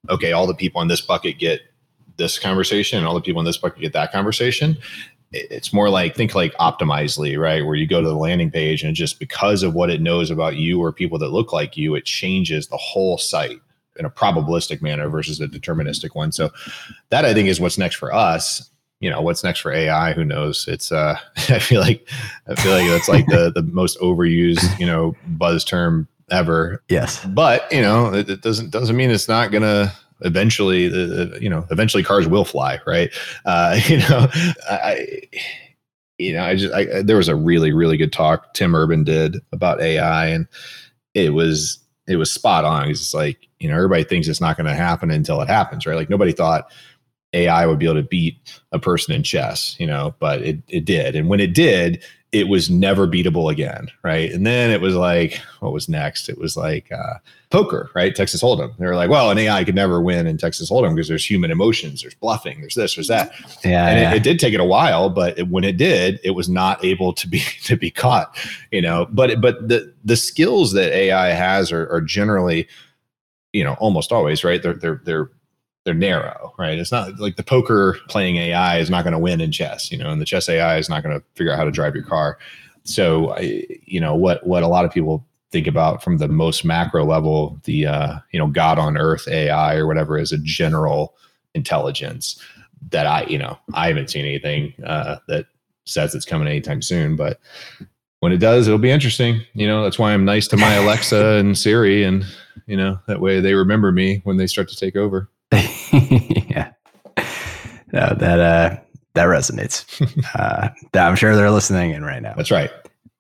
okay, 0.10 0.32
all 0.32 0.48
the 0.48 0.56
people 0.56 0.82
in 0.82 0.88
this 0.88 1.02
bucket 1.02 1.40
get 1.40 1.62
this 2.18 2.40
conversation, 2.40 2.98
and 2.98 3.08
all 3.08 3.14
the 3.14 3.22
people 3.22 3.40
in 3.40 3.46
this 3.46 3.58
bucket 3.58 3.82
get 3.82 3.94
that 3.94 4.12
conversation. 4.12 4.78
It's 5.32 5.74
more 5.74 5.90
like 5.90 6.16
think 6.16 6.34
like 6.34 6.54
Optimizely, 6.54 7.40
right? 7.40 7.66
Where 7.66 7.76
you 7.76 7.88
go 7.88 8.02
to 8.02 8.08
the 8.08 8.16
landing 8.16 8.52
page 8.52 8.84
and 8.84 8.96
just 8.96 9.20
because 9.20 9.64
of 9.64 9.74
what 9.74 9.90
it 9.90 10.02
knows 10.02 10.32
about 10.32 10.56
you 10.56 10.82
or 10.82 10.94
people 10.94 11.18
that 11.20 11.32
look 11.32 11.52
like 11.52 11.76
you, 11.76 11.96
it 11.96 12.06
changes 12.06 12.68
the 12.68 12.78
whole 12.78 13.18
site 13.18 13.60
in 13.98 14.06
a 14.06 14.10
probabilistic 14.10 14.82
manner 14.82 15.10
versus 15.10 15.40
a 15.42 15.48
deterministic 15.48 16.16
one. 16.16 16.32
So 16.32 16.52
that 17.10 17.26
I 17.26 17.34
think 17.34 17.50
is 17.50 17.60
what's 17.60 17.78
next 17.78 17.96
for 17.96 18.14
us. 18.14 18.70
You 19.02 19.10
know, 19.10 19.22
what's 19.22 19.44
next 19.44 19.60
for 19.60 19.74
AI? 19.74 20.14
Who 20.14 20.24
knows? 20.24 20.68
It's 20.68 20.92
uh 20.92 21.18
I 21.50 21.60
feel 21.60 21.82
like 21.82 22.08
I 22.48 22.56
feel 22.56 22.72
like 22.72 22.88
that's 22.88 23.10
like 23.10 23.26
the 23.28 23.52
the 23.54 23.64
most 23.64 24.00
overused, 24.00 24.80
you 24.80 24.86
know, 24.86 25.16
buzz 25.28 25.66
term 25.66 26.08
ever. 26.32 26.82
Yes. 26.90 27.24
But, 27.26 27.72
you 27.72 27.82
know, 27.82 28.14
it, 28.14 28.30
it 28.30 28.42
doesn't 28.42 28.72
doesn't 28.72 28.96
mean 28.96 29.12
it's 29.12 29.28
not 29.28 29.52
gonna 29.52 29.94
eventually 30.22 30.88
uh, 30.88 31.38
you 31.40 31.50
know 31.50 31.66
eventually 31.72 32.04
cars 32.04 32.28
will 32.28 32.46
fly 32.46 32.80
right? 32.86 33.12
Uh 33.46 33.80
you 33.88 33.98
know 33.98 34.28
i 34.70 35.22
you 36.18 36.34
know 36.34 36.44
i 36.44 36.56
just 36.56 36.74
I, 36.74 37.02
there 37.02 37.18
was 37.18 37.28
a 37.28 37.36
really 37.36 37.74
really 37.74 37.98
good 37.98 38.14
talk 38.14 38.54
tim 38.54 38.74
urban 38.74 39.04
did 39.04 39.38
about 39.52 39.82
ai 39.82 40.28
and 40.28 40.48
it 41.14 41.34
was 41.34 41.80
it 42.08 42.18
was 42.18 42.32
spot 42.32 42.66
on. 42.66 42.90
It's 42.90 43.14
like 43.14 43.48
you 43.60 43.70
know 43.70 43.76
everybody 43.76 44.04
thinks 44.04 44.28
it's 44.28 44.42
not 44.42 44.58
going 44.58 44.68
to 44.68 44.76
happen 44.76 45.10
until 45.12 45.42
it 45.42 45.48
happens 45.48 45.86
right? 45.86 45.96
Like 45.96 46.10
nobody 46.10 46.32
thought 46.32 46.72
ai 47.34 47.66
would 47.66 47.80
be 47.80 47.86
able 47.86 47.96
to 47.96 48.04
beat 48.08 48.62
a 48.72 48.80
person 48.80 49.14
in 49.14 49.22
chess 49.22 49.76
you 49.78 49.86
know 49.86 50.16
but 50.20 50.42
it, 50.42 50.60
it 50.68 50.86
did. 50.86 51.16
And 51.16 51.28
when 51.28 51.40
it 51.40 51.54
did 51.54 52.04
it 52.32 52.48
was 52.48 52.70
never 52.70 53.08
beatable 53.08 53.52
again 53.52 53.90
right 54.04 54.32
and 54.32 54.46
then 54.46 54.72
it 54.72 54.82
was 54.82 54.96
like 54.96 55.42
what 55.60 55.72
was 55.72 55.88
next 55.88 56.28
it 56.28 56.38
was 56.38 56.58
like 56.58 56.92
uh 56.92 57.16
poker, 57.56 57.90
right? 57.96 58.14
Texas 58.14 58.44
Hold'em. 58.44 58.76
They 58.78 58.86
were 58.86 58.96
like, 58.96 59.10
well, 59.10 59.32
an 59.32 59.38
AI 59.38 59.64
could 59.64 59.76
never 59.76 60.02
win 60.02 60.28
in 60.28 60.38
Texas 60.38 60.70
Hold'em 60.70 60.94
because 60.94 61.08
there's 61.08 61.28
human 61.30 61.52
emotions, 61.52 62.02
there's 62.02 62.16
bluffing, 62.16 62.60
there's 62.60 62.76
this, 62.76 62.96
there's 62.96 63.08
that. 63.08 63.32
Yeah. 63.64 63.88
and 63.88 64.00
yeah. 64.00 64.12
it, 64.12 64.18
it 64.18 64.24
did 64.24 64.40
take 64.40 64.54
it 64.54 64.60
a 64.60 64.66
while, 64.66 65.10
but 65.10 65.40
it, 65.40 65.48
when 65.48 65.64
it 65.64 65.78
did, 65.78 66.20
it 66.24 66.32
was 66.32 66.50
not 66.50 66.84
able 66.84 67.14
to 67.14 67.28
be 67.28 67.40
to 67.64 67.78
be 67.78 67.90
caught. 67.92 68.38
You 68.72 68.82
know, 68.82 69.08
but 69.10 69.40
but 69.42 69.68
the 69.68 69.94
the 70.04 70.18
skills 70.18 70.74
that 70.74 70.94
AI 70.94 71.30
has 71.30 71.72
are, 71.72 71.90
are 71.90 72.02
generally, 72.02 72.68
you 73.54 73.64
know, 73.64 73.76
almost 73.76 74.12
always 74.12 74.44
right. 74.44 74.62
They're 74.62 74.74
they're 74.74 75.02
they're 75.06 75.32
they're 75.86 75.94
narrow, 75.94 76.54
right? 76.58 76.78
It's 76.78 76.92
not 76.92 77.20
like 77.20 77.36
the 77.36 77.44
poker 77.44 77.98
playing 78.10 78.38
AI 78.38 78.80
is 78.80 78.90
not 78.90 79.04
going 79.04 79.14
to 79.14 79.20
win 79.20 79.40
in 79.40 79.52
chess, 79.52 79.92
you 79.92 79.98
know, 79.98 80.10
and 80.10 80.20
the 80.20 80.26
chess 80.26 80.50
AI 80.50 80.78
is 80.78 80.90
not 80.90 81.04
going 81.04 81.18
to 81.18 81.26
figure 81.36 81.54
out 81.54 81.58
how 81.58 81.64
to 81.64 81.72
drive 81.72 81.96
your 81.96 82.04
car. 82.04 82.38
So, 82.84 83.36
I, 83.36 83.64
you 83.86 84.00
know, 84.00 84.16
what 84.16 84.46
what 84.46 84.64
a 84.64 84.68
lot 84.68 84.84
of 84.84 84.92
people 84.92 85.26
think 85.52 85.68
about 85.68 86.04
from 86.04 86.18
the 86.18 86.28
most 86.28 86.66
macro 86.66 87.06
level, 87.06 87.60
the 87.64 87.86
uh, 87.86 88.16
you 88.32 88.40
know, 88.40 88.48
God 88.48 88.80
on 88.80 88.98
Earth 88.98 89.28
AI 89.28 89.76
or 89.76 89.88
whatever 89.88 90.18
is 90.18 90.32
a 90.32 90.38
general 90.40 91.16
intelligence 91.54 92.40
that 92.90 93.08
I, 93.08 93.24
you 93.24 93.38
know, 93.38 93.58
I 93.74 93.88
haven't 93.88 94.10
seen 94.10 94.26
anything 94.26 94.74
uh, 94.86 95.18
that 95.28 95.46
says 95.86 96.14
it's 96.14 96.26
coming 96.26 96.48
anytime 96.48 96.82
soon, 96.82 97.16
but 97.16 97.40
when 98.20 98.32
it 98.32 98.38
does, 98.38 98.68
it'll 98.68 98.80
be 98.80 98.92
interesting. 98.92 99.42
You 99.54 99.68
know, 99.68 99.84
that's 99.84 100.00
why 100.00 100.14
I'm 100.14 100.26
nice 100.26 100.48
to 100.50 100.58
my 100.58 100.74
Alexa 100.74 101.36
and 101.38 101.58
Siri, 101.58 102.04
and 102.04 102.26
you 102.66 102.76
know, 102.76 103.00
that 103.08 103.22
way 103.22 103.40
they 103.40 103.54
remember 103.54 103.92
me 103.92 104.22
when 104.24 104.38
they 104.38 104.48
start 104.48 104.68
to 104.70 104.76
take 104.76 104.96
over. 104.96 105.30
yeah. 106.50 106.72
No, 107.94 108.14
that 108.18 108.40
uh 108.40 108.80
that 109.14 109.26
resonates. 109.26 109.86
uh 110.36 110.70
that 110.94 111.08
I'm 111.08 111.16
sure 111.16 111.36
they're 111.36 111.52
listening 111.52 111.92
in 111.92 112.04
right 112.04 112.22
now. 112.22 112.34
That's 112.36 112.52
right. 112.52 112.72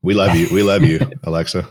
We 0.01 0.13
love 0.13 0.35
you. 0.35 0.47
We 0.53 0.61
love 0.63 0.83
you, 0.83 0.99
Alexa. 1.23 1.67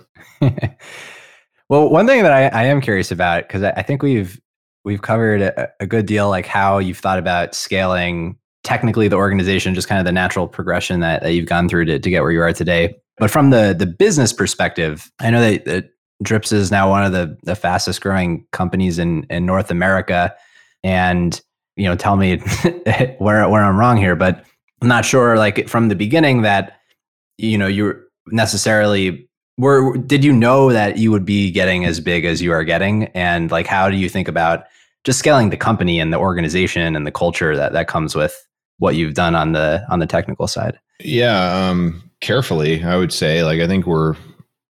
well, 1.69 1.89
one 1.89 2.07
thing 2.07 2.23
that 2.23 2.33
I, 2.33 2.47
I 2.47 2.65
am 2.65 2.81
curious 2.81 3.13
about 3.13 3.47
because 3.47 3.63
I, 3.63 3.71
I 3.77 3.83
think 3.83 4.03
we've 4.03 4.41
we've 4.85 5.03
covered 5.03 5.43
a, 5.43 5.71
a 5.81 5.87
good 5.87 6.07
deal, 6.07 6.29
like 6.29 6.47
how 6.47 6.79
you've 6.79 6.99
thought 6.99 7.19
about 7.19 7.55
scaling 7.55 8.37
technically 8.65 9.09
the 9.09 9.17
organization, 9.17 9.75
just 9.75 9.89
kind 9.89 10.01
of 10.01 10.07
the 10.07 10.13
natural 10.13 10.49
progression 10.49 11.01
that, 11.01 11.23
that 11.23 11.33
you've 11.35 11.47
gone 11.47 11.69
through 11.69 11.85
to, 11.85 11.99
to 11.99 12.11
get 12.11 12.23
where 12.23 12.33
you 12.33 12.41
are 12.41 12.53
today. 12.53 12.97
But 13.19 13.31
from 13.31 13.51
the 13.51 13.75
the 13.79 13.87
business 13.87 14.33
perspective, 14.33 15.11
I 15.21 15.31
know 15.31 15.41
that, 15.41 15.65
that 15.67 15.91
Drips 16.23 16.53
is 16.53 16.71
now 16.71 16.89
one 16.89 17.05
of 17.05 17.13
the 17.13 17.37
the 17.45 17.55
fastest 17.55 18.01
growing 18.01 18.47
companies 18.51 18.99
in 18.99 19.25
in 19.31 19.47
North 19.47 19.71
America, 19.71 20.35
and 20.85 21.41
you 21.77 21.87
know, 21.87 21.97
tell 21.97 22.17
me 22.17 22.37
where 23.19 23.49
where 23.49 23.65
I'm 23.65 23.77
wrong 23.77 23.97
here, 23.97 24.15
but 24.15 24.45
I'm 24.81 24.87
not 24.87 25.05
sure. 25.05 25.37
Like 25.37 25.69
from 25.69 25.89
the 25.89 25.97
beginning, 25.97 26.43
that 26.43 26.79
you 27.37 27.59
know 27.59 27.67
you 27.67 28.01
necessarily 28.29 29.29
were 29.59 29.97
did 29.97 30.23
you 30.23 30.33
know 30.33 30.73
that 30.73 30.99
you 30.99 31.11
would 31.11 31.25
be 31.25 31.51
getting 31.51 31.85
as 31.85 31.99
big 31.99 32.25
as 32.25 32.41
you 32.41 32.53
are 32.53 32.65
getting 32.65 33.05
and 33.09 33.51
like 33.51 33.67
how 33.67 33.91
do 33.91 33.97
you 33.97 34.09
think 34.09 34.27
about 34.29 34.65
just 35.05 35.19
scaling 35.19 35.51
the 35.51 35.57
company 35.57 36.01
and 36.01 36.13
the 36.13 36.17
organization 36.17 36.97
and 36.97 37.07
the 37.07 37.13
culture 37.13 37.55
that 37.55 37.73
that 37.73 37.87
comes 37.87 38.15
with 38.15 38.49
what 38.79 38.97
you've 38.97 39.15
done 39.15 39.35
on 39.35 39.53
the 39.53 39.85
on 39.91 39.99
the 39.99 40.07
technical 40.07 40.49
side 40.49 40.79
Yeah, 41.01 41.69
um, 41.69 42.03
carefully, 42.21 42.83
I 42.83 42.97
would 42.97 43.13
say. 43.13 43.43
Like, 43.43 43.61
I 43.61 43.67
think 43.67 43.87
we're, 43.87 44.15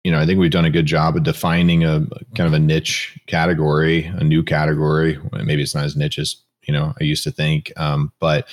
you 0.05 0.11
know, 0.11 0.19
I 0.19 0.27
think 0.27 0.39
we've 0.39 0.51
done 0.51 0.65
a 0.65 0.71
good 0.71 0.87
job 0.87 1.17
of 1.17 1.25
defining 1.25 1.85
a 1.85 2.07
kind 2.35 2.47
of 2.47 2.53
a 2.55 2.59
niche 2.59 3.19
category, 3.27 4.07
a 4.07 4.25
new 4.25 4.43
category. 4.43 5.19
Maybe 5.33 5.63
it's 5.63 5.75
not 5.75 5.85
as 5.85 5.97
niche 5.97 6.19
as 6.19 6.37
you 6.67 6.73
know 6.73 6.95
I 7.01 7.05
used 7.05 7.25
to 7.25 7.31
think, 7.31 7.73
um, 7.77 8.13
but 8.21 8.49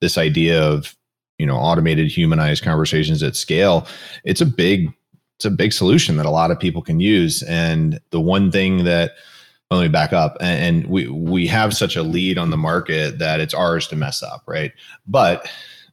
this 0.00 0.18
idea 0.18 0.62
of 0.62 0.96
you 1.38 1.46
know 1.46 1.56
automated, 1.56 2.10
humanized 2.10 2.62
conversations 2.62 3.22
at 3.22 3.36
scale, 3.36 3.86
it's 4.24 4.40
a 4.40 4.46
big, 4.46 4.92
it's 5.36 5.44
a 5.44 5.50
big 5.50 5.72
solution 5.72 6.16
that 6.16 6.26
a 6.26 6.30
lot 6.30 6.50
of 6.50 6.60
people 6.60 6.82
can 6.82 7.00
use. 7.00 7.42
And 7.42 8.00
the 8.10 8.20
one 8.20 8.52
thing 8.52 8.84
that 8.84 9.12
let 9.72 9.82
me 9.82 9.88
back 9.88 10.12
up 10.12 10.36
and, 10.40 10.82
and 10.82 10.86
we 10.90 11.08
we 11.08 11.46
have 11.46 11.74
such 11.74 11.96
a 11.96 12.02
lead 12.02 12.38
on 12.38 12.50
the 12.50 12.56
market 12.56 13.18
that 13.18 13.40
it's 13.40 13.54
ours 13.54 13.88
to 13.88 13.96
mess 13.96 14.22
up 14.22 14.42
right 14.46 14.72
but 15.06 15.48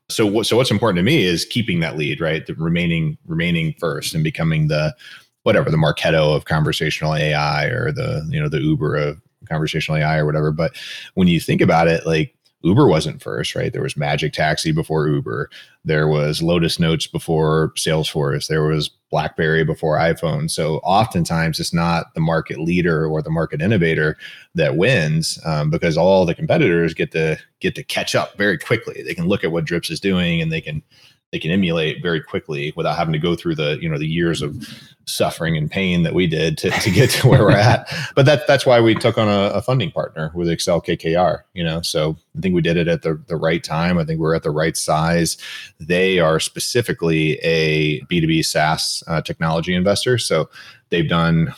so 0.09 0.25
what 0.25 0.45
so 0.45 0.57
what's 0.57 0.71
important 0.71 0.97
to 0.97 1.03
me 1.03 1.23
is 1.23 1.45
keeping 1.45 1.79
that 1.79 1.97
lead 1.97 2.19
right? 2.19 2.45
The 2.45 2.55
remaining 2.55 3.17
remaining 3.25 3.75
first 3.79 4.13
and 4.13 4.23
becoming 4.23 4.67
the 4.67 4.95
whatever 5.43 5.71
the 5.71 5.77
marketo 5.77 6.35
of 6.35 6.45
conversational 6.45 7.15
ai 7.15 7.65
or 7.65 7.91
the 7.91 8.27
you 8.29 8.41
know 8.41 8.49
the 8.49 8.61
uber 8.61 8.95
of 8.95 9.21
conversational 9.47 9.97
ai 9.97 10.17
or 10.17 10.25
whatever. 10.25 10.51
But 10.51 10.75
when 11.13 11.27
you 11.27 11.39
think 11.39 11.61
about 11.61 11.87
it 11.87 12.05
like 12.05 12.35
uber 12.61 12.87
wasn't 12.87 13.21
first 13.21 13.55
right? 13.55 13.71
There 13.71 13.81
was 13.81 13.95
magic 13.95 14.33
taxi 14.33 14.71
before 14.71 15.07
uber. 15.07 15.49
There 15.85 16.07
was 16.07 16.41
lotus 16.41 16.79
notes 16.79 17.07
before 17.07 17.71
salesforce. 17.75 18.47
There 18.47 18.63
was 18.63 18.89
blackberry 19.09 19.63
before 19.63 19.97
iphone. 19.97 20.51
So 20.51 20.77
oftentimes 20.77 21.59
it's 21.59 21.73
not 21.73 22.13
the 22.13 22.21
market 22.21 22.59
leader 22.59 23.07
or 23.07 23.21
the 23.21 23.31
market 23.31 23.61
innovator 23.61 24.17
that 24.55 24.75
wins 24.77 25.39
um, 25.45 25.69
because 25.69 25.97
all 25.97 26.25
the 26.25 26.35
competitors 26.35 26.93
get 26.93 27.11
to 27.13 27.37
get 27.59 27.75
to 27.75 27.83
catch 27.83 28.13
up 28.13 28.37
very 28.37 28.57
quickly. 28.57 29.01
They 29.03 29.15
can 29.15 29.27
look 29.27 29.43
at 29.43 29.51
what 29.51 29.65
drips 29.65 29.89
is 29.89 29.99
doing 29.99 30.41
and 30.41 30.51
they 30.51 30.61
can 30.61 30.83
they 31.31 31.39
can 31.39 31.51
emulate 31.51 32.01
very 32.01 32.21
quickly 32.21 32.73
without 32.75 32.97
having 32.97 33.13
to 33.13 33.19
go 33.19 33.35
through 33.35 33.55
the 33.55 33.77
you 33.81 33.89
know 33.89 33.97
the 33.97 34.07
years 34.07 34.41
of 34.41 34.67
suffering 35.05 35.57
and 35.57 35.69
pain 35.71 36.03
that 36.03 36.13
we 36.13 36.27
did 36.27 36.57
to, 36.57 36.69
to 36.69 36.91
get 36.91 37.09
to 37.09 37.27
where 37.27 37.43
we're 37.43 37.51
at. 37.57 37.91
But 38.15 38.25
that 38.25 38.47
that's 38.47 38.65
why 38.65 38.79
we 38.79 38.95
took 38.95 39.17
on 39.17 39.27
a, 39.27 39.53
a 39.53 39.61
funding 39.61 39.91
partner 39.91 40.31
with 40.33 40.47
Accel-KKR 40.47 41.41
you 41.53 41.63
know? 41.63 41.81
So 41.81 42.15
i 42.37 42.41
think 42.41 42.55
we 42.55 42.61
did 42.61 42.77
it 42.77 42.87
at 42.87 43.01
the, 43.01 43.21
the 43.27 43.35
right 43.35 43.63
time. 43.63 43.97
I 43.97 44.05
think 44.05 44.19
we're 44.19 44.35
at 44.35 44.43
the 44.43 44.51
right 44.51 44.77
size. 44.77 45.37
They 45.79 46.19
are 46.19 46.39
specifically 46.39 47.33
a 47.43 48.01
b2b 48.01 48.45
saas 48.45 49.03
uh, 49.07 49.21
technology 49.21 49.73
investor. 49.73 50.17
So 50.17 50.49
they've 50.89 51.09
done 51.09 51.53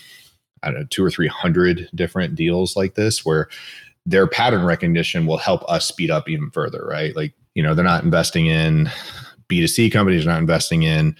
I 0.64 0.72
don't 0.72 0.82
know, 0.82 0.88
two 0.90 1.04
or 1.04 1.10
three 1.10 1.28
hundred 1.28 1.90
different 1.96 2.36
deals 2.36 2.76
like 2.76 2.96
this 2.96 3.26
where 3.26 3.50
their 4.06 4.28
pattern 4.28 4.64
recognition 4.66 5.26
will 5.26 5.38
help 5.38 5.64
us 5.70 5.86
speed 5.86 6.10
up 6.10 6.28
even 6.28 6.50
further, 6.50 6.86
right? 6.86 7.16
Like, 7.16 7.34
you 7.54 7.62
know, 7.62 7.76
they're 7.76 7.86
not 7.86 8.04
investing 8.04 8.48
in 8.48 8.90
B2C 9.52 9.92
companies, 9.92 10.24
they're 10.24 10.34
not 10.34 10.40
investing 10.40 10.84
in 10.84 11.16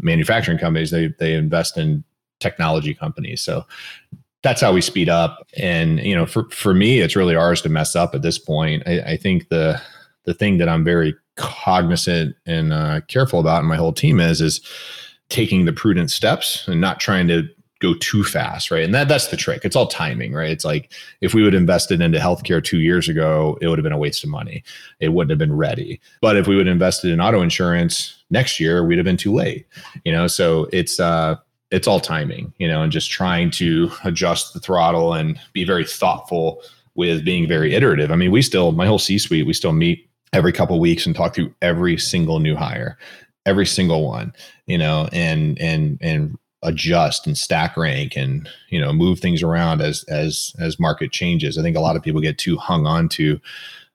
manufacturing 0.00 0.58
companies, 0.58 0.90
they 0.90 1.08
they 1.18 1.34
invest 1.34 1.76
in 1.76 2.04
technology 2.40 2.94
companies. 2.94 3.42
So 3.42 3.64
that's 4.42 4.60
how 4.60 4.72
we 4.72 4.80
speed 4.80 5.08
up. 5.08 5.46
And 5.56 6.00
you 6.00 6.14
know, 6.14 6.26
for 6.26 6.48
for 6.50 6.74
me, 6.74 7.00
it's 7.00 7.16
really 7.16 7.36
ours 7.36 7.62
to 7.62 7.68
mess 7.68 7.96
up 7.96 8.14
at 8.14 8.22
this 8.22 8.38
point. 8.38 8.82
I, 8.86 9.00
I 9.00 9.16
think 9.16 9.48
the 9.48 9.80
the 10.24 10.34
thing 10.34 10.58
that 10.58 10.68
I'm 10.68 10.84
very 10.84 11.14
cognizant 11.36 12.36
and 12.46 12.72
uh, 12.72 13.00
careful 13.08 13.40
about, 13.40 13.60
and 13.60 13.68
my 13.68 13.76
whole 13.76 13.92
team 13.92 14.20
is, 14.20 14.40
is 14.40 14.60
taking 15.28 15.64
the 15.64 15.72
prudent 15.72 16.10
steps 16.10 16.66
and 16.68 16.80
not 16.80 17.00
trying 17.00 17.28
to 17.28 17.48
go 17.84 17.94
too 17.94 18.24
fast, 18.24 18.70
right? 18.70 18.84
And 18.84 18.94
that 18.94 19.08
that's 19.08 19.28
the 19.28 19.36
trick. 19.36 19.64
It's 19.64 19.76
all 19.76 19.86
timing, 19.86 20.32
right? 20.32 20.50
It's 20.50 20.64
like 20.64 20.92
if 21.20 21.34
we 21.34 21.42
would 21.42 21.52
have 21.52 21.60
invested 21.60 22.00
into 22.00 22.18
healthcare 22.18 22.62
two 22.62 22.80
years 22.80 23.08
ago, 23.08 23.58
it 23.60 23.68
would 23.68 23.78
have 23.78 23.84
been 23.84 23.92
a 23.92 23.98
waste 23.98 24.24
of 24.24 24.30
money. 24.30 24.64
It 25.00 25.10
wouldn't 25.10 25.30
have 25.30 25.38
been 25.38 25.56
ready. 25.56 26.00
But 26.20 26.36
if 26.36 26.46
we 26.46 26.56
would 26.56 26.66
have 26.66 26.72
invested 26.72 27.10
in 27.10 27.20
auto 27.20 27.42
insurance 27.42 28.24
next 28.30 28.58
year, 28.58 28.84
we'd 28.84 28.98
have 28.98 29.04
been 29.04 29.16
too 29.16 29.32
late. 29.32 29.66
You 30.04 30.12
know, 30.12 30.26
so 30.26 30.68
it's 30.72 30.98
uh 30.98 31.36
it's 31.70 31.86
all 31.86 32.00
timing, 32.00 32.52
you 32.58 32.68
know, 32.68 32.82
and 32.82 32.92
just 32.92 33.10
trying 33.10 33.50
to 33.50 33.90
adjust 34.04 34.54
the 34.54 34.60
throttle 34.60 35.12
and 35.12 35.38
be 35.52 35.64
very 35.64 35.84
thoughtful 35.84 36.62
with 36.94 37.24
being 37.24 37.48
very 37.48 37.74
iterative. 37.74 38.12
I 38.12 38.16
mean, 38.16 38.30
we 38.30 38.42
still 38.42 38.72
my 38.72 38.86
whole 38.86 38.98
C-suite, 38.98 39.46
we 39.46 39.52
still 39.52 39.72
meet 39.72 40.08
every 40.32 40.52
couple 40.52 40.78
weeks 40.80 41.06
and 41.06 41.14
talk 41.14 41.34
through 41.34 41.54
every 41.62 41.96
single 41.96 42.40
new 42.40 42.56
hire 42.56 42.98
every 43.46 43.66
single 43.66 44.08
one 44.08 44.32
you 44.66 44.78
know 44.78 45.06
and 45.12 45.60
and 45.60 45.98
and 46.00 46.38
adjust 46.64 47.26
and 47.26 47.38
stack 47.38 47.76
rank 47.76 48.16
and 48.16 48.48
you 48.70 48.80
know 48.80 48.92
move 48.92 49.20
things 49.20 49.42
around 49.42 49.80
as 49.80 50.02
as 50.04 50.54
as 50.58 50.80
market 50.80 51.12
changes 51.12 51.56
i 51.56 51.62
think 51.62 51.76
a 51.76 51.80
lot 51.80 51.94
of 51.94 52.02
people 52.02 52.20
get 52.20 52.38
too 52.38 52.56
hung 52.56 52.86
on 52.86 53.08
to 53.08 53.38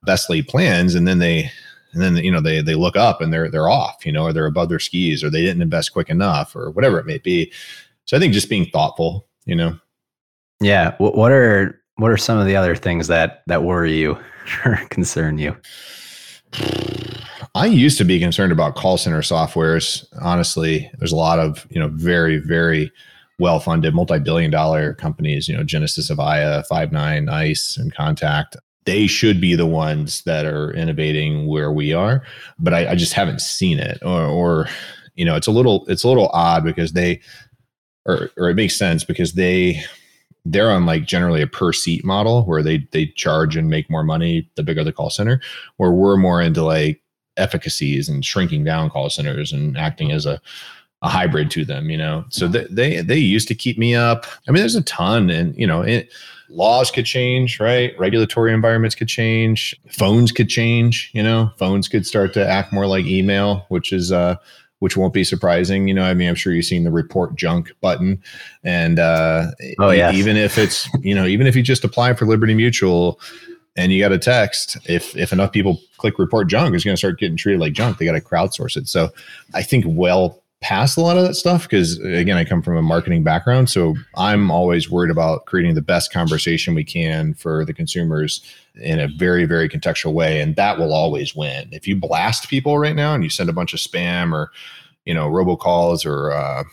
best 0.04 0.30
laid 0.30 0.48
plans 0.48 0.96
and 0.96 1.08
then 1.08 1.20
they 1.20 1.52
and 1.94 2.02
then 2.02 2.16
you 2.18 2.32
know 2.32 2.42
they 2.42 2.62
they 2.62 2.76
look 2.76 2.96
up 2.96 3.22
and 3.22 3.34
they're 3.34 3.50
they're 3.50 3.70
off 3.70 4.06
you 4.06 4.12
know 4.12 4.24
or 4.24 4.34
they're 4.34 4.46
above 4.46 4.70
their 4.70 4.80
skis 4.80 5.24
or 5.24 5.30
they 5.30 5.42
didn't 5.42 5.62
invest 5.62 5.94
quick 5.94 6.10
enough 6.10 6.56
or 6.56 6.72
whatever 6.72 7.00
it 7.00 7.06
may 7.06 7.18
be 7.18 7.52
so 8.06 8.16
i 8.16 8.20
think 8.20 8.34
just 8.34 8.50
being 8.50 8.66
thoughtful 8.68 9.28
you 9.46 9.56
know 9.56 9.78
yeah 10.62 10.96
what 11.00 11.32
are 11.32 11.82
what 11.96 12.12
are 12.12 12.18
some 12.18 12.38
of 12.38 12.46
the 12.46 12.56
other 12.56 12.76
things 12.76 13.08
that 13.08 13.44
that 13.48 13.64
worry 13.64 13.98
you 13.98 14.18
or 14.66 14.78
concern 14.90 15.38
you 15.38 15.56
I 17.60 17.66
used 17.66 17.98
to 17.98 18.06
be 18.06 18.22
concerned 18.22 18.54
about 18.54 18.76
call 18.76 18.96
center 18.96 19.22
softwares. 19.22 20.06
Honestly, 20.22 20.90
there's 20.98 21.12
a 21.12 21.18
lot 21.18 21.40
of 21.40 21.68
you 21.70 21.78
know 21.78 21.90
very 21.90 22.38
very 22.38 22.90
well 23.38 23.60
funded 23.60 23.94
multi 23.94 24.18
billion 24.18 24.50
dollar 24.50 24.94
companies. 24.94 25.50
You 25.50 25.58
know 25.58 25.64
Genesys, 25.64 26.10
Avaya, 26.10 26.66
Five9, 26.72 27.26
NICE 27.26 27.78
inContact. 27.82 28.56
They 28.86 29.08
should 29.08 29.42
be 29.42 29.56
the 29.56 29.66
ones 29.66 30.22
that 30.24 30.46
are 30.46 30.72
innovating 30.72 31.48
where 31.48 31.70
we 31.70 31.92
are, 31.92 32.24
but 32.60 32.74
I, 32.74 32.92
I 32.92 32.96
just 32.96 33.12
haven't 33.12 33.42
seen 33.42 33.78
it. 33.78 34.00
Or, 34.04 34.22
or, 34.22 34.68
you 35.16 35.26
know, 35.26 35.36
it's 35.36 35.48
a 35.48 35.52
little 35.52 35.84
it's 35.90 36.06
a 36.06 36.08
little 36.08 36.30
odd 36.30 36.64
because 36.64 36.94
they, 36.94 37.20
or 38.06 38.32
or 38.38 38.50
it 38.50 38.56
makes 38.56 38.78
sense 38.78 39.04
because 39.04 39.34
they 39.34 39.84
they're 40.46 40.72
on 40.72 40.86
like 40.86 41.06
generally 41.06 41.42
a 41.42 41.48
per 41.48 41.74
seat 41.74 42.06
model 42.06 42.46
where 42.46 42.64
they 42.64 42.88
they 42.92 43.08
charge 43.08 43.58
and 43.58 43.70
make 43.70 43.90
more 43.90 44.06
money 44.06 44.50
the 44.56 44.64
bigger 44.64 44.86
the 44.86 44.94
call 44.94 45.10
center 45.10 45.42
where 45.76 45.92
we're 45.92 46.16
more 46.16 46.42
into 46.42 46.64
like 46.64 47.02
efficacies 47.40 48.10
and 48.10 48.24
shrinking 48.24 48.64
down 48.64 48.90
call 48.90 49.10
centers 49.10 49.52
and 49.52 49.78
acting 49.78 50.12
as 50.12 50.26
a, 50.26 50.40
a 51.02 51.10
hybrid 51.10 51.50
to 51.52 51.66
them, 51.66 51.90
you 51.90 51.98
know. 51.98 52.26
So 52.30 52.48
they, 52.48 52.66
they 52.70 53.02
they 53.02 53.18
used 53.18 53.48
to 53.48 53.56
keep 53.56 53.78
me 53.78 53.96
up. 53.96 54.26
I 54.48 54.52
mean, 54.52 54.62
there's 54.62 54.76
a 54.76 54.84
ton, 54.84 55.30
and 55.30 55.56
you 55.58 55.66
know, 55.66 55.82
it, 55.82 56.12
laws 56.50 56.92
could 56.92 57.06
change, 57.06 57.60
right? 57.60 57.98
Regulatory 57.98 58.54
environments 58.54 58.96
could 58.96 59.08
change. 59.08 59.80
Phones 59.90 60.32
could 60.32 60.50
change. 60.50 61.12
You 61.14 61.24
know, 61.24 61.52
phones 61.58 61.88
could 61.88 62.06
start 62.06 62.34
to 62.34 62.48
act 62.48 62.74
more 62.74 62.88
like 62.88 63.06
email, 63.06 63.66
which 63.70 63.94
is 63.94 64.12
uh, 64.12 64.36
which 64.80 64.98
won't 64.98 65.14
be 65.14 65.24
surprising. 65.24 65.88
You 65.88 65.94
know, 65.94 66.04
I 66.04 66.14
mean, 66.14 66.28
I'm 66.28 66.36
sure 66.36 66.54
you've 66.54 66.66
seen 66.66 66.84
the 66.84 66.92
report 66.92 67.36
junk 67.36 67.72
button, 67.82 68.22
and 68.64 69.00
uh, 69.00 69.52
oh 69.80 69.92
yeah, 69.92 70.12
even 70.12 70.36
if 70.36 70.58
it's 70.58 70.90
you 71.02 71.16
know, 71.16 71.26
even 71.26 71.48
if 71.48 71.56
you 71.56 71.64
just 71.64 71.84
apply 71.84 72.14
for 72.14 72.26
Liberty 72.26 72.54
Mutual 72.54 73.20
and 73.80 73.92
you 73.92 74.02
got 74.02 74.12
a 74.12 74.20
text 74.20 74.78
if 74.86 75.16
if 75.16 75.32
enough 75.32 75.52
people 75.52 75.80
click 75.98 76.20
report 76.20 76.48
junk 76.48 76.76
it's 76.76 76.84
going 76.84 76.94
to 76.94 76.98
start 76.98 77.20
getting 77.20 77.38
treated 77.38 77.60
like 77.60 77.74
junk. 77.74 77.98
They 77.98 78.06
got 78.06 78.14
to 78.14 78.22
crowdsource 78.22 78.78
it. 78.78 78.88
So 78.88 79.10
i 79.54 79.64
think 79.64 79.86
well 79.88 80.42
past 80.62 80.98
a 80.98 81.02
lot 81.02 81.18
of 81.18 81.24
that 81.24 81.36
stuff 81.36 81.64
because 81.64 81.98
again 82.00 82.36
i 82.36 82.44
come 82.44 82.62
from 82.62 82.76
a 82.76 82.82
marketing 82.82 83.24
background 83.24 83.70
so 83.70 83.96
i'm 84.18 84.52
always 84.52 84.92
worried 84.92 85.10
about 85.10 85.46
creating 85.46 85.74
the 85.74 85.82
best 85.82 86.12
conversation 86.12 86.76
we 86.76 86.84
can 86.84 87.34
for 87.34 87.64
the 87.64 87.74
consumers 87.74 88.44
in 88.76 89.00
a 89.00 89.08
very 89.08 89.46
very 89.46 89.70
contextual 89.70 90.12
way 90.12 90.42
and 90.42 90.56
that 90.56 90.78
will 90.78 90.94
always 90.94 91.36
win. 91.36 91.70
If 91.72 91.88
you 91.88 91.96
blast 91.96 92.50
people 92.50 92.78
right 92.78 92.96
now 92.96 93.14
and 93.14 93.24
you 93.24 93.30
send 93.30 93.50
a 93.50 93.54
bunch 93.54 93.74
of 93.74 93.80
spam 93.80 94.34
or 94.34 94.52
you 95.06 95.14
know 95.14 95.30
robocalls 95.30 96.06
or 96.06 96.32
uh, 96.32 96.64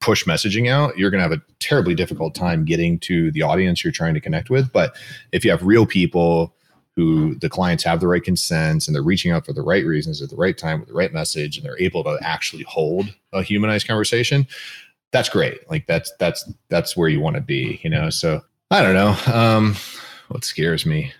push 0.00 0.24
messaging 0.24 0.70
out, 0.70 0.96
you're 0.98 1.10
going 1.10 1.22
to 1.22 1.28
have 1.28 1.38
a 1.38 1.42
terribly 1.60 1.94
difficult 1.94 2.34
time 2.34 2.64
getting 2.64 2.98
to 3.00 3.30
the 3.32 3.42
audience 3.42 3.82
you're 3.82 3.92
trying 3.92 4.14
to 4.14 4.20
connect 4.20 4.50
with. 4.50 4.72
But 4.72 4.96
if 5.32 5.44
you 5.44 5.50
have 5.50 5.62
real 5.62 5.86
people 5.86 6.54
who 6.96 7.34
the 7.36 7.48
clients 7.48 7.82
have 7.82 8.00
the 8.00 8.06
right 8.06 8.22
consents 8.22 8.86
and 8.86 8.94
they're 8.94 9.02
reaching 9.02 9.32
out 9.32 9.44
for 9.44 9.52
the 9.52 9.62
right 9.62 9.84
reasons 9.84 10.22
at 10.22 10.30
the 10.30 10.36
right 10.36 10.56
time 10.56 10.78
with 10.78 10.88
the 10.88 10.94
right 10.94 11.12
message 11.12 11.56
and 11.56 11.66
they're 11.66 11.80
able 11.80 12.04
to 12.04 12.16
actually 12.22 12.62
hold 12.64 13.12
a 13.32 13.42
humanized 13.42 13.88
conversation, 13.88 14.46
that's 15.10 15.28
great. 15.28 15.68
Like 15.70 15.86
that's 15.86 16.12
that's 16.18 16.48
that's 16.68 16.96
where 16.96 17.08
you 17.08 17.20
want 17.20 17.36
to 17.36 17.42
be, 17.42 17.80
you 17.82 17.90
know. 17.90 18.10
So 18.10 18.42
I 18.70 18.82
don't 18.82 18.94
know. 18.94 19.16
Um, 19.32 19.76
what 20.28 20.44
scares 20.44 20.86
me? 20.86 21.12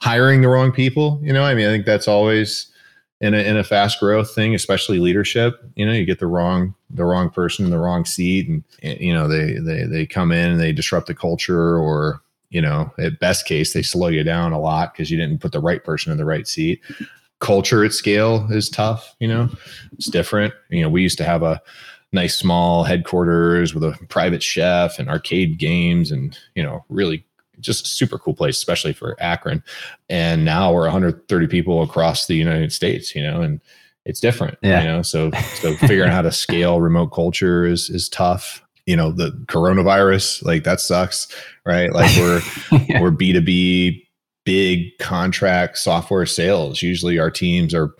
Hiring 0.00 0.42
the 0.42 0.48
wrong 0.48 0.72
people, 0.72 1.20
you 1.22 1.32
know. 1.32 1.42
I 1.42 1.54
mean, 1.54 1.66
I 1.66 1.70
think 1.70 1.86
that's 1.86 2.08
always 2.08 2.72
in 3.20 3.34
a 3.34 3.38
in 3.38 3.56
a 3.56 3.64
fast 3.64 4.00
growth 4.00 4.34
thing, 4.34 4.54
especially 4.54 4.98
leadership. 4.98 5.62
You 5.76 5.86
know, 5.86 5.92
you 5.92 6.04
get 6.04 6.18
the 6.18 6.26
wrong 6.26 6.74
the 6.92 7.04
wrong 7.04 7.30
person 7.30 7.64
in 7.64 7.70
the 7.70 7.78
wrong 7.78 8.04
seat, 8.04 8.48
and 8.48 8.64
eh, 8.82 8.96
you 9.00 9.12
know 9.12 9.28
they 9.28 9.54
they 9.54 9.84
they 9.84 10.06
come 10.06 10.32
in 10.32 10.52
and 10.52 10.60
they 10.60 10.72
disrupt 10.72 11.06
the 11.06 11.14
culture, 11.14 11.76
or 11.76 12.22
you 12.50 12.60
know, 12.60 12.92
at 12.98 13.18
best 13.18 13.46
case 13.46 13.72
they 13.72 13.82
slow 13.82 14.08
you 14.08 14.22
down 14.22 14.52
a 14.52 14.60
lot 14.60 14.92
because 14.92 15.10
you 15.10 15.16
didn't 15.16 15.40
put 15.40 15.52
the 15.52 15.60
right 15.60 15.82
person 15.82 16.12
in 16.12 16.18
the 16.18 16.24
right 16.24 16.46
seat. 16.46 16.80
Culture 17.40 17.84
at 17.84 17.92
scale 17.92 18.46
is 18.50 18.68
tough. 18.68 19.16
You 19.18 19.28
know, 19.28 19.48
it's 19.92 20.08
different. 20.10 20.54
You 20.70 20.82
know, 20.82 20.90
we 20.90 21.02
used 21.02 21.18
to 21.18 21.24
have 21.24 21.42
a 21.42 21.60
nice 22.12 22.36
small 22.36 22.84
headquarters 22.84 23.74
with 23.74 23.82
a 23.82 23.98
private 24.08 24.42
chef 24.42 24.98
and 24.98 25.08
arcade 25.08 25.58
games 25.58 26.10
and 26.12 26.38
you 26.54 26.62
know 26.62 26.84
really 26.88 27.24
just 27.60 27.86
super 27.86 28.18
cool 28.18 28.34
place, 28.34 28.58
especially 28.58 28.92
for 28.92 29.16
Akron. 29.20 29.62
And 30.10 30.44
now 30.44 30.72
we're 30.72 30.82
130 30.82 31.46
people 31.46 31.82
across 31.82 32.26
the 32.26 32.34
United 32.34 32.72
States, 32.72 33.14
you 33.14 33.22
know, 33.22 33.40
and 33.40 33.60
it's 34.04 34.20
different. 34.20 34.58
Yeah. 34.62 34.80
You 34.80 34.88
know, 34.88 35.02
so 35.02 35.30
so 35.54 35.74
figuring 35.76 36.08
out 36.08 36.14
how 36.14 36.22
to 36.22 36.32
scale 36.32 36.80
remote 36.80 37.08
culture 37.08 37.64
is 37.64 37.90
is 37.90 38.08
tough. 38.08 38.62
You 38.86 38.96
know, 38.96 39.12
the 39.12 39.30
coronavirus, 39.46 40.44
like 40.44 40.64
that 40.64 40.80
sucks, 40.80 41.28
right? 41.64 41.92
Like 41.92 42.14
we're 42.16 42.42
yeah. 42.88 43.00
we're 43.00 43.12
B2B 43.12 44.02
big 44.44 44.98
contract 44.98 45.78
software 45.78 46.26
sales. 46.26 46.82
Usually 46.82 47.18
our 47.18 47.30
teams 47.30 47.74
are 47.74 47.94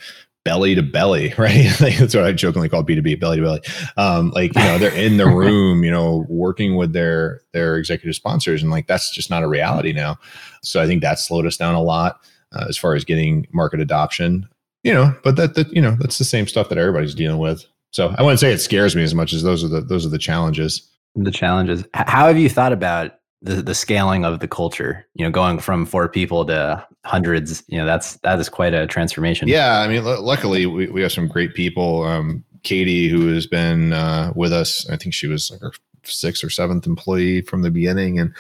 belly 0.45 0.75
to 0.75 0.83
belly, 0.83 1.33
right? 1.39 1.69
like 1.81 1.97
that's 1.97 2.15
what 2.15 2.25
I 2.25 2.33
jokingly 2.33 2.69
call 2.69 2.85
B2B, 2.85 3.21
belly 3.21 3.37
to 3.37 3.43
belly. 3.43 3.61
Um, 3.97 4.31
like, 4.31 4.55
you 4.57 4.63
know, 4.63 4.79
they're 4.79 4.95
in 4.95 5.17
the 5.17 5.27
room, 5.27 5.85
you 5.85 5.91
know, 5.91 6.27
working 6.29 6.77
with 6.77 6.93
their 6.93 7.43
their 7.53 7.77
executive 7.77 8.15
sponsors. 8.15 8.63
And 8.63 8.71
like 8.71 8.87
that's 8.87 9.11
just 9.15 9.31
not 9.31 9.43
a 9.43 9.49
reality 9.49 9.93
now. 9.93 10.19
So 10.63 10.81
I 10.81 10.87
think 10.87 11.03
that 11.03 11.19
slowed 11.19 11.47
us 11.47 11.57
down 11.57 11.75
a 11.75 11.83
lot 11.83 12.21
uh, 12.53 12.67
as 12.69 12.77
far 12.77 12.95
as 12.95 13.05
getting 13.05 13.47
market 13.53 13.81
adoption. 13.81 14.49
You 14.83 14.93
know, 14.93 15.15
but 15.23 15.37
that 15.37 15.55
that, 15.55 15.73
you 15.73 15.81
know, 15.81 15.97
that's 16.01 16.19
the 16.19 16.25
same 16.25 16.47
stuff 16.47 16.69
that 16.69 16.79
everybody's 16.79 17.15
dealing 17.15 17.39
with. 17.39 17.65
So 17.91 18.15
I 18.19 18.23
wouldn't 18.23 18.41
say 18.41 18.53
it 18.53 18.59
scares 18.59 18.97
me 18.97 19.03
as 19.03 19.15
much 19.15 19.33
as 19.33 19.43
those 19.43 19.63
are 19.63 19.69
the 19.69 19.81
those 19.81 20.05
are 20.07 20.11
the 20.11 20.19
challenges. 20.19 20.89
The 21.15 21.31
challenges. 21.31 21.85
How 21.95 22.27
have 22.27 22.39
you 22.39 22.49
thought 22.49 22.73
about 22.73 23.13
the 23.43 23.63
the 23.63 23.75
scaling 23.75 24.25
of 24.25 24.41
the 24.41 24.49
culture 24.49 25.07
you 25.15 25.25
know 25.25 25.31
going 25.31 25.59
from 25.59 25.85
four 25.85 26.09
people 26.09 26.45
to 26.47 26.87
hundreds 27.05 27.63
you 27.67 27.77
know 27.77 27.85
that's 27.85 28.15
that 28.19 28.39
is 28.39 28.49
quite 28.49 28.73
a 28.73 28.87
transformation 28.87 29.49
yeah 29.49 29.81
i 29.81 29.89
mean 29.89 30.05
l- 30.07 30.23
luckily 30.23 30.65
we, 30.65 30.87
we 30.87 31.03
have 31.03 31.13
some 31.13 31.27
great 31.27 31.55
people 31.55 32.05
um, 32.05 32.45
katie 32.63 33.09
who 33.09 33.35
has 33.35 33.47
been 33.47 33.93
uh, 33.93 34.33
with 34.37 34.53
us 34.53 34.89
i 34.91 34.97
think 34.97 35.13
she 35.13 35.27
was 35.27 35.51
like 35.51 35.63
our 35.63 35.73
sixth 36.05 36.43
or 36.45 36.51
seventh 36.51 36.87
employee 36.87 37.43
from 37.43 37.63
the 37.63 37.71
beginning 37.71 38.19
and 38.19 38.35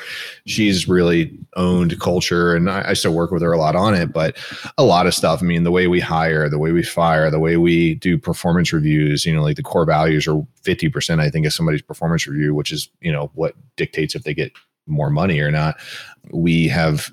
she's 0.47 0.89
really 0.89 1.37
owned 1.57 1.99
culture 2.01 2.55
and 2.55 2.71
I, 2.71 2.91
I 2.91 2.93
still 2.95 3.15
work 3.15 3.31
with 3.31 3.43
her 3.43 3.53
a 3.53 3.59
lot 3.59 3.77
on 3.77 3.95
it 3.95 4.13
but 4.13 4.37
a 4.79 4.85
lot 4.85 5.07
of 5.07 5.15
stuff 5.15 5.43
i 5.43 5.47
mean 5.47 5.65
the 5.65 5.71
way 5.71 5.87
we 5.87 6.01
hire 6.01 6.49
the 6.49 6.59
way 6.59 6.73
we 6.73 6.83
fire 6.83 7.31
the 7.31 7.39
way 7.39 7.57
we 7.57 7.95
do 7.97 8.19
performance 8.19 8.73
reviews 8.73 9.25
you 9.25 9.35
know 9.35 9.43
like 9.43 9.57
the 9.57 9.63
core 9.63 9.87
values 9.87 10.27
are 10.27 10.45
50% 10.63 11.21
i 11.21 11.31
think 11.31 11.47
of 11.47 11.53
somebody's 11.53 11.83
performance 11.83 12.27
review 12.27 12.55
which 12.55 12.73
is 12.73 12.89
you 13.01 13.13
know 13.13 13.31
what 13.35 13.55
dictates 13.77 14.15
if 14.15 14.25
they 14.25 14.35
get 14.35 14.53
more 14.87 15.11
money 15.11 15.41
or 15.41 15.51
not. 15.51 15.79
We 16.31 16.69
have, 16.69 17.11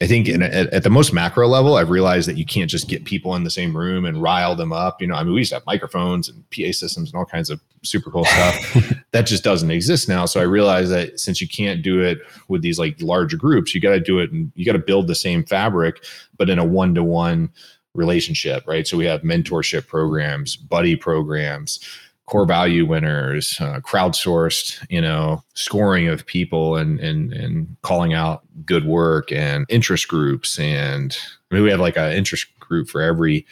I 0.00 0.06
think, 0.06 0.28
in, 0.28 0.42
at, 0.42 0.72
at, 0.72 0.82
the 0.82 0.90
most 0.90 1.12
macro 1.12 1.46
level, 1.48 1.76
I've 1.76 1.90
realized 1.90 2.28
that 2.28 2.36
you 2.36 2.44
can't 2.44 2.70
just 2.70 2.88
get 2.88 3.04
people 3.04 3.34
in 3.34 3.44
the 3.44 3.50
same 3.50 3.76
room 3.76 4.04
and 4.04 4.22
rile 4.22 4.54
them 4.54 4.72
up. 4.72 5.00
You 5.00 5.06
know, 5.06 5.14
I 5.14 5.22
mean, 5.22 5.32
we 5.32 5.40
used 5.40 5.50
to 5.50 5.56
have 5.56 5.66
microphones 5.66 6.28
and 6.28 6.44
PA 6.50 6.72
systems 6.72 7.10
and 7.10 7.14
all 7.14 7.24
kinds 7.24 7.50
of 7.50 7.60
super 7.82 8.10
cool 8.10 8.24
stuff. 8.24 8.94
that 9.12 9.22
just 9.22 9.44
doesn't 9.44 9.70
exist 9.70 10.08
now. 10.08 10.24
So 10.26 10.40
I 10.40 10.44
realized 10.44 10.90
that 10.92 11.18
since 11.18 11.40
you 11.40 11.48
can't 11.48 11.82
do 11.82 12.00
it 12.00 12.18
with 12.48 12.62
these 12.62 12.78
like 12.78 13.00
large 13.00 13.36
groups, 13.36 13.74
you 13.74 13.80
got 13.80 13.92
to 13.92 14.00
do 14.00 14.18
it 14.18 14.32
and 14.32 14.52
you 14.54 14.64
got 14.64 14.72
to 14.72 14.78
build 14.78 15.06
the 15.06 15.14
same 15.14 15.44
fabric, 15.44 16.04
but 16.36 16.48
in 16.48 16.58
a 16.58 16.64
one 16.64 16.94
to 16.94 17.02
one 17.02 17.50
relationship, 17.94 18.64
right? 18.66 18.86
So 18.86 18.96
we 18.96 19.04
have 19.06 19.22
mentorship 19.22 19.86
programs, 19.86 20.56
buddy 20.56 20.96
programs 20.96 21.80
core 22.26 22.46
value 22.46 22.86
winners, 22.86 23.58
uh, 23.60 23.80
crowdsourced, 23.80 24.86
you 24.88 25.00
know, 25.00 25.42
scoring 25.54 26.08
of 26.08 26.24
people 26.24 26.76
and 26.76 26.98
and 27.00 27.32
and 27.32 27.76
calling 27.82 28.14
out 28.14 28.42
good 28.64 28.86
work 28.86 29.30
and 29.32 29.66
interest 29.68 30.08
groups. 30.08 30.58
And 30.58 31.16
I 31.50 31.54
mean, 31.54 31.64
we 31.64 31.70
have 31.70 31.80
like 31.80 31.98
an 31.98 32.12
interest 32.12 32.46
group 32.58 32.88
for 32.88 33.00
every. 33.02 33.46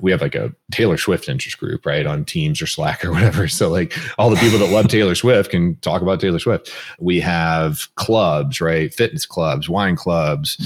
We 0.00 0.10
have 0.10 0.20
like 0.20 0.34
a 0.34 0.54
Taylor 0.70 0.96
Swift 0.96 1.28
interest 1.28 1.58
group, 1.58 1.86
right, 1.86 2.06
on 2.06 2.24
Teams 2.24 2.60
or 2.60 2.66
Slack 2.66 3.04
or 3.04 3.12
whatever. 3.12 3.48
So 3.48 3.68
like 3.68 3.96
all 4.18 4.30
the 4.30 4.36
people 4.36 4.58
that 4.58 4.70
love 4.70 4.88
Taylor 4.88 5.14
Swift 5.14 5.50
can 5.50 5.76
talk 5.76 6.02
about 6.02 6.20
Taylor 6.20 6.38
Swift. 6.38 6.72
We 6.98 7.20
have 7.20 7.88
clubs, 7.96 8.60
right, 8.60 8.92
fitness 8.92 9.26
clubs, 9.26 9.68
wine 9.68 9.96
clubs 9.96 10.58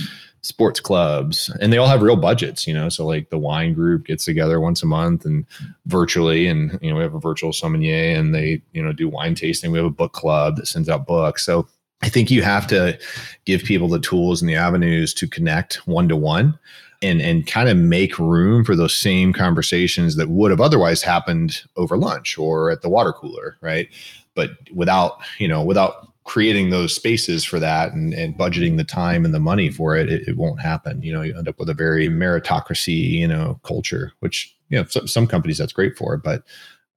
sports 0.44 0.78
clubs 0.78 1.50
and 1.62 1.72
they 1.72 1.78
all 1.78 1.88
have 1.88 2.02
real 2.02 2.16
budgets 2.16 2.66
you 2.66 2.74
know 2.74 2.90
so 2.90 3.06
like 3.06 3.30
the 3.30 3.38
wine 3.38 3.72
group 3.72 4.04
gets 4.04 4.26
together 4.26 4.60
once 4.60 4.82
a 4.82 4.86
month 4.86 5.24
and 5.24 5.46
virtually 5.86 6.46
and 6.46 6.78
you 6.82 6.90
know 6.90 6.96
we 6.96 7.02
have 7.02 7.14
a 7.14 7.18
virtual 7.18 7.50
sommelier 7.50 8.14
and 8.14 8.34
they 8.34 8.60
you 8.72 8.82
know 8.82 8.92
do 8.92 9.08
wine 9.08 9.34
tasting 9.34 9.72
we 9.72 9.78
have 9.78 9.86
a 9.86 9.90
book 9.90 10.12
club 10.12 10.56
that 10.56 10.68
sends 10.68 10.86
out 10.86 11.06
books 11.06 11.46
so 11.46 11.66
i 12.02 12.10
think 12.10 12.30
you 12.30 12.42
have 12.42 12.66
to 12.66 12.98
give 13.46 13.64
people 13.64 13.88
the 13.88 13.98
tools 13.98 14.42
and 14.42 14.48
the 14.48 14.54
avenues 14.54 15.14
to 15.14 15.26
connect 15.26 15.76
one 15.86 16.08
to 16.10 16.16
one 16.16 16.58
and 17.04 17.20
and 17.20 17.46
kind 17.46 17.68
of 17.68 17.76
make 17.76 18.18
room 18.18 18.64
for 18.64 18.74
those 18.74 18.94
same 18.94 19.32
conversations 19.32 20.16
that 20.16 20.28
would 20.28 20.50
have 20.50 20.60
otherwise 20.60 21.02
happened 21.02 21.62
over 21.76 21.96
lunch 21.96 22.38
or 22.38 22.70
at 22.70 22.82
the 22.82 22.88
water 22.88 23.12
cooler 23.12 23.56
right 23.60 23.88
but 24.34 24.50
without 24.72 25.18
you 25.38 25.46
know 25.46 25.62
without 25.62 26.08
creating 26.24 26.70
those 26.70 26.94
spaces 26.94 27.44
for 27.44 27.60
that 27.60 27.92
and, 27.92 28.14
and 28.14 28.36
budgeting 28.36 28.76
the 28.76 28.84
time 28.84 29.24
and 29.24 29.34
the 29.34 29.40
money 29.40 29.70
for 29.70 29.94
it, 29.94 30.10
it, 30.10 30.26
it, 30.26 30.36
won't 30.38 30.60
happen. 30.60 31.02
You 31.02 31.12
know, 31.12 31.20
you 31.20 31.36
end 31.36 31.48
up 31.48 31.58
with 31.58 31.68
a 31.68 31.74
very 31.74 32.08
meritocracy, 32.08 33.10
you 33.10 33.28
know, 33.28 33.60
culture, 33.62 34.12
which, 34.20 34.56
you 34.70 34.78
know, 34.78 34.86
some, 34.86 35.06
some 35.06 35.26
companies 35.26 35.58
that's 35.58 35.72
great 35.72 35.98
for, 35.98 36.16
but 36.16 36.42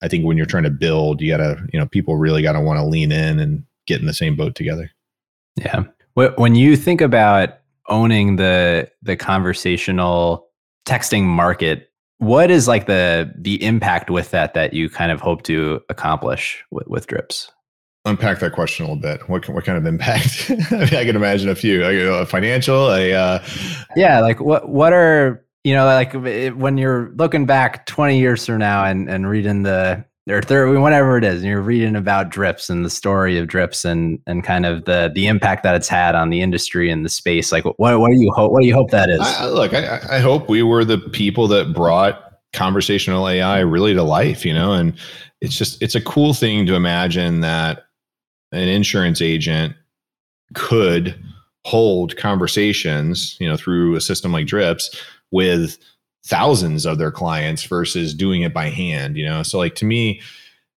I 0.01 0.07
think 0.07 0.25
when 0.25 0.37
you're 0.37 0.45
trying 0.45 0.63
to 0.63 0.69
build, 0.69 1.21
you 1.21 1.29
gotta, 1.29 1.61
you 1.73 1.79
know, 1.79 1.85
people 1.85 2.15
really 2.15 2.41
gotta 2.41 2.61
want 2.61 2.79
to 2.79 2.85
lean 2.85 3.11
in 3.11 3.39
and 3.39 3.65
get 3.85 3.99
in 3.99 4.07
the 4.07 4.13
same 4.13 4.35
boat 4.37 4.55
together. 4.55 4.91
Yeah. 5.57 5.83
When 6.13 6.55
you 6.55 6.77
think 6.77 7.01
about 7.01 7.59
owning 7.89 8.35
the, 8.35 8.89
the 9.01 9.15
conversational 9.15 10.47
texting 10.85 11.23
market, 11.23 11.91
what 12.19 12.49
is 12.49 12.67
like 12.67 12.87
the, 12.87 13.31
the 13.37 13.63
impact 13.63 14.09
with 14.09 14.31
that, 14.31 14.53
that 14.53 14.73
you 14.73 14.89
kind 14.89 15.11
of 15.11 15.21
hope 15.21 15.43
to 15.43 15.81
accomplish 15.89 16.63
with, 16.71 16.87
with 16.87 17.07
drips? 17.07 17.51
unpack 18.07 18.39
that 18.39 18.53
question 18.53 18.85
a 18.85 18.89
little 18.89 19.01
bit. 19.01 19.27
What 19.29 19.47
what 19.49 19.65
kind 19.65 19.77
of 19.77 19.85
impact? 19.85 20.49
I, 20.71 20.75
mean, 20.75 20.95
I 20.95 21.05
can 21.05 21.15
imagine 21.15 21.49
a 21.49 21.55
few. 21.55 21.83
like, 21.83 21.95
A 21.95 22.25
financial, 22.25 22.91
a 22.91 23.13
uh, 23.13 23.43
yeah. 23.95 24.19
Like 24.21 24.39
what 24.39 24.69
what 24.69 24.93
are 24.93 25.45
you 25.63 25.73
know 25.75 25.85
like 25.85 26.13
when 26.13 26.77
you're 26.77 27.11
looking 27.15 27.45
back 27.45 27.85
20 27.85 28.17
years 28.19 28.45
from 28.45 28.59
now 28.59 28.85
and 28.85 29.09
and 29.09 29.29
reading 29.29 29.63
the 29.63 30.03
or 30.29 30.41
third 30.41 30.77
whatever 30.79 31.17
it 31.17 31.23
is, 31.23 31.41
and 31.41 31.45
you're 31.45 31.61
reading 31.61 31.95
about 31.95 32.29
drips 32.29 32.69
and 32.69 32.83
the 32.83 32.89
story 32.89 33.37
of 33.37 33.47
drips 33.47 33.85
and 33.85 34.19
and 34.27 34.43
kind 34.43 34.65
of 34.65 34.85
the 34.85 35.11
the 35.13 35.27
impact 35.27 35.63
that 35.63 35.75
it's 35.75 35.87
had 35.87 36.15
on 36.15 36.29
the 36.29 36.41
industry 36.41 36.89
and 36.89 37.05
the 37.05 37.09
space. 37.09 37.51
Like 37.51 37.65
what 37.65 37.77
what 37.77 38.09
do 38.09 38.21
you 38.21 38.31
hope? 38.31 38.51
What 38.51 38.61
do 38.61 38.67
you 38.67 38.73
hope 38.73 38.91
that 38.91 39.09
is? 39.09 39.19
I, 39.21 39.47
look, 39.47 39.73
I, 39.73 39.99
I 40.09 40.19
hope 40.19 40.49
we 40.49 40.63
were 40.63 40.83
the 40.83 40.97
people 40.97 41.47
that 41.49 41.73
brought 41.73 42.39
conversational 42.53 43.27
AI 43.27 43.59
really 43.59 43.93
to 43.93 44.03
life. 44.03 44.45
You 44.45 44.53
know, 44.53 44.73
and 44.73 44.93
it's 45.41 45.57
just 45.57 45.81
it's 45.81 45.95
a 45.95 46.01
cool 46.01 46.33
thing 46.33 46.65
to 46.65 46.75
imagine 46.75 47.41
that 47.41 47.85
an 48.51 48.67
insurance 48.67 49.21
agent 49.21 49.75
could 50.53 51.21
hold 51.65 52.15
conversations, 52.15 53.35
you 53.39 53.47
know, 53.47 53.57
through 53.57 53.95
a 53.95 54.01
system 54.01 54.31
like 54.31 54.47
Drips 54.47 54.95
with 55.31 55.77
thousands 56.27 56.85
of 56.85 56.97
their 56.97 57.11
clients 57.11 57.63
versus 57.63 58.13
doing 58.13 58.41
it 58.41 58.53
by 58.53 58.69
hand, 58.69 59.17
you 59.17 59.25
know. 59.25 59.43
So 59.43 59.57
like 59.57 59.75
to 59.75 59.85
me, 59.85 60.21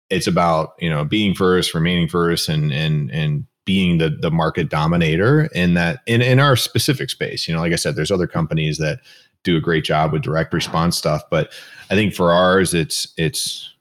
it's 0.09 0.27
about, 0.27 0.73
you 0.79 0.89
know, 0.89 1.03
being 1.03 1.33
first, 1.33 1.73
remaining 1.73 2.07
first 2.07 2.49
and 2.49 2.71
and 2.71 3.11
and 3.11 3.45
being 3.65 3.97
the 3.97 4.09
the 4.09 4.31
market 4.31 4.69
dominator 4.69 5.45
in 5.53 5.73
that 5.73 6.01
in, 6.05 6.21
in 6.21 6.39
our 6.39 6.55
specific 6.55 7.09
space. 7.09 7.47
You 7.47 7.55
know, 7.55 7.61
like 7.61 7.73
I 7.73 7.77
said, 7.77 7.95
there's 7.95 8.11
other 8.11 8.27
companies 8.27 8.77
that 8.77 8.99
do 9.43 9.57
a 9.57 9.61
great 9.61 9.83
job 9.83 10.11
with 10.11 10.21
direct 10.21 10.53
response 10.53 10.97
stuff, 10.97 11.23
but 11.29 11.51
I 11.89 11.95
think 11.95 12.13
for 12.13 12.31
ours 12.31 12.73
it's 12.73 13.13
it's 13.17 13.73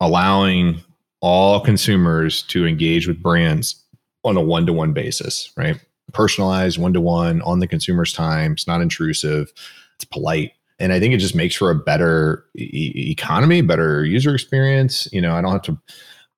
allowing 0.00 0.82
all 1.20 1.60
consumers 1.60 2.42
to 2.42 2.66
engage 2.66 3.06
with 3.06 3.22
brands 3.22 3.82
on 4.24 4.36
a 4.36 4.40
one 4.40 4.66
to 4.66 4.72
one 4.72 4.92
basis, 4.92 5.50
right? 5.56 5.80
Personalized, 6.12 6.78
one 6.78 6.92
to 6.92 7.00
one, 7.00 7.40
on 7.42 7.60
the 7.60 7.66
consumer's 7.66 8.12
time. 8.12 8.52
It's 8.52 8.66
not 8.66 8.80
intrusive, 8.80 9.52
it's 9.96 10.04
polite. 10.04 10.52
And 10.78 10.92
I 10.92 11.00
think 11.00 11.14
it 11.14 11.18
just 11.18 11.36
makes 11.36 11.54
for 11.54 11.70
a 11.70 11.74
better 11.74 12.44
e- 12.56 13.10
economy, 13.10 13.62
better 13.62 14.04
user 14.04 14.34
experience. 14.34 15.08
You 15.12 15.20
know, 15.20 15.34
I 15.34 15.40
don't 15.40 15.52
have 15.52 15.62
to 15.62 15.78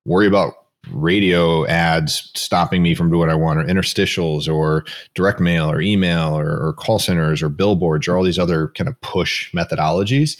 worry 0.05 0.27
about 0.27 0.53
radio 0.91 1.65
ads 1.67 2.31
stopping 2.35 2.81
me 2.81 2.95
from 2.95 3.09
doing 3.09 3.19
what 3.19 3.29
I 3.29 3.35
want, 3.35 3.59
or 3.59 3.63
interstitials, 3.63 4.51
or 4.51 4.85
direct 5.15 5.39
mail, 5.39 5.69
or 5.69 5.81
email, 5.81 6.37
or, 6.37 6.67
or 6.67 6.73
call 6.73 6.99
centers, 6.99 7.41
or 7.41 7.49
billboards, 7.49 8.07
or 8.07 8.15
all 8.15 8.23
these 8.23 8.39
other 8.39 8.69
kind 8.69 8.87
of 8.87 8.99
push 9.01 9.51
methodologies 9.53 10.37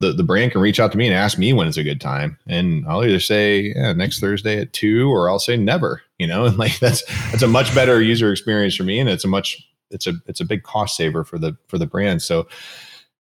the, 0.00 0.12
the 0.12 0.22
brand 0.22 0.52
can 0.52 0.60
reach 0.60 0.78
out 0.78 0.92
to 0.92 0.98
me 0.98 1.06
and 1.06 1.14
ask 1.14 1.38
me 1.38 1.52
when 1.52 1.68
it's 1.68 1.76
a 1.76 1.82
good 1.82 2.00
time. 2.00 2.38
And 2.46 2.86
I'll 2.86 3.04
either 3.04 3.20
say 3.20 3.72
yeah, 3.74 3.92
next 3.92 4.20
Thursday 4.20 4.60
at 4.60 4.72
two, 4.72 5.10
or 5.10 5.30
I'll 5.30 5.38
say 5.38 5.56
never, 5.56 6.02
you 6.18 6.26
know, 6.26 6.44
and 6.46 6.58
like 6.58 6.78
that's, 6.78 7.02
that's 7.30 7.42
a 7.42 7.48
much 7.48 7.74
better 7.74 8.02
user 8.02 8.30
experience 8.30 8.76
for 8.76 8.84
me. 8.84 8.98
And 8.98 9.08
it's 9.08 9.24
a 9.24 9.28
much, 9.28 9.66
it's 9.90 10.06
a, 10.06 10.14
it's 10.26 10.40
a 10.40 10.44
big 10.44 10.62
cost 10.64 10.96
saver 10.96 11.24
for 11.24 11.38
the, 11.38 11.56
for 11.68 11.78
the 11.78 11.86
brand. 11.86 12.22
So 12.22 12.46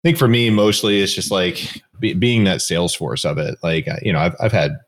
think 0.07 0.19
for 0.19 0.29
me, 0.29 0.51
mostly 0.51 1.01
it's 1.01 1.13
just 1.13 1.33
like 1.33 1.83
be, 1.99 2.15
being 2.15 2.45
that 2.45 2.61
Salesforce 2.61 3.29
of 3.29 3.39
it. 3.39 3.59
Like, 3.65 3.89
you 4.03 4.13
know, 4.13 4.21
I've, 4.21 4.37
I've 4.39 4.53
had 4.53 4.79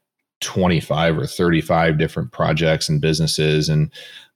25 0.43 1.19
or 1.19 1.27
35 1.27 1.99
different 1.99 2.31
projects 2.31 2.89
and 2.89 3.01
businesses 3.01 3.69
and 3.69 3.91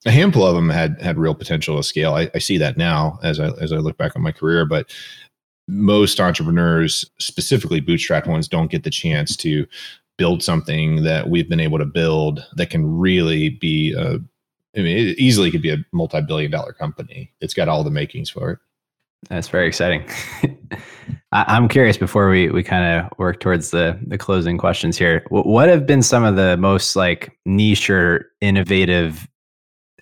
a 0.06 0.10
handful 0.10 0.44
of 0.44 0.56
them 0.56 0.68
had, 0.68 1.00
had 1.00 1.18
real 1.18 1.36
potential 1.36 1.76
to 1.76 1.84
scale. 1.84 2.14
I, 2.14 2.28
I 2.34 2.38
see 2.38 2.58
that 2.58 2.76
now 2.76 3.20
as 3.22 3.38
I, 3.38 3.50
as 3.60 3.72
I 3.72 3.76
look 3.76 3.96
back 3.96 4.16
on 4.16 4.22
my 4.22 4.32
career, 4.32 4.66
but 4.66 4.92
most 5.68 6.18
entrepreneurs, 6.18 7.08
specifically 7.20 7.80
bootstrapped 7.80 8.26
ones, 8.26 8.48
don't 8.48 8.68
get 8.68 8.82
the 8.82 8.90
chance 8.90 9.36
to 9.36 9.64
build 10.18 10.42
something 10.42 11.04
that 11.04 11.30
we've 11.30 11.48
been 11.48 11.60
able 11.60 11.78
to 11.78 11.86
build 11.86 12.44
that 12.56 12.70
can 12.70 12.98
really 12.98 13.50
be 13.50 13.92
a, 13.92 14.14
I 14.76 14.82
mean, 14.82 14.96
it 14.96 15.16
easily 15.16 15.52
could 15.52 15.62
be 15.62 15.70
a 15.70 15.84
multi-billion 15.92 16.50
dollar 16.50 16.72
company. 16.72 17.30
It's 17.40 17.54
got 17.54 17.68
all 17.68 17.84
the 17.84 17.90
makings 17.90 18.30
for 18.30 18.50
it. 18.50 18.58
That's 19.28 19.48
very 19.48 19.66
exciting. 19.66 20.04
I'm 21.32 21.68
curious 21.68 21.96
before 21.96 22.28
we, 22.28 22.50
we 22.50 22.62
kind 22.62 23.00
of 23.00 23.18
work 23.18 23.40
towards 23.40 23.70
the, 23.70 23.98
the 24.06 24.18
closing 24.18 24.58
questions 24.58 24.98
here. 24.98 25.24
What 25.30 25.68
have 25.68 25.86
been 25.86 26.02
some 26.02 26.24
of 26.24 26.36
the 26.36 26.56
most 26.58 26.94
like 26.94 27.38
niche 27.46 27.88
or 27.88 28.30
innovative 28.42 29.26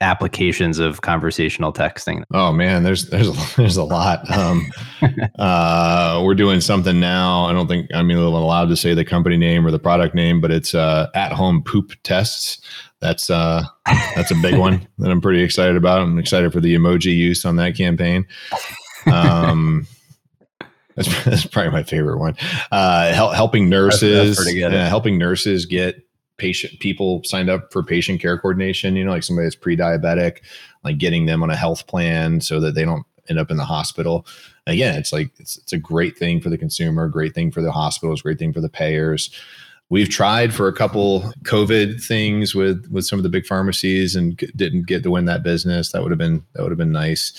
applications 0.01 0.79
of 0.79 1.03
conversational 1.03 1.73
texting? 1.73 2.25
Oh 2.33 2.53
man, 2.53 2.83
there's 2.83 3.11
there's 3.11 3.29
a, 3.29 3.57
there's 3.57 3.77
a 3.77 3.85
lot. 3.85 4.29
Um, 4.31 4.67
uh, 5.39 6.21
we're 6.25 6.35
doing 6.35 6.61
something 6.61 6.99
now. 6.99 7.45
I 7.45 7.53
don't 7.53 7.69
think 7.69 7.89
I'm 7.95 8.11
even 8.11 8.25
allowed 8.25 8.69
to 8.71 8.77
say 8.77 8.95
the 8.95 9.05
company 9.05 9.37
name 9.37 9.67
or 9.67 9.71
the 9.71 9.79
product 9.79 10.15
name, 10.15 10.41
but 10.41 10.51
it's 10.51 10.75
uh, 10.75 11.09
at 11.15 11.33
home 11.33 11.63
poop 11.63 11.93
tests. 12.03 12.61
That's 13.01 13.31
uh, 13.31 13.63
that's 14.15 14.31
a 14.31 14.37
big 14.43 14.59
one 14.59 14.87
that 14.99 15.11
I'm 15.11 15.21
pretty 15.21 15.43
excited 15.43 15.77
about. 15.77 16.01
I'm 16.03 16.19
excited 16.19 16.53
for 16.53 16.61
the 16.61 16.75
emoji 16.75 17.17
use 17.17 17.45
on 17.45 17.57
that 17.57 17.77
campaign. 17.77 18.27
Um, 19.07 19.87
that's, 20.97 21.25
that's 21.25 21.47
probably 21.47 21.73
my 21.73 21.83
favorite 21.83 22.19
one. 22.19 22.37
Uh, 22.71 23.13
hel- 23.13 23.33
helping 23.33 23.69
nurses, 23.69 24.37
that's, 24.37 24.55
that's 24.55 24.89
helping 24.89 25.19
nurses 25.19 25.67
get 25.67 26.05
patient 26.37 26.81
people 26.81 27.23
signed 27.25 27.51
up 27.51 27.73
for 27.73 27.83
patient 27.83 28.21
care 28.21 28.39
coordination, 28.39 28.97
you 28.97 29.05
know, 29.05 29.11
like 29.11 29.23
somebody 29.23 29.47
that's 29.47 29.55
pre-diabetic, 29.55 30.39
like 30.83 30.99
getting 30.99 31.27
them 31.27 31.43
on 31.43 31.51
a 31.51 31.57
health 31.57 31.87
plan 31.87 32.41
so 32.41 32.59
that 32.61 32.75
they 32.75 32.85
don't 32.85 33.05
end 33.29 33.39
up 33.39 33.51
in 33.51 33.59
the 33.59 33.65
hospital. 33.65 34.27
Again, 34.67 34.97
it's 34.97 35.13
like 35.13 35.31
it's, 35.39 35.59
it's 35.59 35.73
a 35.73 35.79
great 35.79 36.17
thing 36.17 36.41
for 36.41 36.49
the 36.49 36.59
consumer, 36.59 37.09
great 37.09 37.35
thing 37.35 37.51
for 37.53 37.61
the 37.61 37.73
hospitals, 37.73 38.23
great 38.23 38.39
thing 38.39 38.53
for 38.53 38.61
the 38.61 38.69
payers. 38.69 39.31
We've 39.91 40.09
tried 40.09 40.55
for 40.55 40.69
a 40.69 40.73
couple 40.73 41.33
COVID 41.43 42.03
things 42.03 42.55
with 42.55 42.87
with 42.91 43.05
some 43.05 43.19
of 43.19 43.23
the 43.25 43.29
big 43.29 43.45
pharmacies 43.45 44.15
and 44.15 44.37
didn't 44.57 44.87
get 44.87 45.03
to 45.03 45.11
win 45.11 45.25
that 45.25 45.43
business. 45.43 45.93
That 45.93 46.03
would 46.03 46.13
have 46.13 46.19
been 46.19 46.45
that 46.55 46.63
would 46.63 46.71
have 46.71 46.79
been 46.79 46.93
nice. 46.93 47.33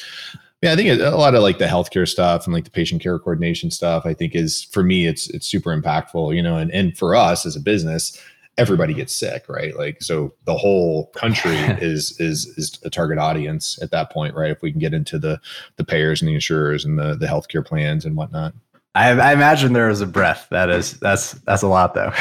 Yeah, 0.62 0.74
I 0.74 0.76
think 0.76 1.02
a 1.02 1.10
lot 1.18 1.34
of 1.34 1.42
like 1.42 1.58
the 1.58 1.66
healthcare 1.66 2.08
stuff 2.08 2.46
and 2.46 2.54
like 2.54 2.66
the 2.66 2.72
patient 2.72 3.02
care 3.02 3.18
coordination 3.18 3.72
stuff. 3.72 4.06
I 4.06 4.14
think 4.14 4.36
is 4.36 4.66
for 4.66 4.84
me, 4.84 5.08
it's 5.08 5.28
it's 5.32 5.48
super 5.48 5.76
impactful. 5.76 6.36
You 6.36 6.44
know, 6.44 6.58
and 6.58 6.72
and 6.72 6.96
for 6.96 7.16
us 7.16 7.46
as 7.48 7.56
a 7.56 7.60
business, 7.60 8.22
everybody 8.58 8.94
gets 8.94 9.14
sick, 9.14 9.46
right? 9.50 9.76
Like 9.76 10.02
so 10.04 10.34
the 10.46 10.56
whole 10.56 11.08
country 11.16 11.58
is 11.82 12.20
is 12.20 12.46
is 12.58 12.80
a 12.84 12.90
target 12.90 13.18
audience 13.18 13.82
at 13.82 13.92
that 13.92 14.12
point, 14.12 14.36
right? 14.36 14.52
If 14.52 14.62
we 14.62 14.72
can 14.72 14.80
get 14.80 14.94
into 14.94 15.18
the 15.18 15.40
the 15.78 15.84
payers 15.84 16.22
and 16.22 16.30
the 16.30 16.36
insurers 16.36 16.86
and 16.86 17.00
the 17.00 17.16
the 17.16 17.28
healthcare 17.28 17.66
plans 17.66 18.06
and 18.06 18.16
whatnot. 18.16 18.54
I, 18.94 19.12
I 19.12 19.34
imagine 19.34 19.74
there 19.74 19.90
is 19.90 20.02
a 20.02 20.06
breath. 20.06 20.48
That 20.52 20.70
is 20.70 21.00
that's 21.00 21.32
that's 21.32 21.64
a 21.64 21.68
lot 21.68 21.94
though. 21.94 22.12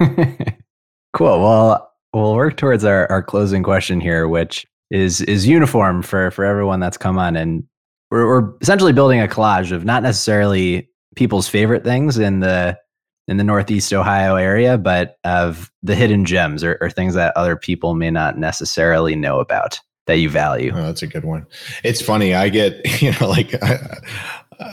cool. 1.12 1.40
Well, 1.40 1.92
we'll 2.12 2.34
work 2.34 2.56
towards 2.56 2.84
our, 2.84 3.10
our 3.10 3.22
closing 3.22 3.62
question 3.62 4.00
here, 4.00 4.28
which 4.28 4.66
is 4.90 5.20
is 5.22 5.46
uniform 5.46 6.02
for 6.02 6.30
for 6.30 6.44
everyone 6.44 6.80
that's 6.80 6.96
come 6.96 7.18
on, 7.18 7.36
and 7.36 7.64
we're, 8.14 8.26
we're 8.28 8.52
essentially 8.60 8.92
building 8.92 9.20
a 9.20 9.26
collage 9.26 9.72
of 9.72 9.84
not 9.84 10.02
necessarily 10.02 10.88
people's 11.16 11.48
favorite 11.48 11.82
things 11.82 12.16
in 12.16 12.40
the 12.40 12.78
in 13.26 13.38
the 13.38 13.44
Northeast 13.44 13.92
Ohio 13.92 14.36
area, 14.36 14.78
but 14.78 15.16
of 15.24 15.72
the 15.82 15.94
hidden 15.94 16.24
gems 16.24 16.62
or, 16.62 16.76
or 16.80 16.90
things 16.90 17.14
that 17.14 17.34
other 17.36 17.56
people 17.56 17.94
may 17.94 18.10
not 18.10 18.38
necessarily 18.38 19.16
know 19.16 19.40
about 19.40 19.80
that 20.06 20.18
you 20.18 20.28
value? 20.28 20.70
Oh, 20.74 20.82
that's 20.82 21.02
a 21.02 21.06
good 21.06 21.24
one. 21.24 21.46
It's 21.82 22.02
funny. 22.02 22.34
I 22.34 22.50
get, 22.50 22.82
you 23.02 23.12
know, 23.12 23.28
like 23.28 23.54
I, 23.62 23.78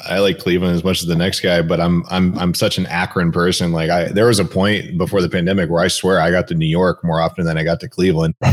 I, 0.09 0.19
like 0.19 0.37
Cleveland 0.37 0.75
as 0.75 0.83
much 0.83 1.01
as 1.01 1.07
the 1.07 1.15
next 1.15 1.39
guy, 1.39 1.61
but 1.61 1.79
I'm 1.79 2.03
I'm 2.11 2.37
I'm 2.37 2.53
such 2.53 2.77
an 2.77 2.85
Akron 2.87 3.31
person. 3.31 3.71
Like 3.71 3.89
I 3.89 4.09
there 4.09 4.27
was 4.27 4.39
a 4.39 4.45
point 4.45 4.99
before 4.99 5.21
the 5.21 5.29
pandemic 5.29 5.69
where 5.69 5.83
I 5.83 5.87
swear 5.87 6.19
I 6.19 6.29
got 6.29 6.47
to 6.49 6.55
New 6.55 6.67
York 6.67 7.03
more 7.03 7.21
often 7.21 7.45
than 7.45 7.57
I 7.57 7.63
got 7.63 7.79
to 7.79 7.89
Cleveland. 7.89 8.35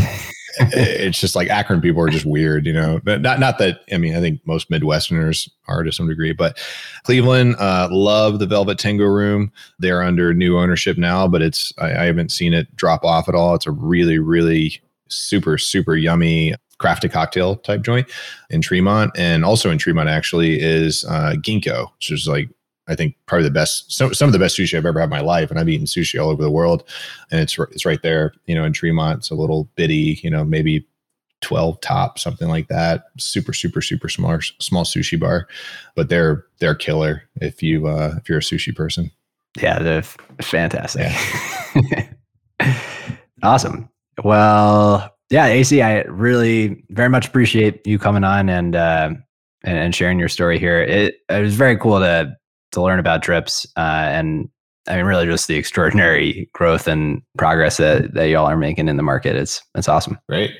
it's 0.60 1.18
just 1.18 1.36
like 1.36 1.48
Akron 1.48 1.80
people 1.80 2.02
are 2.02 2.08
just 2.08 2.24
weird, 2.24 2.66
you 2.66 2.72
know. 2.72 3.00
But 3.04 3.20
Not 3.20 3.40
not 3.40 3.58
that 3.58 3.80
I 3.92 3.98
mean 3.98 4.14
I 4.16 4.20
think 4.20 4.40
most 4.46 4.70
Midwesterners 4.70 5.48
are 5.66 5.82
to 5.82 5.92
some 5.92 6.08
degree, 6.08 6.32
but 6.32 6.58
Cleveland 7.04 7.56
uh, 7.58 7.88
love 7.90 8.38
the 8.38 8.46
Velvet 8.46 8.78
Tango 8.78 9.04
Room. 9.04 9.52
They're 9.78 10.02
under 10.02 10.34
new 10.34 10.58
ownership 10.58 10.98
now, 10.98 11.28
but 11.28 11.42
it's 11.42 11.72
I, 11.78 11.92
I 11.92 12.04
haven't 12.04 12.32
seen 12.32 12.54
it 12.54 12.74
drop 12.76 13.04
off 13.04 13.28
at 13.28 13.34
all. 13.34 13.54
It's 13.54 13.66
a 13.66 13.72
really 13.72 14.18
really 14.18 14.80
super 15.08 15.58
super 15.58 15.96
yummy 15.96 16.54
crafted 16.78 17.10
cocktail 17.10 17.56
type 17.56 17.82
joint 17.82 18.08
in 18.50 18.60
Tremont, 18.60 19.10
and 19.16 19.44
also 19.44 19.70
in 19.70 19.78
Tremont 19.78 20.08
actually 20.08 20.60
is 20.60 21.04
uh, 21.04 21.34
Ginko, 21.38 21.92
which 21.94 22.10
is 22.10 22.28
like 22.28 22.48
I 22.88 22.94
think 22.94 23.14
probably 23.26 23.44
the 23.44 23.52
best, 23.52 23.92
some, 23.92 24.14
some 24.14 24.28
of 24.28 24.32
the 24.32 24.38
best 24.38 24.58
sushi 24.58 24.76
I've 24.76 24.86
ever 24.86 25.00
had 25.00 25.06
in 25.06 25.10
my 25.10 25.20
life. 25.20 25.50
And 25.50 25.60
I've 25.60 25.68
eaten 25.68 25.86
sushi 25.86 26.20
all 26.20 26.30
over 26.30 26.42
the 26.42 26.50
world. 26.50 26.84
And 27.30 27.40
it's, 27.40 27.58
it's 27.70 27.84
right 27.84 28.02
there, 28.02 28.32
you 28.46 28.54
know, 28.54 28.64
in 28.64 28.72
Tremont. 28.72 29.18
It's 29.18 29.30
a 29.30 29.34
little 29.34 29.64
bitty, 29.76 30.20
you 30.22 30.30
know, 30.30 30.44
maybe 30.44 30.86
12 31.42 31.80
top, 31.80 32.18
something 32.18 32.48
like 32.48 32.68
that. 32.68 33.04
Super, 33.18 33.52
super, 33.52 33.80
super 33.80 34.08
small, 34.08 34.38
small 34.58 34.84
sushi 34.84 35.20
bar, 35.20 35.48
but 35.94 36.08
they're, 36.08 36.46
they're 36.58 36.74
killer 36.74 37.22
if 37.36 37.62
you, 37.62 37.86
uh, 37.86 38.14
if 38.16 38.28
you're 38.28 38.38
a 38.38 38.42
sushi 38.42 38.74
person. 38.74 39.10
Yeah. 39.60 39.78
They're 39.80 40.02
fantastic. 40.02 41.12
Yeah. 41.74 42.08
awesome. 43.42 43.88
Well, 44.24 45.14
yeah, 45.30 45.46
AC, 45.46 45.82
I 45.82 46.00
really 46.02 46.82
very 46.88 47.10
much 47.10 47.28
appreciate 47.28 47.86
you 47.86 47.98
coming 47.98 48.24
on 48.24 48.48
and, 48.48 48.74
uh, 48.74 49.10
and 49.62 49.94
sharing 49.94 50.18
your 50.18 50.28
story 50.28 50.58
here. 50.58 50.80
It, 50.80 51.16
it 51.28 51.40
was 51.40 51.54
very 51.54 51.76
cool 51.76 51.98
to 51.98 52.36
to 52.72 52.82
learn 52.82 52.98
about 52.98 53.22
drips 53.22 53.66
uh, 53.76 53.80
and 53.80 54.48
I 54.88 54.96
mean, 54.96 55.04
really, 55.04 55.26
just 55.26 55.48
the 55.48 55.56
extraordinary 55.56 56.48
growth 56.54 56.88
and 56.88 57.20
progress 57.36 57.76
that, 57.76 58.14
that 58.14 58.28
y'all 58.28 58.46
are 58.46 58.56
making 58.56 58.88
in 58.88 58.96
the 58.96 59.02
market. 59.02 59.36
It's 59.36 59.62
it's 59.74 59.88
awesome. 59.88 60.18
Great. 60.28 60.52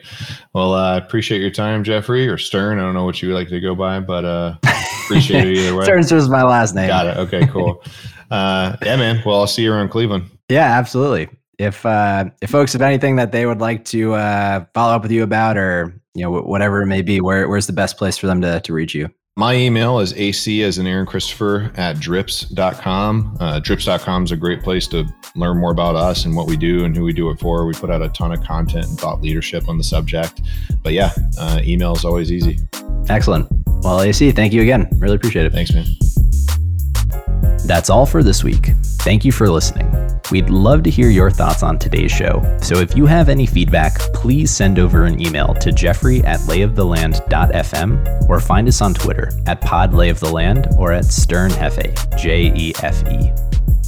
Well, 0.52 0.74
I 0.74 0.94
uh, 0.94 0.98
appreciate 0.98 1.40
your 1.40 1.50
time, 1.50 1.82
Jeffrey 1.82 2.28
or 2.28 2.36
Stern. 2.36 2.78
I 2.78 2.82
don't 2.82 2.94
know 2.94 3.04
what 3.04 3.22
you 3.22 3.28
would 3.28 3.34
like 3.34 3.48
to 3.48 3.61
go 3.61 3.74
by, 3.74 4.00
but 4.00 4.24
uh, 4.24 4.56
appreciate 5.04 5.48
it 5.48 5.56
either 5.56 5.74
way. 5.76 5.84
Stern's 5.84 6.11
just 6.11 6.30
my 6.30 6.42
last 6.42 6.74
name. 6.74 6.88
Got 6.88 7.06
it. 7.06 7.16
Okay, 7.16 7.46
cool. 7.46 7.82
uh, 8.30 8.76
yeah, 8.82 8.96
man. 8.96 9.22
Well, 9.24 9.40
I'll 9.40 9.46
see 9.46 9.62
you 9.62 9.72
around 9.72 9.88
Cleveland. 9.88 10.30
Yeah, 10.50 10.78
absolutely. 10.78 11.28
If 11.59 11.86
uh, 11.86 12.26
if 12.42 12.50
folks 12.50 12.74
have 12.74 12.82
anything 12.82 13.16
that 13.16 13.32
they 13.32 13.46
would 13.46 13.61
like 13.61 13.84
to 13.86 14.14
uh, 14.14 14.66
follow 14.74 14.94
up 14.94 15.02
with 15.02 15.11
you 15.11 15.22
about, 15.22 15.56
or 15.56 15.98
you 16.14 16.22
know 16.22 16.42
whatever 16.42 16.82
it 16.82 16.86
may 16.86 17.00
be, 17.00 17.22
where 17.22 17.48
where's 17.48 17.66
the 17.66 17.72
best 17.72 17.96
place 17.96 18.18
for 18.18 18.26
them 18.26 18.42
to 18.42 18.61
to 18.61 18.72
reach 18.74 18.94
you? 18.94 19.09
My 19.39 19.55
email 19.55 20.01
is 20.01 20.12
ac 20.14 20.64
as 20.64 20.78
an 20.78 20.89
Aaron 20.89 21.07
Christopher 21.07 21.70
at 21.76 22.01
drips.com. 22.01 23.36
Uh, 23.39 23.61
drips.com 23.61 24.24
is 24.24 24.32
a 24.32 24.36
great 24.36 24.64
place 24.64 24.89
to 24.89 25.07
learn 25.36 25.59
more 25.59 25.70
about 25.70 25.95
us 25.95 26.24
and 26.24 26.34
what 26.34 26.49
we 26.49 26.57
do 26.57 26.84
and 26.84 26.97
who 26.97 27.05
we 27.05 27.12
do 27.12 27.30
it 27.30 27.39
for. 27.39 27.64
We 27.64 27.72
put 27.72 27.89
out 27.89 28.03
a 28.03 28.09
ton 28.09 28.32
of 28.32 28.43
content 28.43 28.86
and 28.86 28.99
thought 28.99 29.22
leadership 29.22 29.68
on 29.68 29.78
the 29.78 29.84
subject. 29.84 30.43
But 30.82 30.93
yeah, 30.93 31.12
uh, 31.39 31.61
email 31.62 31.93
is 31.95 32.05
always 32.05 32.32
easy. 32.32 32.59
Excellent. 33.09 33.47
Well, 33.82 34.01
AC, 34.01 34.32
thank 34.32 34.53
you 34.53 34.62
again. 34.62 34.89
Really 34.99 35.14
appreciate 35.14 35.47
it. 35.47 35.53
Thanks, 35.53 35.72
man. 35.72 35.86
That's 37.64 37.91
all 37.91 38.07
for 38.07 38.24
this 38.24 38.43
week. 38.43 38.72
Thank 38.82 39.24
you 39.24 39.30
for 39.30 39.49
listening. 39.49 40.07
We'd 40.30 40.50
love 40.50 40.82
to 40.82 40.90
hear 40.90 41.08
your 41.08 41.30
thoughts 41.30 41.62
on 41.62 41.78
today's 41.78 42.12
show, 42.12 42.42
so 42.60 42.76
if 42.76 42.94
you 42.94 43.06
have 43.06 43.30
any 43.30 43.46
feedback, 43.46 43.98
please 44.12 44.50
send 44.50 44.78
over 44.78 45.04
an 45.04 45.24
email 45.24 45.54
to 45.54 45.72
jeffrey 45.72 46.22
at 46.24 46.40
layoftheland.fm 46.40 48.28
or 48.28 48.38
find 48.38 48.68
us 48.68 48.82
on 48.82 48.92
Twitter 48.92 49.32
at 49.46 49.62
podlayoftheland 49.62 50.76
or 50.76 50.92
at 50.92 51.04
sternjefe, 51.04 52.18
J-E-F-E. 52.18 53.30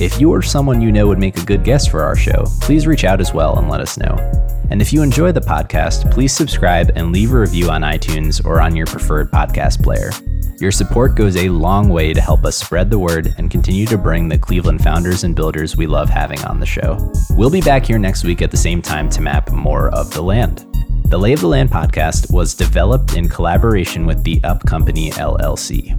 If 0.02 0.18
you 0.18 0.32
or 0.32 0.40
someone 0.40 0.80
you 0.80 0.90
know 0.90 1.06
would 1.08 1.18
make 1.18 1.36
a 1.36 1.44
good 1.44 1.62
guest 1.62 1.90
for 1.90 2.02
our 2.02 2.16
show, 2.16 2.46
please 2.62 2.86
reach 2.86 3.04
out 3.04 3.20
as 3.20 3.34
well 3.34 3.58
and 3.58 3.68
let 3.68 3.82
us 3.82 3.98
know. 3.98 4.16
And 4.70 4.80
if 4.80 4.94
you 4.94 5.02
enjoy 5.02 5.32
the 5.32 5.42
podcast, 5.42 6.10
please 6.10 6.32
subscribe 6.32 6.90
and 6.96 7.12
leave 7.12 7.32
a 7.32 7.38
review 7.38 7.68
on 7.68 7.82
iTunes 7.82 8.42
or 8.46 8.62
on 8.62 8.74
your 8.74 8.86
preferred 8.86 9.30
podcast 9.30 9.82
player. 9.82 10.10
Your 10.60 10.70
support 10.70 11.14
goes 11.14 11.36
a 11.36 11.48
long 11.48 11.88
way 11.88 12.12
to 12.12 12.20
help 12.20 12.44
us 12.44 12.54
spread 12.54 12.90
the 12.90 12.98
word 12.98 13.34
and 13.38 13.50
continue 13.50 13.86
to 13.86 13.96
bring 13.96 14.28
the 14.28 14.36
Cleveland 14.36 14.82
founders 14.82 15.24
and 15.24 15.34
builders 15.34 15.74
we 15.74 15.86
love 15.86 16.10
having 16.10 16.38
on 16.44 16.60
the 16.60 16.66
show. 16.66 16.98
We'll 17.30 17.48
be 17.48 17.62
back 17.62 17.86
here 17.86 17.98
next 17.98 18.24
week 18.24 18.42
at 18.42 18.50
the 18.50 18.58
same 18.58 18.82
time 18.82 19.08
to 19.10 19.22
map 19.22 19.50
more 19.52 19.88
of 19.94 20.12
the 20.12 20.20
land. 20.20 20.66
The 21.06 21.16
Lay 21.16 21.32
of 21.32 21.40
the 21.40 21.48
Land 21.48 21.70
podcast 21.70 22.30
was 22.30 22.52
developed 22.52 23.16
in 23.16 23.26
collaboration 23.26 24.04
with 24.04 24.22
the 24.22 24.38
Up 24.44 24.66
Company 24.66 25.10
LLC. 25.12 25.98